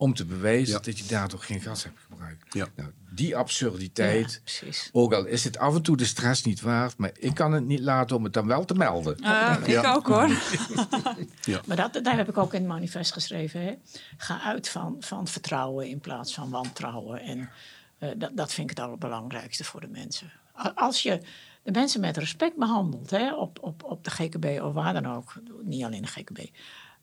[0.00, 0.80] Om te bewijzen Ja.
[0.80, 2.54] dat je daardoor geen gas hebt gebruikt.
[2.54, 2.66] Ja.
[2.76, 4.32] Nou, die absurditeit.
[4.32, 4.88] Ja, precies.
[4.92, 7.64] Ook al is het af en toe de stress niet waard, maar ik kan het
[7.66, 9.16] niet laten om het dan wel te melden.
[9.18, 9.92] Eh, ik Ja.
[9.94, 10.28] ook hoor.
[11.66, 13.60] Maar dat, daar heb ik ook in het manifest geschreven.
[13.62, 13.74] Hè.
[14.16, 17.20] Ga uit van, van vertrouwen in plaats van wantrouwen.
[17.20, 17.50] En
[17.98, 20.32] eh, dat, dat vind ik het allerbelangrijkste voor de mensen.
[20.74, 21.20] Als je
[21.62, 25.34] de mensen met respect behandelt, hè, op, op, op de GKB of waar dan ook,
[25.62, 26.38] niet alleen de GKB.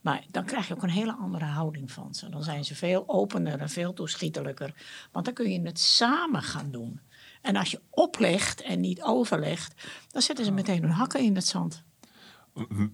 [0.07, 2.29] Maar dan krijg je ook een hele andere houding van ze.
[2.29, 4.73] Dan zijn ze veel opener en veel toeschietelijker.
[5.11, 6.99] Want dan kun je het samen gaan doen.
[7.41, 11.45] En als je oplegt en niet overlegt, dan zetten ze meteen hun hakken in het
[11.45, 11.83] zand.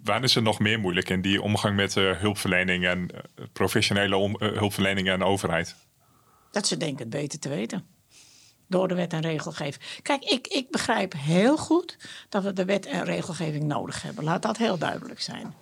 [0.03, 4.15] Waar is het nog meer moeilijk in die omgang met eh, hulpverlening en eh, professionele
[4.15, 5.75] om, eh, hulpverlening en overheid?
[6.51, 7.85] Dat ze denken het beter te weten.
[8.67, 9.99] Door de wet en regelgeving.
[10.01, 11.97] Kijk, ik, ik begrijp heel goed
[12.29, 14.23] dat we de wet en regelgeving nodig hebben.
[14.23, 15.53] Laat dat heel duidelijk zijn.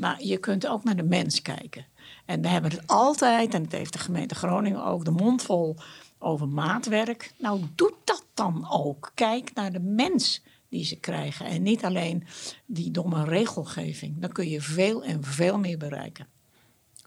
[0.00, 1.86] Maar je kunt ook naar de mens kijken.
[2.26, 5.76] En we hebben het altijd, en het heeft de gemeente Groningen ook, de mond vol
[6.18, 7.32] over maatwerk.
[7.38, 9.10] Nou, doe dat dan ook.
[9.14, 11.46] Kijk naar de mens die ze krijgen.
[11.46, 12.24] En niet alleen
[12.66, 14.20] die domme regelgeving.
[14.20, 16.26] Dan kun je veel en veel meer bereiken.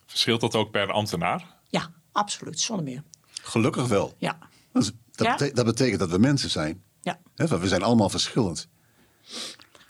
[0.06, 1.56] Verschilt dat ook per ambtenaar?
[1.70, 2.60] Ja, absoluut.
[2.60, 3.04] Zonder meer.
[3.42, 4.14] Gelukkig wel.
[4.18, 4.38] Ja.
[4.72, 5.36] Dat, is- dat, Ja.
[5.36, 6.84] bete- dat betekent dat we mensen zijn.
[7.02, 7.20] Ja.
[7.36, 8.68] We zijn allemaal verschillend.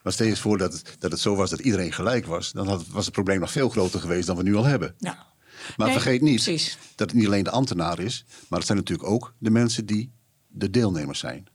[0.04, 2.52] Maar stel je eens voor dat het, dat het zo was dat iedereen gelijk was.
[2.52, 4.96] Dan had, was het probleem nog veel groter geweest dan we nu al hebben.
[4.98, 5.32] ja.
[5.78, 6.78] Maar Nee, vergeet niet precies.
[6.96, 8.26] dat het niet alleen de ambtenaar is.
[8.48, 10.12] Maar het zijn natuurlijk ook de mensen die
[10.48, 11.48] de deelnemers zijn.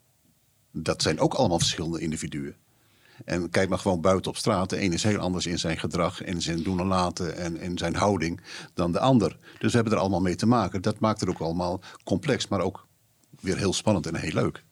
[0.73, 2.57] Dat zijn ook allemaal verschillende individuen.
[3.25, 4.71] En kijk maar gewoon buiten op straat.
[4.71, 7.79] De een is heel anders in zijn gedrag en zijn doen en laten en in
[7.79, 8.41] zijn houding
[8.75, 9.37] dan de ander.
[9.59, 10.83] Dus we hebben er allemaal mee te maken.
[10.83, 12.87] Dat maakt het ook allemaal complex, maar ook
[13.41, 14.65] weer heel spannend en heel leuk.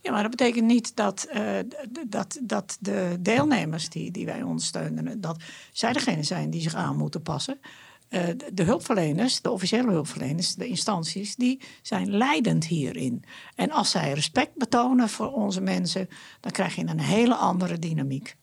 [0.00, 1.58] Ja, maar dat betekent niet dat, eh,
[2.06, 5.42] dat, dat de deelnemers die, die wij ondersteunen, dat
[5.72, 7.60] zij degene zijn die zich aan moeten passen.
[8.08, 13.24] Eh, de, de hulpverleners, de officiële hulpverleners, de instanties, die zijn leidend hierin.
[13.54, 16.08] En als zij respect betonen voor onze mensen,
[16.40, 18.36] dan krijg je een hele andere dynamiek.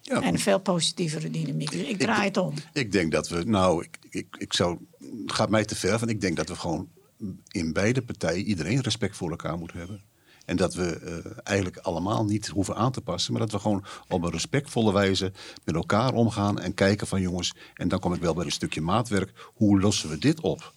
[0.00, 1.70] Ja, En een veel positievere dynamiek.
[1.70, 2.54] Dus ik draai het om.
[2.72, 6.10] Ik denk dat we, nou, ik, ik, ik zou, het gaat mij te ver, want
[6.10, 6.88] ik denk dat we gewoon
[7.48, 10.02] in beide partijen iedereen respect voor elkaar moeten hebben.
[10.48, 13.84] En dat we eh, eigenlijk allemaal niet hoeven aan te passen, maar dat we gewoon
[14.08, 15.32] op een respectvolle wijze
[15.64, 18.80] met elkaar omgaan en kijken van jongens, en dan kom ik wel bij een stukje
[18.80, 20.74] maatwerk, hoe lossen we dit op?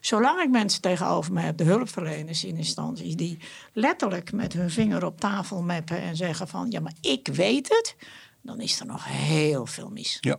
[0.00, 3.38] Zolang ik mensen tegenover me heb, de hulpverleners in instanties, die
[3.72, 7.96] letterlijk met hun vinger op tafel meppen en zeggen van ja, maar ik weet het,
[8.40, 10.18] dan is er nog heel veel mis.
[10.20, 10.36] Ja,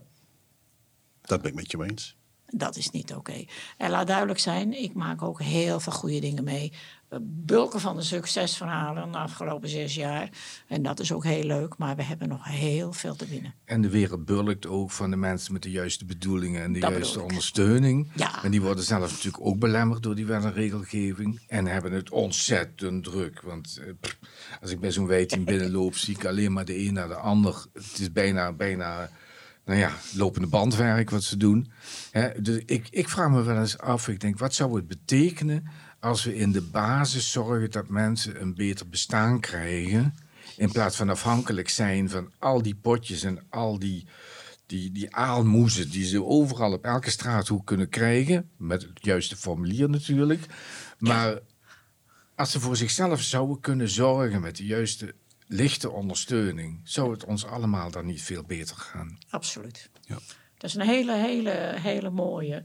[1.22, 2.16] dat ben ik met je eens.
[2.56, 3.46] Dat is niet oké.
[3.78, 6.74] En laat duidelijk zijn, ik maak ook heel veel goede dingen mee.
[7.22, 10.30] Bulken van de succesverhalen de afgelopen zes jaar.
[10.68, 13.54] En dat is ook heel leuk, maar we hebben nog heel veel te winnen.
[13.66, 16.92] En de wereld bulkt ook van de mensen met de juiste bedoelingen en de Dat
[16.92, 18.12] juiste ondersteuning.
[18.16, 18.44] Ja.
[18.44, 21.42] En die worden zelf natuurlijk ook belemmerd door die wet en regelgeving.
[21.48, 23.42] En hebben het ontzettend druk.
[23.42, 24.18] Want eh, pff,
[24.62, 27.66] als ik bij zo'n wijting binnenloop, zie ik alleen maar de een naar de ander.
[27.74, 29.10] Het is bijna, bijna
[29.66, 31.72] nou ja, lopende bandwerk wat ze doen.
[32.40, 35.66] Dus ik, ik vraag me wel eens af, ik denk, wat zou het betekenen
[36.04, 40.16] als we in de basis zorgen dat mensen een beter bestaan krijgen,
[40.58, 44.08] in plaats van afhankelijk zijn van al die potjes en al die,
[44.66, 49.90] die, die aalmoezen die ze overal op elke straathoek kunnen krijgen, met het juiste formulier
[49.90, 50.46] natuurlijk.
[50.98, 51.40] Maar
[52.36, 55.16] als ze voor zichzelf zouden kunnen zorgen met de juiste
[55.48, 59.18] lichte ondersteuning, zou het ons allemaal dan niet veel beter gaan.
[59.30, 59.90] Absoluut.
[60.02, 60.20] Ja.
[60.58, 62.64] Dat is een hele, hele, hele mooie.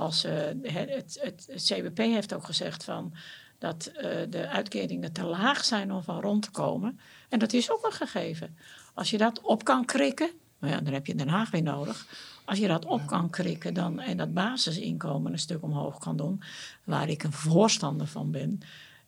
[0.00, 0.32] Als, eh,
[0.62, 3.14] het, het, het, CBP heeft ook gezegd van
[3.58, 7.00] dat eh, de uitkeringen te laag zijn om van rond te komen.
[7.28, 8.56] En dat is ook een gegeven.
[8.94, 12.06] Als je dat op kan krikken, nou ja, dan heb je Den Haag weer nodig.
[12.44, 16.42] Als je dat op kan krikken dan, en dat basisinkomen een stuk omhoog kan doen,
[16.84, 18.60] waar ik een voorstander van ben,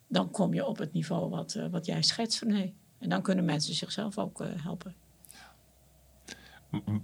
[0.07, 2.73] dan kom je op het niveau wat, eh, wat jij schetst, René.
[2.99, 4.95] En dan kunnen mensen zichzelf ook helpen.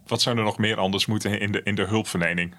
[0.07, 2.56] Wat zou er nog meer anders moeten in de, in de hulpverlening?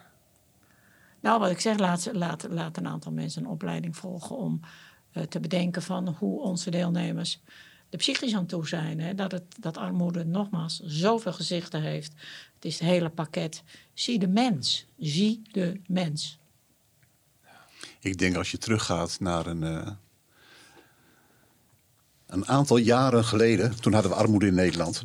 [1.20, 2.08] Nou, wat ik zeg, laat,
[2.48, 4.60] laat, een aantal mensen een opleiding volgen om
[5.12, 7.40] eh, te bedenken van hoe onze deelnemers
[7.90, 9.00] er psychisch aan toe zijn.
[9.00, 9.14] Hè?
[9.14, 12.12] Dat, het, dat armoede nogmaals zoveel gezichten heeft.
[12.54, 13.62] Het is het hele pakket.
[13.94, 14.86] Zie de mens.
[14.98, 16.38] Zie de mens.
[18.00, 19.90] Ik denk als je teruggaat naar een, eh,
[22.26, 25.04] een aantal jaren geleden, toen hadden we armoede in Nederland.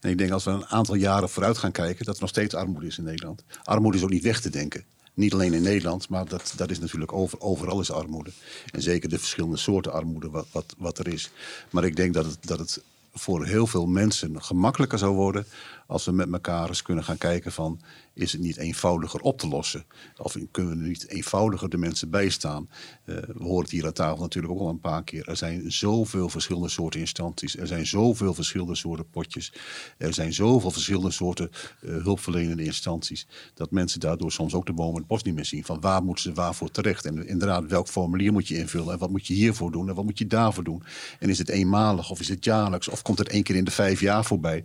[0.00, 2.54] En ik denk als we een aantal jaren vooruit gaan kijken, dat er nog steeds
[2.54, 3.44] armoede is in Nederland.
[3.64, 4.84] Armoede is ook niet weg te denken.
[5.16, 8.30] Niet alleen in Nederland, maar dat, dat is natuurlijk over, overal is armoede.
[8.70, 11.30] En zeker de verschillende soorten armoede wat, wat, wat er is.
[11.70, 12.82] Maar ik denk dat het, dat het
[13.12, 15.46] voor heel veel mensen gemakkelijker zou worden
[15.86, 17.80] als we met elkaar eens kunnen gaan kijken van
[18.12, 19.84] is het niet eenvoudiger op te lossen?
[20.16, 22.68] Of kunnen we niet eenvoudiger de mensen bijstaan?
[23.04, 25.28] Uh, we horen het hier aan tafel natuurlijk ook al een paar keer.
[25.28, 27.56] Er zijn zoveel verschillende soorten instanties.
[27.56, 29.52] Er zijn zoveel verschillende soorten potjes.
[29.98, 31.50] Er zijn zoveel verschillende soorten
[31.80, 33.26] uh, hulpverlenende instanties.
[33.54, 35.64] Dat mensen daardoor soms ook de bomen het bos niet meer zien.
[35.64, 37.04] Van waar moeten ze waarvoor terecht?
[37.04, 38.92] En inderdaad, welk formulier moet je invullen?
[38.92, 39.88] En wat moet je hiervoor doen?
[39.88, 40.82] En wat moet je daarvoor doen?
[41.18, 42.88] En is het eenmalig of is het jaarlijks?
[42.88, 44.64] Of komt het één keer in de vijf jaar voorbij?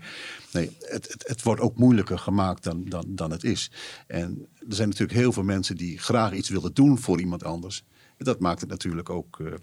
[0.52, 3.72] Nee, het, het, wordt ook moeilijker gemaakt dan, dan, dan het is.
[4.08, 7.84] En er zijn natuurlijk heel veel mensen die graag iets willen doen voor iemand anders.
[8.18, 9.54] dat maakt het natuurlijk ook uh,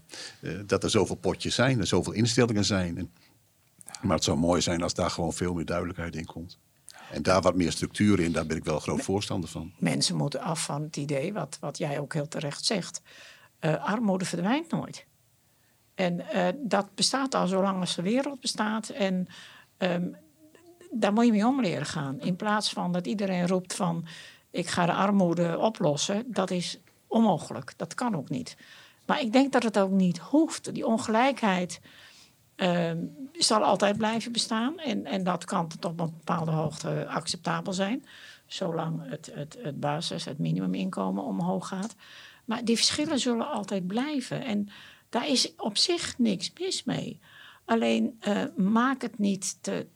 [0.41, 2.99] uh, dat er zoveel potjes zijn, er zoveel instellingen zijn.
[2.99, 3.13] En,
[4.03, 6.59] maar het zou mooi zijn als daar gewoon veel meer duidelijkheid in komt.
[7.11, 9.73] En daar wat meer structuur in, daar ben ik wel groot voorstander van.
[9.79, 13.01] Mensen moeten af van het idee, wat, wat jij ook heel terecht zegt.
[13.61, 15.07] Uh, armoede verdwijnt nooit.
[15.95, 16.25] En
[16.59, 18.89] dat bestaat al zolang als de wereld bestaat.
[18.89, 19.27] En
[19.79, 20.17] um,
[20.91, 22.21] daar moet je mee om leren gaan.
[22.21, 24.07] In plaats van dat iedereen roept van
[24.51, 26.25] ik ga de armoede oplossen.
[26.27, 27.73] Dat is onmogelijk.
[27.77, 28.57] Dat kan ook niet.
[29.07, 30.75] Maar ik denk dat het ook niet hoeft.
[30.75, 31.81] Die ongelijkheid
[32.57, 32.91] uh,
[33.33, 34.79] zal altijd blijven bestaan.
[34.79, 38.05] En, en dat kan tot op een bepaalde hoogte acceptabel zijn.
[38.47, 41.95] Zolang het, het, het basis, het minimuminkomen omhoog gaat.
[42.45, 44.45] Maar die verschillen zullen altijd blijven.
[44.45, 44.69] En
[45.09, 47.21] daar is op zich niks mis mee.
[47.65, 49.87] Alleen uh, maak het niet te,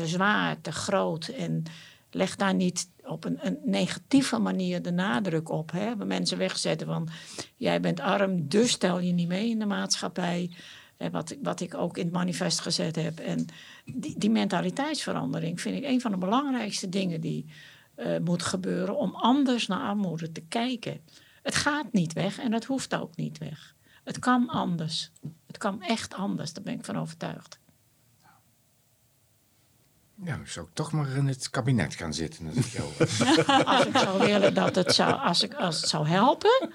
[0.00, 1.62] te, zwaar, te groot en
[2.10, 5.70] leg daar niet op een, een negatieve manier de nadruk op.
[5.70, 5.96] Hè?
[5.96, 7.08] Mensen wegzetten van
[7.56, 10.50] jij bent arm, dus stel je niet mee in de maatschappij.
[11.10, 13.18] wat, wat ik ook in het manifest gezet heb.
[13.18, 13.46] En
[13.84, 17.46] die, die mentaliteitsverandering vind ik een van de belangrijkste dingen die
[17.96, 21.00] uh, moet gebeuren om anders naar armoede te kijken.
[21.42, 23.74] Het gaat niet weg en het hoeft ook niet weg.
[24.04, 25.10] Het kan anders.
[25.46, 27.58] Het kan echt anders, daar ben ik van overtuigd.
[30.24, 32.46] Ja, ik zou toch maar in het kabinet gaan zitten.
[32.46, 32.88] Als ik, jou
[33.64, 36.70] als ik zou willen dat het zou, als ik, als het zou helpen,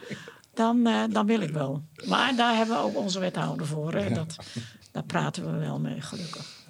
[0.53, 1.83] dan, uh, dan wil ik wel.
[2.05, 3.93] Maar daar hebben we ook onze wethouder voor.
[3.93, 4.13] Hè.
[4.13, 4.35] Dat,
[4.91, 6.63] daar praten we wel mee, gelukkig.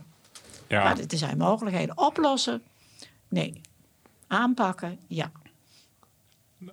[0.67, 0.83] Ja.
[0.83, 1.97] Maar er zijn mogelijkheden.
[1.97, 2.61] Oplossen?
[3.27, 3.61] Nee.
[4.27, 4.99] Aanpakken?
[5.07, 5.31] Ja.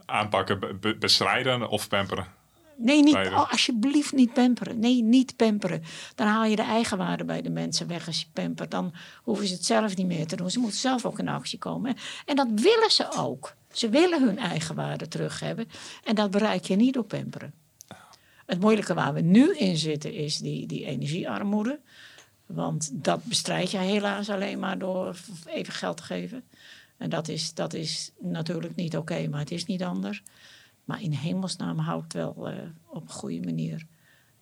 [0.04, 2.26] Aanpakken, bestrijden of pamperen?
[2.76, 4.78] Nee, niet, oh, alsjeblieft niet pamperen.
[4.78, 5.82] Nee, niet pamperen.
[6.14, 8.70] Dan haal je de eigenwaarde bij de mensen weg als je pampert.
[8.70, 10.50] Dan hoeven ze het zelf niet meer te doen.
[10.50, 11.96] Ze moeten zelf ook in actie komen.
[12.26, 13.54] En dat willen ze ook.
[13.72, 15.68] Ze willen hun eigenwaarde terug hebben.
[16.04, 17.54] En dat bereik je niet door pamperen.
[18.46, 21.80] Het moeilijke waar we nu in zitten is die, die energiearmoede.
[22.46, 25.16] Want dat bestrijd je helaas alleen maar door
[25.46, 26.44] even geld te geven.
[26.96, 30.22] En dat is, dat is natuurlijk niet oké, maar het is niet anders.
[30.84, 33.86] Maar in hemelsnaam houdt wel uh, op een goede manier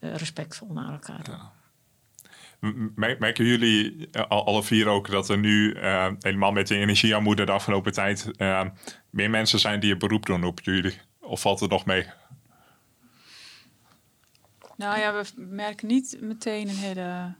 [0.00, 1.26] uh, respectvol naar elkaar.
[1.30, 1.52] Ja.
[2.94, 7.52] Merken jullie eh, alle vier ook dat er nu uh, helemaal met de energiearmoede de
[7.52, 8.30] afgelopen tijd
[9.10, 10.98] meer mensen zijn die een beroep doen op jullie?
[11.20, 12.06] Of valt het nog mee?
[14.76, 17.34] Nou ja, we merken niet meteen een hele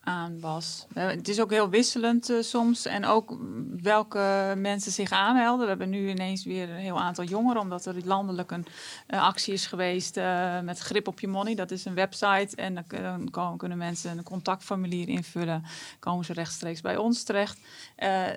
[0.00, 0.86] aan was.
[0.94, 2.86] Het is ook heel wisselend uh, soms.
[2.86, 3.36] En ook
[3.82, 5.60] welke mensen zich aanmelden.
[5.60, 8.66] We hebben nu ineens weer een heel aantal jongeren, omdat er landelijk een
[9.08, 10.20] uh, actie is geweest
[10.62, 11.54] met Grip op je Money.
[11.54, 12.56] Dat is een website.
[12.56, 15.64] En dan, dan kunnen mensen een contactformulier invullen.
[15.98, 17.58] Komen ze rechtstreeks bij ons terecht.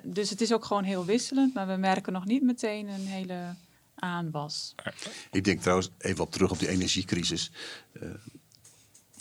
[0.04, 1.54] dus het is ook gewoon heel wisselend.
[1.54, 3.54] Maar we merken nog niet meteen een hele
[3.94, 4.74] aanwas.
[5.30, 7.50] Ik denk trouwens even op terug op die energiecrisis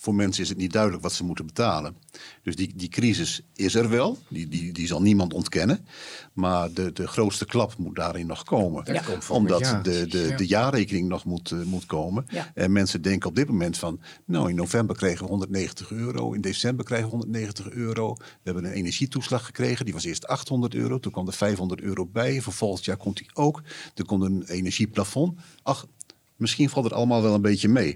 [0.04, 1.96] voor mensen is het niet duidelijk wat ze moeten betalen.
[2.42, 5.86] Dus die, die crisis is er wel, die, die, die zal niemand ontkennen.
[6.34, 8.94] Maar de, de grootste klap moet daarin nog komen.
[8.94, 9.04] Ja.
[9.30, 12.26] Omdat de, de, de jaarrekening nog moet, uh, moet komen.
[12.30, 12.52] Ja.
[12.54, 14.00] En mensen denken op dit moment van...
[14.26, 18.14] nou, in november kregen we 190 euro, in december krijgen we 190 euro.
[18.16, 21.00] We hebben een energietoeslag gekregen, die was eerst 800 euro.
[21.00, 23.62] Toen kwam er 500 euro bij, voor volgend jaar komt die ook.
[23.96, 25.40] Er komt een energieplafond.
[25.62, 25.88] Ach,
[26.44, 27.96] Misschien valt het allemaal wel een beetje mee.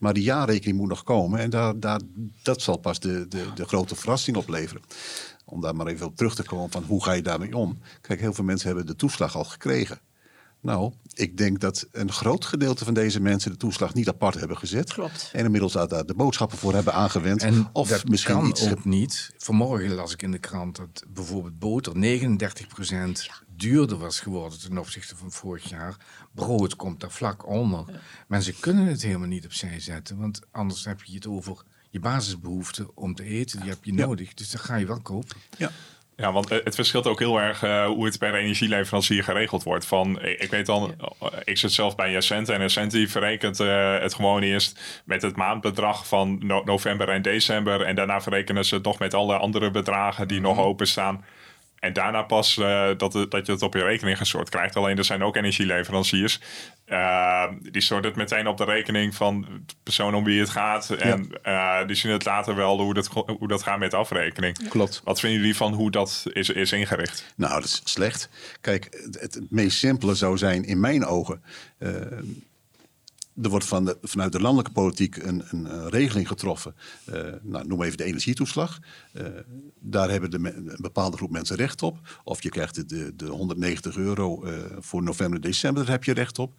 [0.00, 1.40] Maar die jaarrekening moet nog komen.
[1.40, 2.00] En daar, daar,
[2.42, 4.82] dat zal pas de, de, de grote verrassing opleveren.
[5.44, 7.78] Om daar maar even op terug te komen van hoe ga je daarmee om.
[8.00, 10.00] Kijk, heel veel mensen hebben de toeslag al gekregen.
[10.60, 14.56] Nou, ik denk dat een groot gedeelte van deze mensen de toeslag niet apart hebben
[14.56, 14.92] gezet.
[14.92, 15.30] Klopt.
[15.32, 17.42] En inmiddels daar de boodschappen voor hebben aangewend.
[17.42, 19.30] En of dat misschien kan iets ook niet.
[19.36, 22.66] Vanmorgen las ik in de krant dat bijvoorbeeld boter 39
[23.56, 25.96] duurder was geworden ten opzichte van vorig jaar.
[26.32, 27.84] Brood komt daar vlak onder.
[28.26, 32.96] Mensen kunnen het helemaal niet opzij zetten, want anders heb je het over je basisbehoeften
[32.96, 33.60] om te eten.
[33.60, 35.36] Die heb je nodig, dus dan ga je wel kopen.
[35.58, 35.70] Ja.
[36.16, 39.86] Ja, want het verschilt ook heel erg uh, hoe het per energieleverancier geregeld wordt.
[39.86, 41.30] Van, ik weet dan, ja.
[41.44, 45.36] ik zit zelf bij Essent en Essent die verrekent uh, het gewoon eerst met het
[45.36, 47.82] maandbedrag van no november en december.
[47.82, 51.24] En daarna verrekenen ze het nog met alle andere bedragen die nog openstaan.
[51.84, 54.76] En daarna pas uh, dat, dat je het op je rekening gestort krijgt.
[54.76, 56.40] Alleen er zijn ook energieleveranciers.
[56.86, 60.90] Uh, die storten het meteen op de rekening van de persoon om wie het gaat.
[60.90, 61.80] En ja.
[61.80, 63.06] uh, die zien het later wel hoe dat,
[63.38, 64.68] hoe dat gaat met de afrekening.
[64.68, 65.00] Klopt.
[65.04, 67.32] Wat vinden jullie van hoe dat is, is ingericht?
[67.36, 68.28] Nou, dat is slecht.
[68.60, 71.42] Kijk, het, het meest simpele zou zijn in mijn ogen
[73.42, 76.74] er wordt van de, vanuit de landelijke politiek een, een, regeling getroffen.
[77.08, 78.78] Uh, nou, noem even de energietoeslag.
[79.12, 79.26] Uh,
[79.78, 82.20] daar hebben de, een bepaalde groep mensen recht op.
[82.24, 86.12] Of je krijgt de, de, de 190 euro uh, voor november, december, daar heb je
[86.12, 86.54] recht op.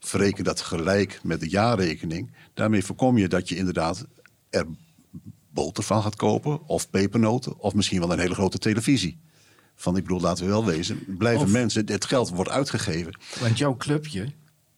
[0.00, 2.32] Verreken dat gelijk met de jaarrekening.
[2.54, 4.06] Daarmee voorkom je dat je inderdaad
[4.50, 4.66] er
[5.50, 6.66] boter van gaat kopen.
[6.66, 7.58] Of pepernoten.
[7.58, 9.18] Of misschien wel een hele grote televisie.
[9.74, 11.16] Van ik bedoel, laten we wel wezen.
[11.18, 13.18] Blijven of, mensen, het geld wordt uitgegeven.
[13.40, 14.32] Want jouw clubje,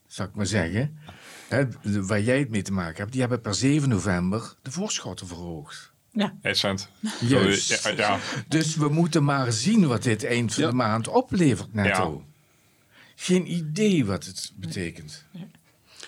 [0.06, 0.98] zou ik maar zeggen
[1.48, 5.26] hè, waar jij het mee te maken hebt, die hebben per 7 november de voorschotten
[5.26, 5.92] verhoogd.
[6.12, 6.34] Ja.
[6.42, 6.88] Essent.
[7.20, 7.84] Juist.
[7.84, 8.18] Ja, ja.
[8.48, 10.68] Dus we moeten maar zien wat dit eind van ja.
[10.68, 12.24] de maand oplevert netto.
[12.26, 12.32] Ja.
[13.16, 15.24] Geen idee wat het betekent.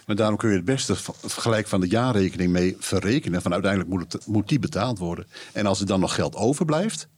[0.07, 0.97] Maar daarom kun je het beste
[1.27, 3.43] gelijk van de jaarrekening mee verrekenen.
[3.43, 5.27] Van uiteindelijk moet, het, moet die betaald worden.
[5.53, 7.09] En als er dan nog geld overblijft,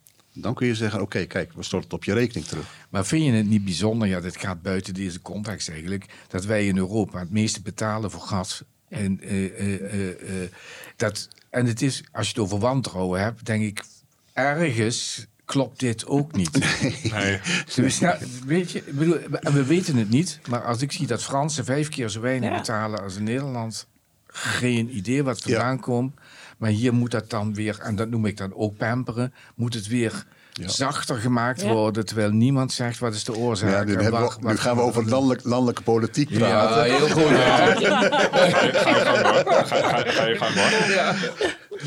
[0.41, 2.67] dan kun je zeggen, oké, okay, kijk, we storten het op je rekening terug.
[2.89, 6.67] Maar vind je het niet bijzonder, ja, dit gaat buiten deze context eigenlijk, dat wij
[6.67, 8.63] in Europa het meeste betalen voor gas.
[8.89, 10.49] En, uh, uh, uh,
[10.97, 13.85] dat, en het is, als je het over wantrouwen hebt, denk ik,
[14.33, 16.51] ergens klopt dit ook niet.
[17.13, 17.41] Nee.
[17.75, 21.65] Dus, ja, weet je, bedoel, we weten het niet, maar als ik zie dat Fransen
[21.65, 22.57] vijf keer zo weinig ja.
[22.57, 23.87] betalen als in Nederland,
[24.27, 25.81] geen idee wat vandaan ja.
[25.81, 26.15] komt.
[26.59, 29.87] Maar hier moet dat dan weer, en dat noem ik dan ook pamperen, moet het
[29.87, 30.69] weer ja.
[30.69, 31.73] zachter gemaakt ja.
[31.73, 33.71] worden, terwijl niemand zegt wat is de oorzaak.
[33.71, 36.87] Ja, nu, we, wat, nu gaan we over landelijk, landelijke politiek praten.
[36.87, 37.25] Ja, heel goed.
[40.13, 40.55] Ga je gang.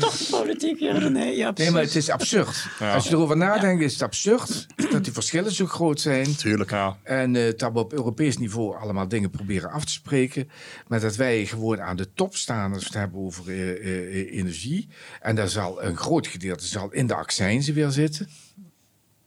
[0.00, 2.66] Toch politiek, ja, nee, ja, nee, maar het is absurd.
[2.78, 2.94] Ja.
[2.94, 6.36] Als je erover nadenkt, is het absurd dat die verschillen zo groot zijn.
[6.36, 6.96] Tuurlijk, ja.
[7.02, 10.50] En uh, dat we op Europees niveau allemaal dingen proberen af te spreken.
[10.86, 14.38] Maar dat wij gewoon aan de top staan als we het hebben over uh, uh,
[14.38, 14.88] energie.
[15.20, 18.28] En daar zal een groot gedeelte zal in de accijnzen weer zitten.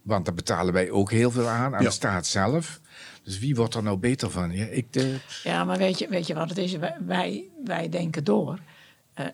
[0.02, 1.88] Want daar betalen wij ook heel veel aan, aan ja.
[1.88, 2.80] de staat zelf.
[3.24, 4.52] Dus wie wordt er nou beter van?
[4.52, 5.16] Ja, ik de...
[5.44, 6.78] ja maar weet je, weet je wat het is?
[7.06, 8.60] Wij, wij denken door.
[9.20, 9.26] Uh,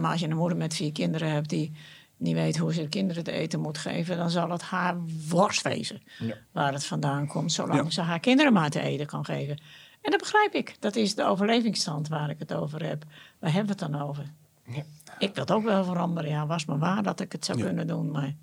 [0.00, 1.72] maar als je een moeder met vier kinderen hebt die
[2.16, 4.96] niet weet hoe ze de kinderen te eten moet geven, dan zal het haar
[5.28, 6.36] worst wezen ja.
[6.52, 7.90] waar het vandaan komt, zolang ja.
[7.90, 9.60] ze haar kinderen maar te eten kan geven.
[10.00, 10.76] En dat begrijp ik.
[10.80, 13.04] Dat is de overlevingsstand waar ik het over heb.
[13.38, 14.32] Waar hebben we het dan over?
[14.66, 14.82] Ja.
[15.18, 16.30] Ik wil het ook wel veranderen.
[16.30, 18.34] Ja, was maar waar dat ik het zou kunnen doen, maar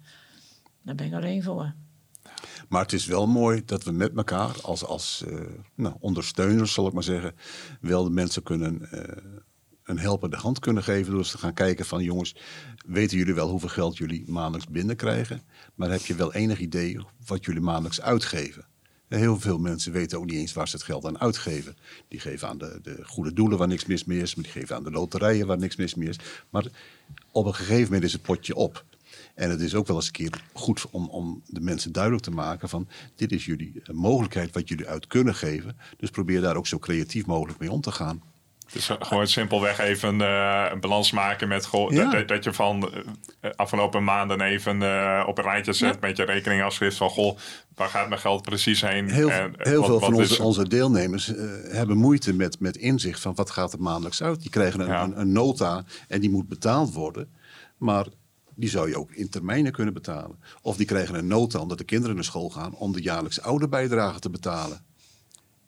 [0.81, 1.73] daar ben ik alleen voor.
[2.69, 5.39] Maar het is wel mooi dat we met elkaar als, als uh,
[5.75, 7.35] nou, ondersteuners, zal ik maar zeggen,
[7.81, 9.01] wel de mensen kunnen uh,
[9.83, 11.13] een helpende hand kunnen geven.
[11.13, 12.35] Door te gaan kijken van jongens,
[12.85, 15.41] weten jullie wel hoeveel geld jullie maandelijks binnenkrijgen?
[15.75, 18.65] Maar heb je wel enig idee wat jullie maandelijks uitgeven?
[19.07, 21.77] Heel veel mensen weten ook niet eens waar ze het geld aan uitgeven.
[22.07, 24.35] Die geven aan de, de goede doelen waar niks mis mee is.
[24.35, 26.19] Maar die geven aan de loterijen waar niks mis mee is.
[26.49, 26.65] Maar
[27.31, 28.85] op een gegeven moment is het potje op.
[29.35, 32.31] En het is ook wel eens een keer goed om, om de mensen duidelijk te
[32.31, 35.77] maken van dit is jullie mogelijkheid wat jullie uit kunnen geven.
[35.97, 38.21] Dus probeer daar ook zo creatief mogelijk mee om te gaan.
[38.73, 42.11] Dus gewoon simpelweg even uh, een balans maken met ja.
[42.11, 42.91] dat, dat, je van
[43.41, 45.99] uh, afgelopen maanden even uh, op een rijtje zet ja.
[46.07, 47.37] met je rekeningafschrift van goh,
[47.75, 49.09] waar gaat mijn geld precies heen?
[49.09, 51.31] Heel, en, heel wat, veel van onze, onze, deelnemers
[51.69, 54.41] hebben moeite met, met inzicht van wat gaat er maandelijks uit.
[54.41, 55.03] Die krijgen een, ja.
[55.03, 57.33] een, een nota en die moet betaald worden.
[57.77, 58.05] Maar
[58.55, 60.39] die zou je ook in termijnen kunnen betalen.
[60.61, 64.19] Of die krijgen een nota omdat de kinderen naar school gaan om de jaarlijkse ouderbijdrage
[64.19, 64.85] te betalen.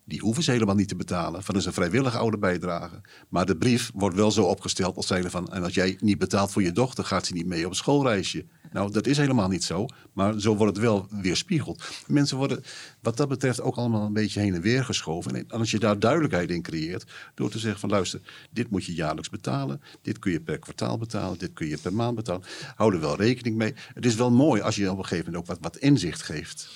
[0.08, 1.42] Die hoeven ze helemaal niet te betalen.
[1.42, 3.00] Van is een vrijwillige ouderbijdrage.
[3.28, 5.52] Maar de brief wordt wel zo opgesteld als zijnde van...
[5.52, 8.44] en als jij niet betaalt voor je dochter, gaat ze niet mee op schoolreisje.
[8.72, 9.86] Nou, dat is helemaal niet zo.
[10.12, 11.84] Maar zo wordt het wel weerspiegeld.
[12.06, 12.64] Mensen worden
[13.00, 15.34] wat dat betreft ook allemaal een beetje heen en weer geschoven.
[15.34, 17.12] En als je daar duidelijkheid in creëert...
[17.34, 18.20] door te zeggen van luister,
[18.50, 19.80] dit moet je jaarlijks betalen.
[20.02, 21.38] Dit kun je per kwartaal betalen.
[21.38, 22.42] Dit kun je per maand betalen.
[22.74, 23.74] Hou er wel rekening mee.
[23.94, 26.68] Het is wel mooi als je op een gegeven moment ook wat, wat inzicht geeft.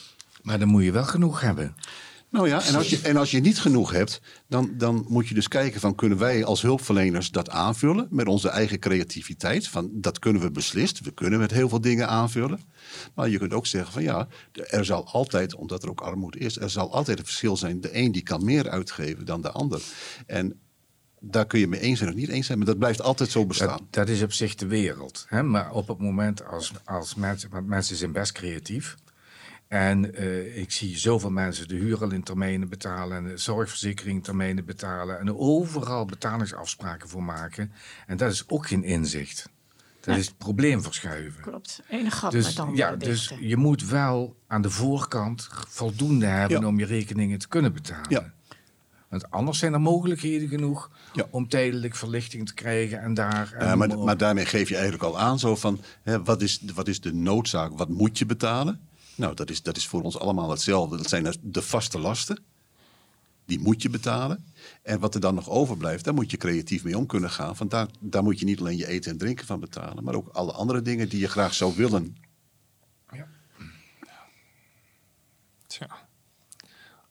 [0.43, 1.75] Maar dan moet je wel genoeg hebben.
[2.31, 5.35] Nou ja, en als je, en als je niet genoeg hebt, dan, dan moet je
[5.35, 9.69] dus kijken van kunnen wij als hulpverleners dat aanvullen met onze eigen creativiteit.
[9.69, 12.61] Van dat kunnen we beslist, we kunnen met heel veel dingen aanvullen.
[13.15, 16.59] Maar je kunt ook zeggen van ja, er zal altijd, omdat er ook armoede is,
[16.59, 17.81] er zal altijd een verschil zijn.
[17.81, 19.83] De een die kan meer uitgeven dan de ander.
[20.27, 20.61] En
[21.21, 23.47] daar kun je mee eens zijn of niet eens zijn, maar dat blijft altijd zo
[23.47, 23.79] bestaan.
[23.79, 25.25] Dat, dat is op zich de wereld.
[25.29, 25.43] Hè?
[25.43, 28.97] Maar op het moment als, als mensen, want mensen zijn best creatief.
[29.71, 34.17] En eh, ik zie zoveel mensen de huur al in termijnen betalen en de zorgverzekering
[34.17, 37.73] in termijnen betalen en overal betalingsafspraken voor maken.
[38.07, 39.49] En dat is ook geen inzicht.
[40.01, 41.43] Dat is het probleem verschuiven.
[41.43, 41.83] Klopt.
[41.89, 46.61] Eén gat Dus, met andere ja, dus je moet wel aan de voorkant voldoende hebben
[46.61, 46.67] Ja.
[46.67, 48.07] om je rekeningen te kunnen betalen.
[48.09, 48.33] Ja.
[49.09, 51.27] Want anders zijn er mogelijkheden genoeg Ja.
[51.31, 53.53] om tijdelijk verlichting te krijgen en daar.
[53.53, 56.63] En Ja, maar, maar daarmee geef je eigenlijk al aan zo van, hè, wat, is,
[56.75, 58.81] wat is de noodzaak, wat moet je betalen?
[59.21, 60.97] Nou, dat is, dat is voor ons allemaal hetzelfde.
[60.97, 62.45] Dat zijn dus de vaste lasten,
[63.45, 64.45] die moet je betalen.
[64.83, 67.55] En wat er dan nog overblijft, daar moet je creatief mee om kunnen gaan.
[67.59, 70.29] Want daar, daar moet je niet alleen je eten en drinken van betalen, maar ook
[70.29, 72.17] alle andere dingen die je graag zou willen.
[75.67, 75.89] Tja.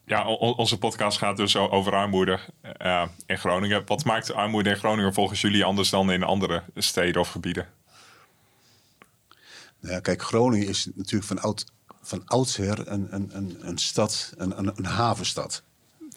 [0.06, 3.86] Ja, o- onze podcast gaat dus over armoede eh, in Groningen.
[3.86, 7.68] Wat maakt armoede in Groningen volgens jullie anders dan in andere steden of gebieden?
[9.80, 11.66] Nou ja, kijk, Groningen is natuurlijk van, oud,
[12.10, 15.64] van oudsher een, een, een, een stad, een, een, een havenstad.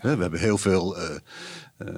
[0.00, 0.98] We hebben heel veel.
[0.98, 1.14] eh,
[1.76, 1.94] eh,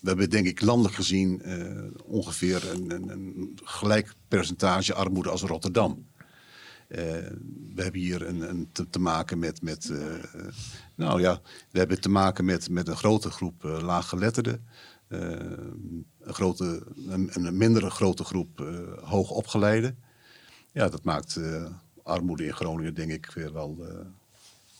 [0.00, 5.42] we hebben denk ik landelijk gezien eh, ongeveer een, een, een gelijk percentage armoede als
[5.42, 6.06] Rotterdam.
[6.88, 9.92] We hebben hier een, een te, maken met, met
[10.94, 11.40] nou ja,
[11.70, 14.66] we hebben te maken met, met een grote groep laaggeletterden.
[15.08, 18.58] een, grote, een, een mindere grote groep
[19.02, 19.98] hoogopgeleiden.
[20.72, 21.40] Ja, dat maakt
[22.08, 24.06] armoede in Groningen denk ik weer wel eh,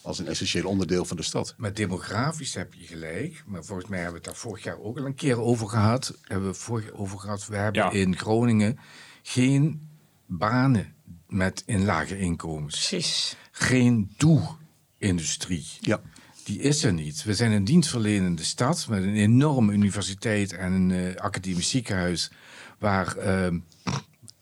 [0.03, 1.55] als een essentieel onderdeel van de stad.
[1.57, 3.43] Maar demografisch heb je gelijk.
[3.47, 6.19] Maar volgens mij hebben we het daar vorig jaar ook al een keer over gehad.
[6.23, 7.47] Hebben we vorig over gehad.
[7.47, 7.91] We hebben Ja.
[7.91, 8.79] in Groningen
[9.23, 9.89] geen
[10.27, 10.95] banen
[11.27, 12.75] met in lage inkomens.
[12.89, 13.37] Precies.
[13.51, 15.67] Geen doe-industrie.
[15.81, 16.01] Ja,
[16.45, 17.25] Die is er niet.
[17.25, 22.31] We zijn een dienstverlenende stad met een enorme universiteit en een eh, academisch ziekenhuis.
[22.79, 23.55] Waar eh,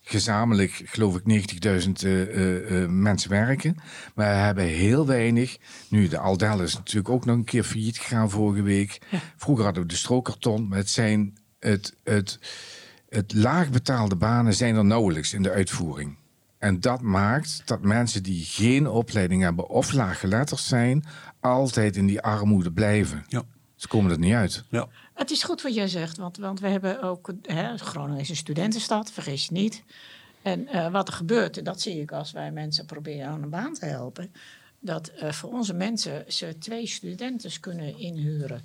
[0.09, 3.77] gezamenlijk, geloof ik, 90.000 eh, eh, eh, mensen werken.
[4.15, 5.59] Maar we hebben heel weinig.
[5.89, 9.01] Nu, de Aldel is natuurlijk ook nog een keer failliet gegaan vorige week.
[9.37, 10.69] Vroeger hadden we de strookkarton.
[10.69, 12.39] Maar het zijn het, het,
[13.09, 16.17] het laagbetaalde banen zijn er nauwelijks in de uitvoering.
[16.59, 21.05] En dat maakt dat mensen die geen opleiding hebben of laaggeletterd zijn,
[21.41, 23.25] altijd in die armoede blijven.
[23.29, 23.43] ja,
[23.75, 24.65] Ze komen er niet uit.
[24.71, 24.89] ja.
[25.17, 27.33] Het is goed wat jij zegt, want, want we hebben ook...
[27.43, 29.83] Hè, Groningen is een studentenstad, vergis je niet.
[30.43, 33.75] En eh, wat er gebeurt, dat zie ik als wij mensen proberen aan een baan
[33.75, 34.33] te helpen...
[34.81, 38.65] dat eh, voor onze mensen ze twee studenten kunnen inhuren.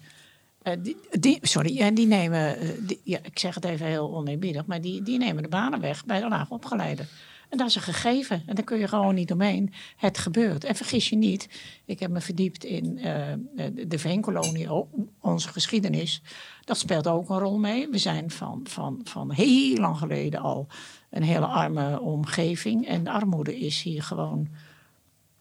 [0.62, 0.74] Eh,
[1.20, 2.58] die, sorry, en die nemen...
[3.04, 6.20] ja, ik zeg het even heel oneerbiedig, maar die, die nemen de banen weg bij
[6.20, 7.08] de laagopgeleiden.
[7.52, 8.44] En dat is een gegeven.
[8.46, 9.74] En daar kun je gewoon niet omheen.
[9.96, 10.64] Het gebeurt.
[10.64, 11.50] En vergis je niet,
[11.86, 16.22] ik heb me verdiept in eh, de- de veenkolonie, o- onze geschiedenis.
[16.66, 17.88] Dat speelt ook een rol mee.
[17.90, 20.68] We zijn van, van, van heel lang geleden al
[21.10, 22.88] een hele arme omgeving.
[22.88, 24.48] En de armoede is hier gewoon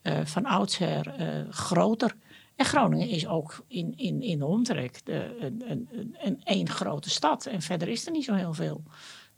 [0.02, 2.14] eh, van oudsher eh, groter.
[2.56, 5.36] En Groningen is ook in, in, in de omtrek de,
[5.68, 5.88] een,
[6.22, 7.46] een één grote stad.
[7.46, 8.82] En verder is er niet zo heel veel.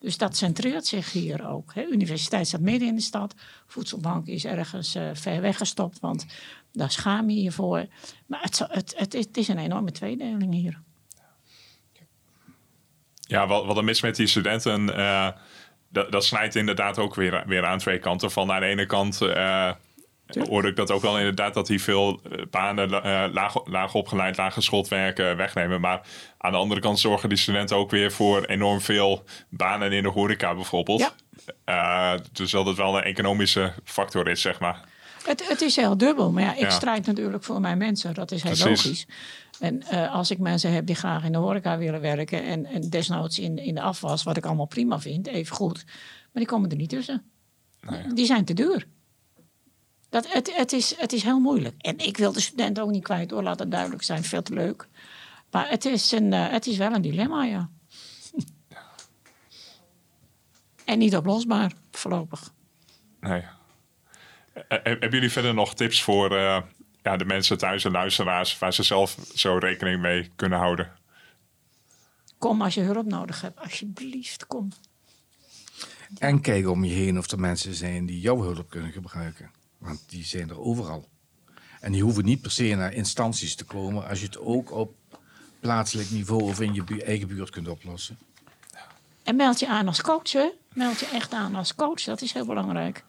[0.03, 1.75] Dus dat centreert zich hier ook.
[1.75, 1.85] Hè.
[1.91, 3.35] Universiteit staat midden in de stad.
[3.67, 6.27] Voedselbank is ergens eh, ver weggestopt, want
[6.73, 7.87] daar schaam je je voor.
[8.27, 10.81] Maar het, het, het, het is een enorme tweedeling hier.
[13.21, 15.29] Ja, wat, wat er mis met die studenten, eh,
[15.89, 18.31] dat, dat snijdt inderdaad ook weer, weer aan twee kanten.
[18.31, 19.73] Van aan de ene kant eh
[20.49, 24.37] hoorde ik dat ook wel inderdaad, dat die veel eh, banen eh, laag, laag opgeleid,
[24.37, 25.81] laag geschoold werken wegnemen.
[25.81, 26.01] Maar
[26.39, 30.09] aan de andere kant zorgen die studenten ook weer voor enorm veel banen in de
[30.09, 31.01] horeca bijvoorbeeld.
[31.01, 31.13] Ja.
[31.65, 34.81] Eh, dus dat het wel een economische factor is, zeg maar.
[35.25, 36.71] Het, het is heel dubbel, maar ja, ik Ja.
[36.71, 38.15] strijd natuurlijk voor mijn mensen.
[38.15, 38.85] Dat is heel Precies.
[38.85, 39.07] logisch.
[39.61, 42.45] En als ik mensen heb die graag in de horeca willen werken...
[42.45, 45.85] en, en desnoods in, in de afwas, wat ik allemaal prima vind, even goed.
[45.87, 47.23] Maar die komen er niet tussen.
[48.15, 48.87] Die zijn te duur.
[50.13, 51.75] Dat, het, het, is, het is heel moeilijk.
[51.79, 54.25] En ik wil de studenten ook niet kwijt hoor, laat het duidelijk zijn.
[54.25, 54.89] Veel te leuk.
[55.51, 57.69] Maar het is, een, eh, het is wel een dilemma, ja.
[60.85, 62.53] en niet oplosbaar, voorlopig.
[63.21, 63.45] Nee.
[64.53, 66.63] Eh, eh, hebben jullie verder nog tips voor eh,
[67.03, 70.93] ja, de mensen thuis en luisteraars waar ze zelf zo rekening mee kunnen houden?
[72.39, 74.73] Kom als je hulp nodig hebt, alsjeblieft, kom.
[76.19, 79.51] En kijk om je heen of er mensen zijn die jouw hulp kunnen gebruiken.
[79.83, 81.09] Want die zijn er overal.
[81.81, 84.95] En die hoeven niet per se naar instanties te komen als je het ook op
[85.61, 88.19] plaatselijk niveau of in je bu- eigen buurt kunt oplossen.
[89.23, 90.51] En meld je aan als coach, hè?
[90.75, 93.05] Meld je echt aan als coach, dat is heel belangrijk.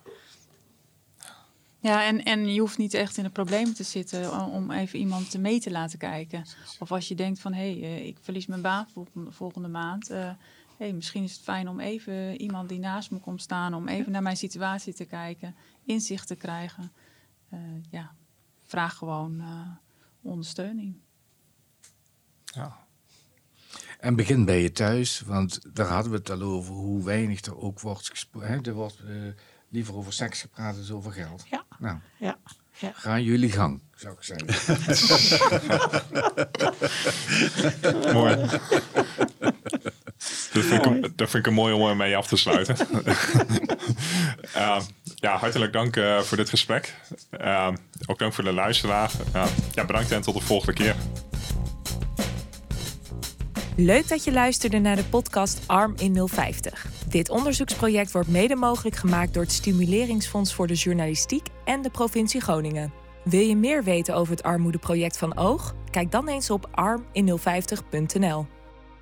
[1.80, 5.38] Ja, en, en je hoeft niet echt in de problemen te zitten om even iemand
[5.38, 6.46] mee te laten kijken.
[6.80, 8.88] Of als je denkt van, hé, hey, ik verlies mijn baan
[9.30, 10.12] volgende maand.
[10.12, 10.30] Uh,
[10.78, 13.74] hey, misschien is het fijn om even iemand die naast me komt staan...
[13.74, 16.92] om even naar mijn situatie te kijken, inzicht te krijgen.
[17.54, 18.16] Uh, ja,
[18.66, 19.68] vraag gewoon uh,
[20.22, 20.96] ondersteuning.
[22.44, 22.78] Ja.
[24.00, 27.58] En begin bij je thuis, want daar hadden we het al over hoe weinig er
[27.58, 28.64] ook wordt gesproken.
[28.64, 29.34] Er wordt uh,
[29.70, 31.46] liever over seks gepraat dan over geld.
[31.50, 31.66] Ja.
[31.80, 32.38] Nou, ja.
[32.80, 32.92] ja.
[32.94, 34.94] Gaan jullie gang, zou ik zeggen.
[38.14, 38.50] Mooi.
[40.54, 42.76] Dat vind, ik, dat vind ik een mooi om mee af te sluiten.
[44.56, 44.80] uh,
[45.16, 46.94] ja, hartelijk dank uh, voor dit gesprek.
[47.42, 47.68] Uh,
[48.06, 49.12] ook dank voor de luisteraar.
[49.74, 50.96] ja, bedankt en tot de volgende keer.
[53.76, 56.86] Leuk dat je luisterde naar de podcast Arm in 050.
[57.08, 62.42] Dit onderzoeksproject wordt mede mogelijk gemaakt door het Stimuleringsfonds voor de Journalistiek en de provincie
[62.42, 62.94] Groningen.
[63.24, 65.76] Wil je meer weten over het armoedeproject van Oog?
[65.90, 68.46] Kijk dan eens op armin050.nl.